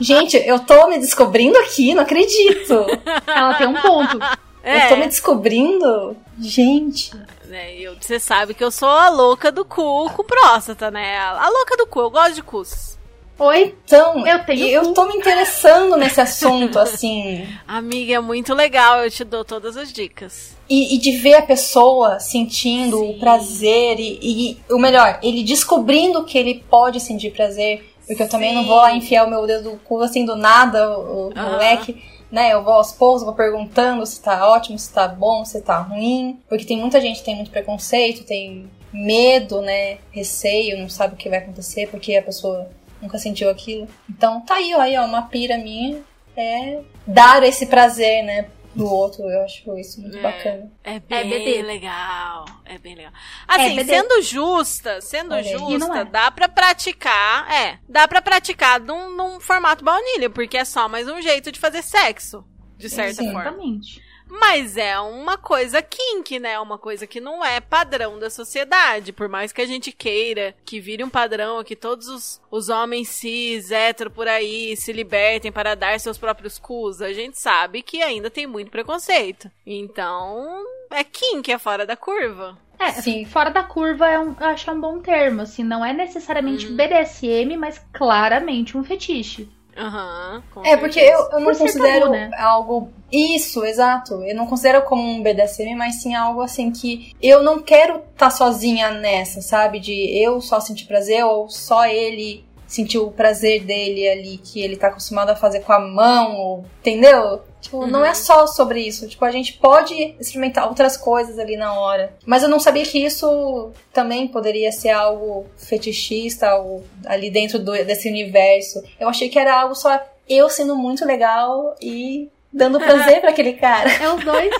[0.00, 2.86] Gente, eu tô me descobrindo aqui, não acredito.
[3.26, 4.18] Ela tem um ponto.
[4.64, 6.16] Eu tô me descobrindo.
[6.40, 7.12] Gente.
[7.44, 11.16] né, eu- Você sabe que eu sou a louca do cu com próstata, né?
[11.18, 12.95] A louca do cu, eu gosto de cus.
[13.38, 13.74] Oi?
[13.84, 17.46] Então, Eu tenho eu tô me interessando nesse assunto, assim.
[17.68, 20.56] Amiga, é muito legal, eu te dou todas as dicas.
[20.68, 23.10] E, e de ver a pessoa sentindo Sim.
[23.10, 27.92] o prazer e, e o melhor, ele descobrindo que ele pode sentir prazer.
[28.06, 30.96] Porque eu também não vou lá enfiar o meu dedo no cu assim do nada,
[30.98, 32.02] o, o moleque.
[32.30, 35.78] Né, eu vou aos poucos, vou perguntando se tá ótimo, se tá bom, se tá
[35.78, 36.40] ruim.
[36.48, 39.98] Porque tem muita gente que tem muito preconceito, tem medo, né?
[40.10, 42.68] Receio, não sabe o que vai acontecer porque a pessoa
[43.06, 43.88] nunca sentiu aquilo.
[44.10, 46.02] Então tá aí, ó, aí, ó uma pira minha
[46.36, 48.50] é dar esse prazer, né?
[48.74, 49.22] do outro.
[49.24, 50.20] Eu acho isso muito É.
[50.20, 50.70] bacana.
[50.84, 51.62] É bem BD.
[51.62, 52.44] legal.
[52.64, 53.12] É bem legal.
[53.48, 53.90] Assim, BD.
[53.94, 56.04] sendo justa, sendo Olha justa, é.
[56.04, 57.50] dá pra praticar.
[57.50, 61.58] É, dá pra praticar num, num formato baunilha, porque é só mais um jeito de
[61.58, 62.44] fazer sexo.
[62.76, 63.32] De certa Sim.
[63.32, 63.40] forma.
[63.48, 64.02] Exatamente.
[64.28, 66.58] Mas é uma coisa kink, né?
[66.58, 69.12] Uma coisa que não é padrão da sociedade.
[69.12, 73.08] Por mais que a gente queira que vire um padrão, que todos os, os homens
[73.08, 78.02] cis, hétero por aí, se libertem para dar seus próprios cus, a gente sabe que
[78.02, 79.50] ainda tem muito preconceito.
[79.64, 82.58] Então, é kink, é fora da curva.
[82.78, 83.24] É, Sim.
[83.24, 85.92] fora da curva é um, eu acho que é um bom termo, assim, não é
[85.94, 86.76] necessariamente Uhum.
[86.76, 89.48] BDSM, mas claramente um fetiche.
[89.76, 90.42] Aham.
[90.50, 92.30] com É, porque eu, eu não Por considero tabu, né?
[92.38, 92.92] algo.
[93.12, 94.22] Isso, exato.
[94.24, 98.30] Eu não considero como um BDSM, mas sim algo assim que eu não quero estar
[98.30, 99.78] sozinha nessa, sabe?
[99.80, 104.76] De eu só sentir prazer ou só ele sentir o prazer dele ali, que ele
[104.76, 107.42] tá acostumado a fazer com a mão, ou, entendeu?
[107.60, 107.86] Tipo, Uhum.
[107.86, 109.06] não é só sobre isso.
[109.08, 112.12] Tipo, a gente pode experimentar outras coisas ali na hora.
[112.26, 117.72] Mas eu não sabia que isso também poderia ser algo fetichista, algo ali dentro do-
[117.84, 118.82] desse universo.
[118.98, 123.54] Eu achei que era algo só eu sendo muito legal e dando prazer pra aquele
[123.54, 123.90] cara.
[123.90, 124.50] É os dois.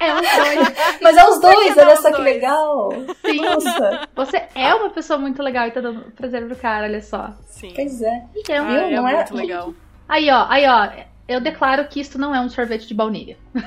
[0.00, 0.74] é os dois.
[1.00, 2.24] Mas é os dois, olha só que dois?
[2.24, 2.92] legal.
[3.24, 3.40] Sim.
[3.42, 7.32] Nossa, Você é uma pessoa muito legal e tá dando prazer pro cara, olha só.
[7.46, 7.72] Sim.
[7.74, 8.22] pois é.
[8.36, 8.78] Então, Ah, viu?
[8.78, 9.74] é Não é- muito legal.
[10.08, 10.88] aí ó, aí ó,
[11.28, 13.36] eu declaro que isto não é um sorvete de baunilha.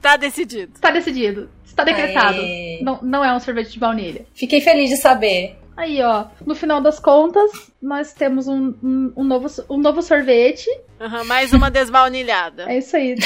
[0.00, 0.78] tá decidido.
[0.80, 1.50] Tá decidido.
[1.64, 2.38] Está decretado.
[2.40, 2.80] Aê.
[2.82, 4.26] Não, não é um sorvete de baunilha.
[4.34, 5.58] Fiquei feliz de saber.
[5.76, 10.68] Aí, ó, no final das contas, nós temos um, um, um novo, um novo sorvete.
[10.98, 12.64] Aham, mais uma desbaunilhada.
[12.70, 13.16] É isso aí.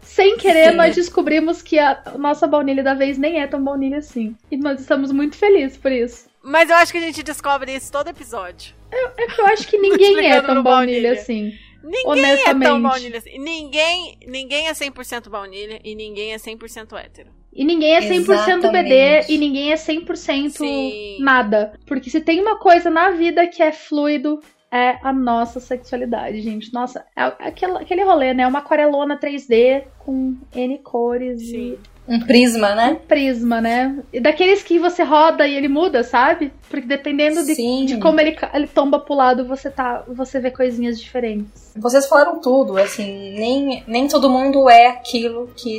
[0.00, 0.76] Sem querer, Sim.
[0.76, 4.36] nós descobrimos que a nossa baunilha da vez nem é tão baunilha assim.
[4.50, 6.26] E nós estamos muito felizes por isso.
[6.42, 8.74] Mas eu acho que a gente descobre isso todo episódio.
[8.90, 11.12] É que eu acho que ninguém é tão baunilha baunilha.
[11.12, 11.52] assim.
[11.82, 13.38] Ninguém é tão baunilha assim.
[13.38, 17.30] Ninguém, ninguém é 100% baunilha e ninguém é 100% hétero.
[17.52, 18.24] E ninguém é 100%
[18.70, 19.32] BD Exatamente.
[19.32, 21.18] e ninguém é 100% Sim.
[21.20, 21.72] nada.
[21.86, 26.72] Porque se tem uma coisa na vida que é fluido, é a nossa sexualidade, gente.
[26.72, 28.46] Nossa, é aquele, aquele rolê, né?
[28.46, 31.76] Uma aquarelona 3D com N cores Sim.
[32.08, 33.00] Um prisma, e né?
[33.06, 33.96] prisma, né?
[34.12, 36.52] E daqueles que você roda e ele muda, sabe?
[36.68, 41.00] Porque dependendo de, de como ele, ele tomba pro lado, você, tá, você vê coisinhas
[41.00, 41.72] diferentes.
[41.76, 45.76] Vocês falaram tudo, assim, nem, nem todo mundo é aquilo que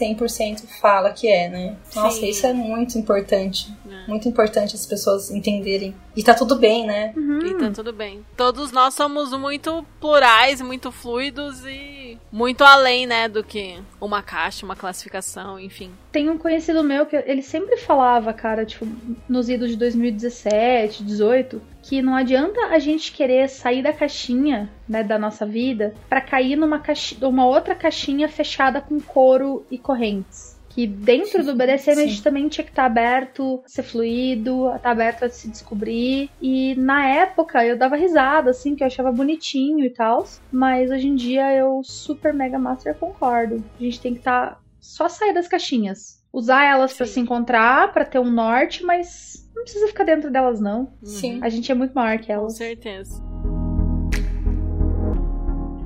[0.00, 1.76] 100% fala que é, né?
[1.94, 2.28] Nossa, Sim.
[2.28, 3.72] isso é muito importante.
[3.88, 4.08] É.
[4.08, 5.94] Muito importante as pessoas entenderem.
[6.16, 7.12] E tá tudo bem, né?
[7.44, 8.24] E tá tudo bem.
[8.36, 14.64] Todos nós somos muito plurais, muito fluidos e muito além, né, do que uma caixa,
[14.64, 15.90] uma classificação, enfim.
[16.10, 18.86] Tem um conhecido meu que ele sempre falava, cara, tipo,
[19.28, 25.02] nos idos de 2017, 18, que não adianta a gente querer sair da caixinha, né,
[25.02, 30.54] da nossa vida, pra cair numa caixi- uma outra caixinha fechada com couro e correntes.
[30.70, 34.76] Que dentro do BDSM a gente também tinha que estar aberto a ser fluido, a
[34.76, 36.28] estar aberto a se descobrir.
[36.42, 40.26] E na época eu dava risada, assim, que eu achava bonitinho e tal.
[40.50, 43.62] Mas hoje em dia eu super mega master concordo.
[43.78, 46.20] A gente tem que estar só sair das caixinhas.
[46.32, 47.04] Usar elas Sim.
[47.04, 50.92] se encontrar, pra ter um norte, mas não precisa ficar dentro delas, não.
[51.02, 51.40] Sim.
[51.42, 52.56] A gente é muito maior que Com elas.
[52.56, 53.22] certeza.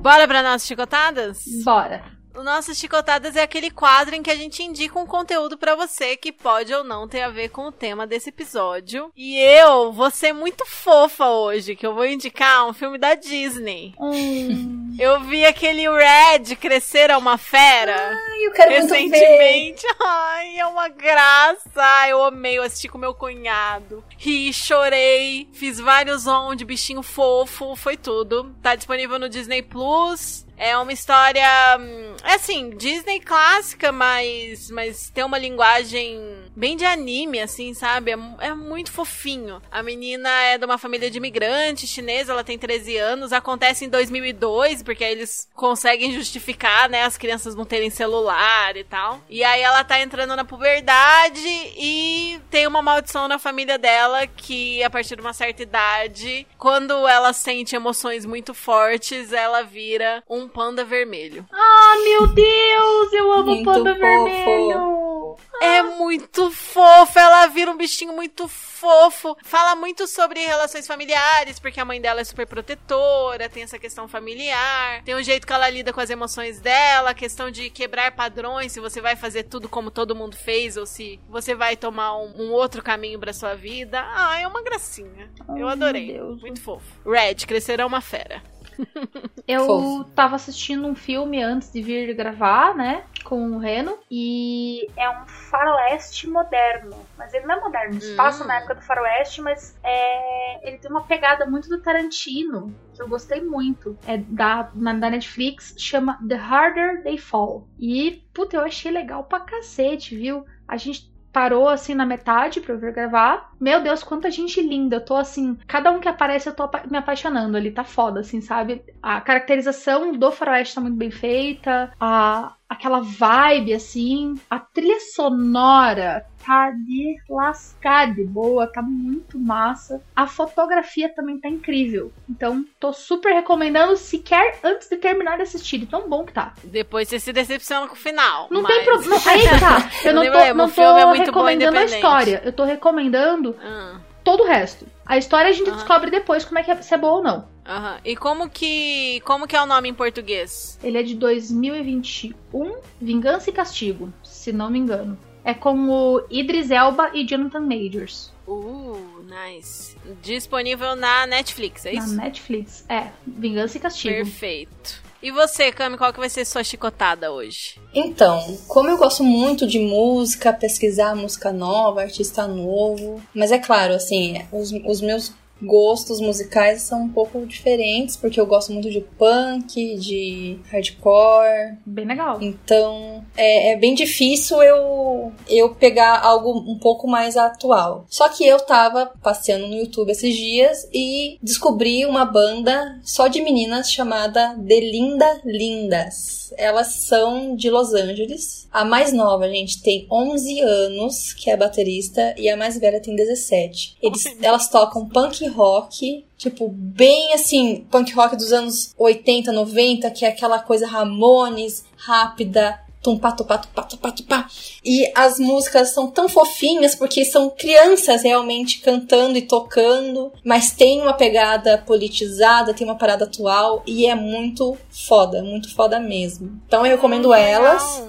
[0.01, 1.43] Bora pra nossas chicotadas?
[1.63, 2.01] Bora.
[2.39, 6.15] O Nossas Chicotadas é aquele quadro em que a gente indica um conteúdo pra você
[6.15, 9.11] que pode ou não ter a ver com o tema desse episódio.
[9.13, 13.93] E eu vou ser muito fofa hoje, que eu vou indicar um filme da Disney.
[13.99, 17.97] Hum, Eu vi aquele Red Crescer a uma Fera.
[18.17, 18.95] Ai, eu quero muito ver.
[19.01, 22.07] Recentemente, ai, é uma graça.
[22.07, 24.01] Eu amei, eu assisti com meu cunhado.
[24.17, 28.55] Ri, chorei, fiz vários on de bichinho fofo, foi tudo.
[28.63, 30.47] Tá disponível no Disney Plus.
[30.61, 36.19] É uma história, hum, é assim, Disney clássica, mas, mas tem uma linguagem
[36.59, 38.11] bem de anime, assim, sabe?
[38.11, 38.17] É,
[38.47, 39.61] é muito fofinho.
[39.71, 43.31] A menina é de uma família de imigrantes chinesa, ela tem 13 anos.
[43.31, 48.83] Acontece em 2002, porque aí eles conseguem justificar, né, as crianças não terem celular e
[48.83, 49.21] tal.
[49.29, 51.39] E aí ela tá entrando na puberdade
[51.77, 57.07] e tem uma maldição na família dela que, a partir de uma certa idade, quando
[57.07, 61.45] ela sente emoções muito fortes, ela vira um panda vermelho.
[61.53, 64.01] Ah, meu Deus, eu amo Muito panda fofo.
[64.01, 65.28] vermelho.
[65.61, 69.35] É muito fofo, ela vira um bichinho muito fofo.
[69.43, 74.07] Fala muito sobre relações familiares, porque a mãe dela é super protetora, tem essa questão
[74.07, 78.11] familiar, tem o jeito que ela lida com as emoções dela, a questão de quebrar
[78.15, 82.17] padrões, se você vai fazer tudo como todo mundo fez ou se você vai tomar
[82.17, 84.01] um, um outro caminho pra sua vida.
[84.15, 85.29] Ah, é uma gracinha.
[85.57, 86.19] Eu adorei.
[86.19, 86.85] Muito fofo.
[87.09, 88.41] Red, crescerá uma fera.
[89.47, 90.03] Eu Fofo.
[90.15, 93.03] tava assistindo um filme antes de vir gravar, né?
[93.23, 93.97] Com o Reno.
[94.11, 96.95] E é um faroeste moderno.
[97.17, 97.99] Mas ele não é moderno.
[97.99, 98.15] Se Hum.
[98.15, 100.67] passa na época do faroeste, mas é...
[100.67, 102.73] ele tem uma pegada muito do Tarantino.
[102.93, 103.97] Que eu gostei muito.
[104.05, 105.73] É da, na, da Netflix.
[105.77, 107.67] Chama The Harder They Fall.
[107.79, 110.45] E, puta, eu achei legal pra cacete, viu?
[110.67, 113.51] A gente parou assim na metade pra eu vir gravar.
[113.59, 114.97] Meu Deus, quanta gente linda.
[114.97, 117.57] Eu tô assim, cada um que aparece eu tô me apaixonando.
[117.57, 118.83] Ele tá foda, assim, sabe?
[119.01, 121.91] A caracterização do faroeste tá muito bem feita.
[121.99, 124.35] A, aquela vibe, assim.
[124.49, 130.01] A trilha sonora tá de lascar de boa, tá muito massa.
[130.15, 132.11] A fotografia também tá incrível.
[132.29, 135.79] Então, tô super recomendando sequer antes de terminar de assistir.
[135.79, 136.53] de Tão bom que tá.
[136.63, 138.47] Depois você se decepciona com o final.
[138.51, 139.15] Não mas- tem problema.
[139.25, 139.89] Aí tá.
[140.05, 142.41] Eu não tô, não filme é tô muito bom recomendando a história.
[142.45, 144.85] Eu tô recomendando Ah, todo o resto.
[145.05, 145.77] A história a gente Aham.
[145.77, 147.47] descobre depois como é que é, se é boa ou não.
[147.69, 147.99] Aham.
[148.03, 150.77] E como que, como que é o nome em português?
[150.83, 155.17] Ele é de 2021, Vingança e Castigo, se não me engano.
[155.43, 158.31] É com o Idris Elba e Jonathan Majors.
[158.47, 159.95] Uh, nice.
[160.21, 162.15] Disponível na Netflix, é Na isso?
[162.15, 162.85] Netflix.
[162.89, 164.15] É, Vingança e Castigo.
[164.15, 165.09] Perfeito.
[165.21, 167.79] E você, Cami, qual que vai ser sua chicotada hoje?
[167.93, 173.93] Então, como eu gosto muito de música, pesquisar música nova, artista novo, mas é claro,
[173.93, 179.01] assim, os, os meus gostos musicais são um pouco diferentes, porque eu gosto muito de
[179.01, 182.37] punk, de hardcore, Bem legal.
[182.41, 188.05] então é, é bem difícil eu, eu pegar algo um pouco mais atual.
[188.09, 193.41] Só que eu tava passeando no YouTube esses dias e descobri uma banda só de
[193.41, 196.53] meninas chamada The Linda Lindas.
[196.57, 198.67] Elas são de Los Angeles.
[198.71, 203.15] A mais nova, gente, tem 11 anos, que é baterista, e a mais velha tem
[203.15, 203.97] 17.
[204.01, 210.25] Eles, elas tocam punk rock, tipo, bem assim, punk rock dos anos 80, 90, que
[210.25, 214.47] é aquela coisa Ramones, rápida, tumpa, tupá, tupá, tupá, tupá.
[214.83, 221.01] E as músicas são tão fofinhas porque são crianças realmente cantando e tocando, mas tem
[221.01, 226.61] uma pegada politizada, tem uma parada atual e é muito foda, muito foda mesmo.
[226.67, 228.03] Então eu recomendo elas.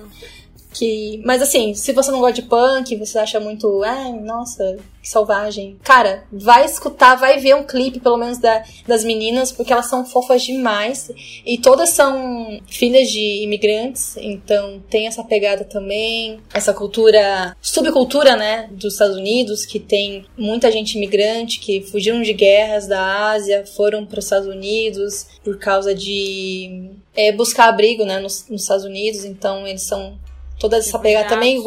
[0.72, 5.08] Que, mas assim, se você não gosta de punk, você acha muito, ai, nossa, que
[5.08, 5.78] selvagem.
[5.82, 10.04] Cara, vai escutar, vai ver um clipe, pelo menos, da, das meninas, porque elas são
[10.04, 11.10] fofas demais.
[11.44, 16.40] E todas são filhas de imigrantes, então tem essa pegada também.
[16.52, 22.32] Essa cultura, subcultura, né, dos Estados Unidos, que tem muita gente imigrante que fugiram de
[22.32, 28.18] guerras da Ásia, foram para os Estados Unidos por causa de é, buscar abrigo, né,
[28.18, 29.24] nos, nos Estados Unidos.
[29.24, 30.18] Então eles são
[30.60, 31.60] toda essa pegada também.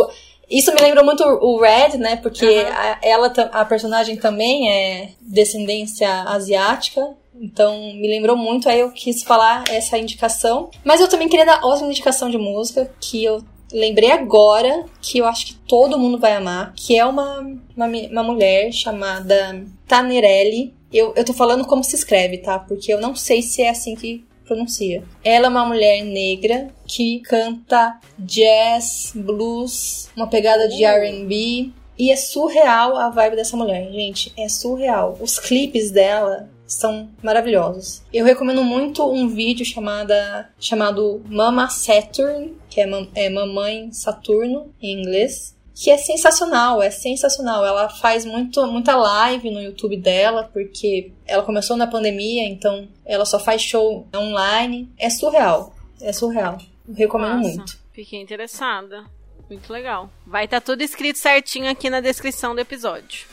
[0.49, 2.15] Isso me lembrou muito o Red, né?
[2.17, 2.71] Porque Aham.
[2.71, 7.15] a, ela, a personagem também é descendência asiática.
[7.35, 10.69] Então me lembrou muito, aí eu quis falar essa indicação.
[10.83, 15.25] Mas eu também queria dar outra indicação de música que eu lembrei agora, que eu
[15.25, 17.39] acho que todo mundo vai amar, que é uma,
[17.75, 20.75] uma, uma mulher chamada Tanerelli.
[20.91, 22.59] Eu, eu tô falando como se escreve, tá?
[22.59, 25.03] Porque eu não sei se é assim que pronuncia.
[25.23, 32.15] Ela é uma mulher negra que canta jazz, blues, uma pegada de R&B e é
[32.15, 35.17] surreal a vibe dessa mulher, gente, é surreal.
[35.21, 38.01] Os clipes dela são maravilhosos.
[38.11, 44.73] Eu recomendo muito um vídeo chamada, chamado Mama Saturn, que é, mam- é Mamãe Saturno
[44.81, 47.65] em inglês, que é sensacional, é sensacional.
[47.65, 53.25] Ela faz muito, muita live no YouTube dela, porque ela começou na pandemia, então ela
[53.25, 54.91] só faz show online.
[54.97, 56.57] É surreal, é surreal.
[56.87, 57.77] Eu recomendo Nossa, muito.
[57.91, 59.05] Fiquei interessada.
[59.49, 60.09] Muito legal.
[60.25, 63.32] Vai estar tudo escrito certinho aqui na descrição do episódio.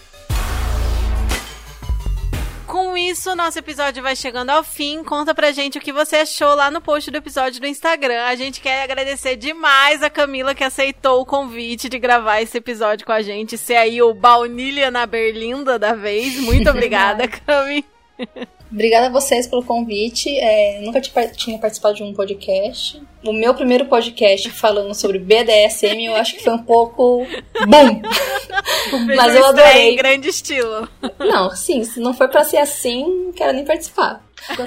[2.71, 5.03] Com isso, nosso episódio vai chegando ao fim.
[5.03, 8.23] Conta pra gente o que você achou lá no post do episódio do Instagram.
[8.27, 13.05] A gente quer agradecer demais a Camila que aceitou o convite de gravar esse episódio
[13.05, 13.59] com a gente.
[13.59, 16.39] Ser aí o baunilha na berlinda da vez.
[16.39, 17.85] Muito obrigada, Cami.
[18.73, 20.29] Obrigada a vocês pelo convite.
[20.39, 23.03] É, nunca ti- tinha participado de um podcast.
[23.25, 27.27] O meu primeiro podcast falando sobre BDSM, eu acho que foi um pouco.
[27.67, 28.01] Bum!
[29.17, 29.93] Mas eu adorei.
[29.93, 30.89] Em grande estilo.
[31.19, 34.25] Não, sim, se não for pra ser assim, não quero nem participar.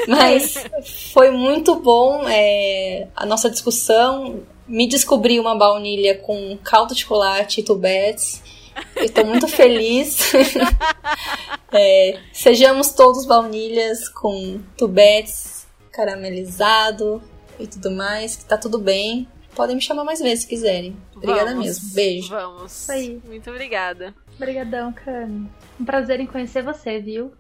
[0.08, 0.56] Mas
[1.14, 4.42] foi muito bom é, a nossa discussão.
[4.68, 8.42] Me descobri uma baunilha com caldo de chocolate e tubetes.
[8.96, 10.32] Eu tô muito feliz.
[11.76, 17.20] É, sejamos todos baunilhas com tubetes caramelizado
[17.60, 19.28] e tudo mais, que tá tudo bem.
[19.56, 20.96] Podem me chamar mais vezes se quiserem.
[21.16, 21.66] Obrigada Vamos.
[21.66, 21.94] mesmo.
[21.96, 22.30] Beijo.
[22.30, 22.90] Vamos.
[22.92, 23.20] aí.
[23.26, 24.14] Muito obrigada.
[24.36, 25.50] Obrigadão, Cami.
[25.80, 27.32] Um prazer em conhecer você, viu?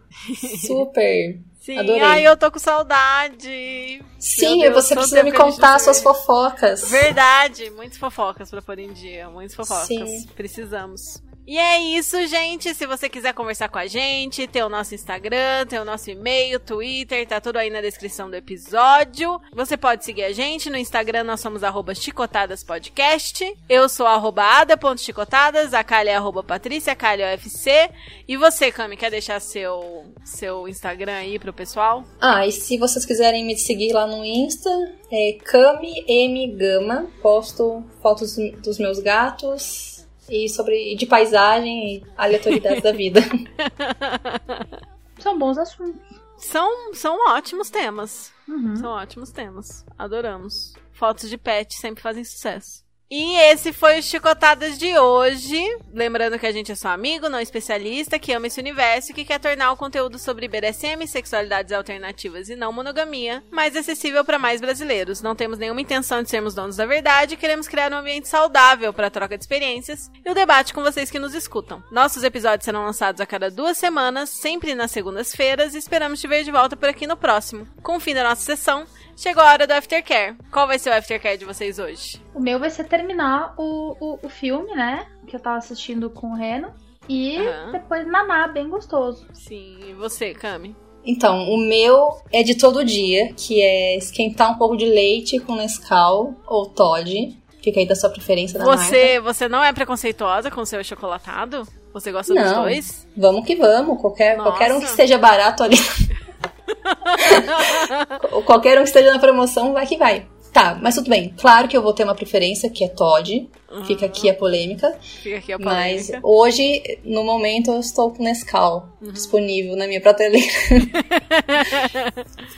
[0.65, 1.39] Super.
[1.63, 2.01] Sim, Adorei.
[2.01, 4.03] ai, eu tô com saudade.
[4.19, 6.89] Sim, Deus, você precisa me contar suas fofocas.
[6.89, 9.87] Verdade, muitas fofocas pra pôr em dia, muitas fofocas.
[9.87, 10.27] Sim.
[10.35, 11.23] Precisamos.
[11.45, 12.73] E é isso, gente.
[12.73, 16.57] Se você quiser conversar com a gente, tem o nosso Instagram, tem o nosso e-mail,
[16.59, 19.41] Twitter, tá tudo aí na descrição do episódio.
[19.53, 23.57] Você pode seguir a gente no Instagram, nós somos arroba chicotadaspodcast.
[23.67, 27.89] Eu sou arroba ada.chicotadas, a Kali é arroba patrícia, Kali é UFC.
[28.25, 32.05] E você, Cami, quer deixar seu, seu Instagram aí pro pessoal?
[32.21, 34.69] Ah, e se vocês quiserem me seguir lá no Insta,
[35.11, 37.07] é Kami M Gama.
[37.21, 40.02] Posto fotos dos meus gatos
[40.33, 43.21] e sobre de paisagem e aleatoriedades da vida.
[45.19, 46.01] São bons assuntos.
[46.37, 48.33] São, são ótimos temas.
[48.47, 48.75] Uhum.
[48.75, 49.85] São ótimos temas.
[49.97, 50.73] Adoramos.
[50.91, 52.82] Fotos de pet sempre fazem sucesso.
[53.15, 55.61] E esse foi o Chicotadas de hoje.
[55.93, 59.23] Lembrando que a gente é só amigo, não especialista, que ama esse universo e que
[59.23, 64.59] quer tornar o conteúdo sobre BDSM, sexualidades alternativas e não monogamia mais acessível para mais
[64.59, 65.21] brasileiros.
[65.21, 69.11] Não temos nenhuma intenção de sermos donos da verdade, queremos criar um ambiente saudável para
[69.11, 71.83] troca de experiências e o debate com vocês que nos escutam.
[71.91, 76.43] Nossos episódios serão lançados a cada duas semanas, sempre nas segundas-feiras, e esperamos te ver
[76.43, 77.67] de volta por aqui no próximo.
[77.83, 80.35] Com o fim da nossa sessão, chegou a hora do Aftercare.
[80.51, 82.21] Qual vai ser o Aftercare de vocês hoje?
[82.33, 85.07] O meu vai ser terminar o, o, o filme, né?
[85.27, 86.73] Que eu tava assistindo com o Reno.
[87.07, 87.71] E Aham.
[87.71, 89.27] depois naná, bem gostoso.
[89.33, 90.75] Sim, e você, Cami?
[91.05, 95.55] Então, o meu é de todo dia, que é esquentar um pouco de leite com
[95.55, 97.37] Nescau ou Todd.
[97.63, 98.83] Fica aí da sua preferência da marca.
[98.83, 101.65] Você, você não é preconceituosa com o seu chocolatado?
[101.93, 102.63] Você gosta dos Não.
[102.63, 103.07] dois?
[103.15, 104.01] Vamos que vamos.
[104.01, 104.49] Qualquer, Nossa.
[104.49, 105.77] qualquer um que esteja barato ali.
[108.45, 110.27] qualquer um que esteja na promoção, vai que vai.
[110.51, 111.33] Tá, mas tudo bem.
[111.39, 113.49] Claro que eu vou ter uma preferência, que é Todd.
[113.85, 114.95] Fica aqui a polêmica.
[115.01, 116.27] Fica aqui a Mas polêmica.
[116.27, 119.11] hoje, no momento, eu estou com Nescau Uhum.
[119.11, 120.47] disponível na minha prateleira.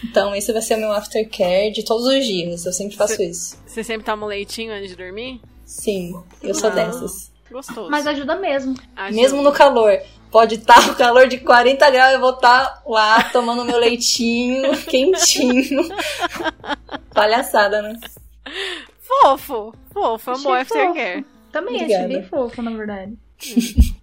[0.03, 2.65] então, esse vai ser o meu aftercare de todos os dias.
[2.65, 3.57] Eu sempre faço isso.
[3.65, 5.41] Você sempre toma um leitinho antes de dormir?
[5.65, 6.13] Sim,
[6.43, 6.73] eu sou Ah.
[6.73, 7.31] dessas.
[7.51, 7.89] Gostoso.
[7.89, 8.75] Mas ajuda mesmo.
[8.95, 9.97] Acho- Mesmo no calor.
[10.31, 15.87] Pode estar o calor de 40 graus, eu vou estar lá tomando meu leitinho quentinho.
[17.13, 17.93] Palhaçada, né?
[19.07, 21.25] Fofo, fofo, é um bom Achei aftercare.
[21.51, 22.05] Também Obrigada.
[22.05, 23.17] achei bem fofo, na verdade.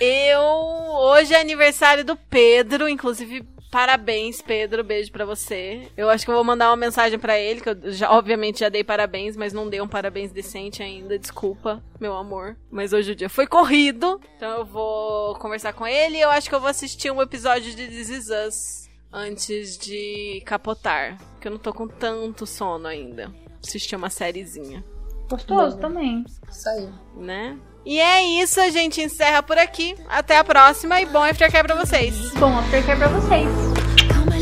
[0.00, 0.40] Eu.
[0.40, 3.44] Hoje é aniversário do Pedro, inclusive.
[3.70, 4.84] Parabéns, Pedro.
[4.84, 5.88] Beijo pra você.
[5.96, 8.68] Eu acho que eu vou mandar uma mensagem pra ele, que eu já, obviamente já
[8.68, 11.18] dei parabéns, mas não dei um parabéns decente ainda.
[11.18, 12.54] Desculpa, meu amor.
[12.70, 14.20] Mas hoje o dia foi corrido.
[14.36, 17.74] Então eu vou conversar com ele e eu acho que eu vou assistir um episódio
[17.74, 21.16] de This Is Us antes de capotar.
[21.32, 23.32] Porque eu não tô com tanto sono ainda.
[23.66, 24.84] Assistir uma sériezinha,
[25.30, 25.80] Gostoso Bom.
[25.82, 26.24] também.
[26.50, 26.88] Isso aí.
[27.16, 27.56] né?
[27.84, 29.96] E é isso, a gente encerra por aqui.
[30.08, 32.30] Até a próxima e bom aftercare pra vocês.
[32.34, 33.48] Bom aftercare pra vocês.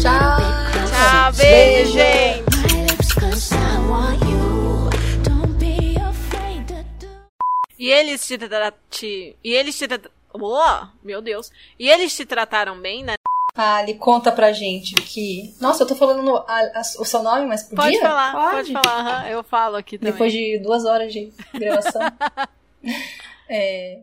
[0.02, 0.38] Tchau.
[0.90, 2.50] Tchau, beijo, gente.
[7.78, 8.36] E eles te,
[8.90, 11.50] te e eles te tra- Oh, meu Deus.
[11.78, 13.14] E eles te trataram bem, né?
[13.54, 15.54] Ali, conta pra gente que.
[15.60, 17.76] Nossa, eu tô falando no- a- a- o seu nome, mas podia?
[17.84, 18.72] Pode falar, pode, Pode.
[18.72, 19.00] falar.
[19.00, 20.12] aham, Eu falo aqui também.
[20.12, 22.00] Depois de duas horas de gravação.
[23.48, 24.00] é,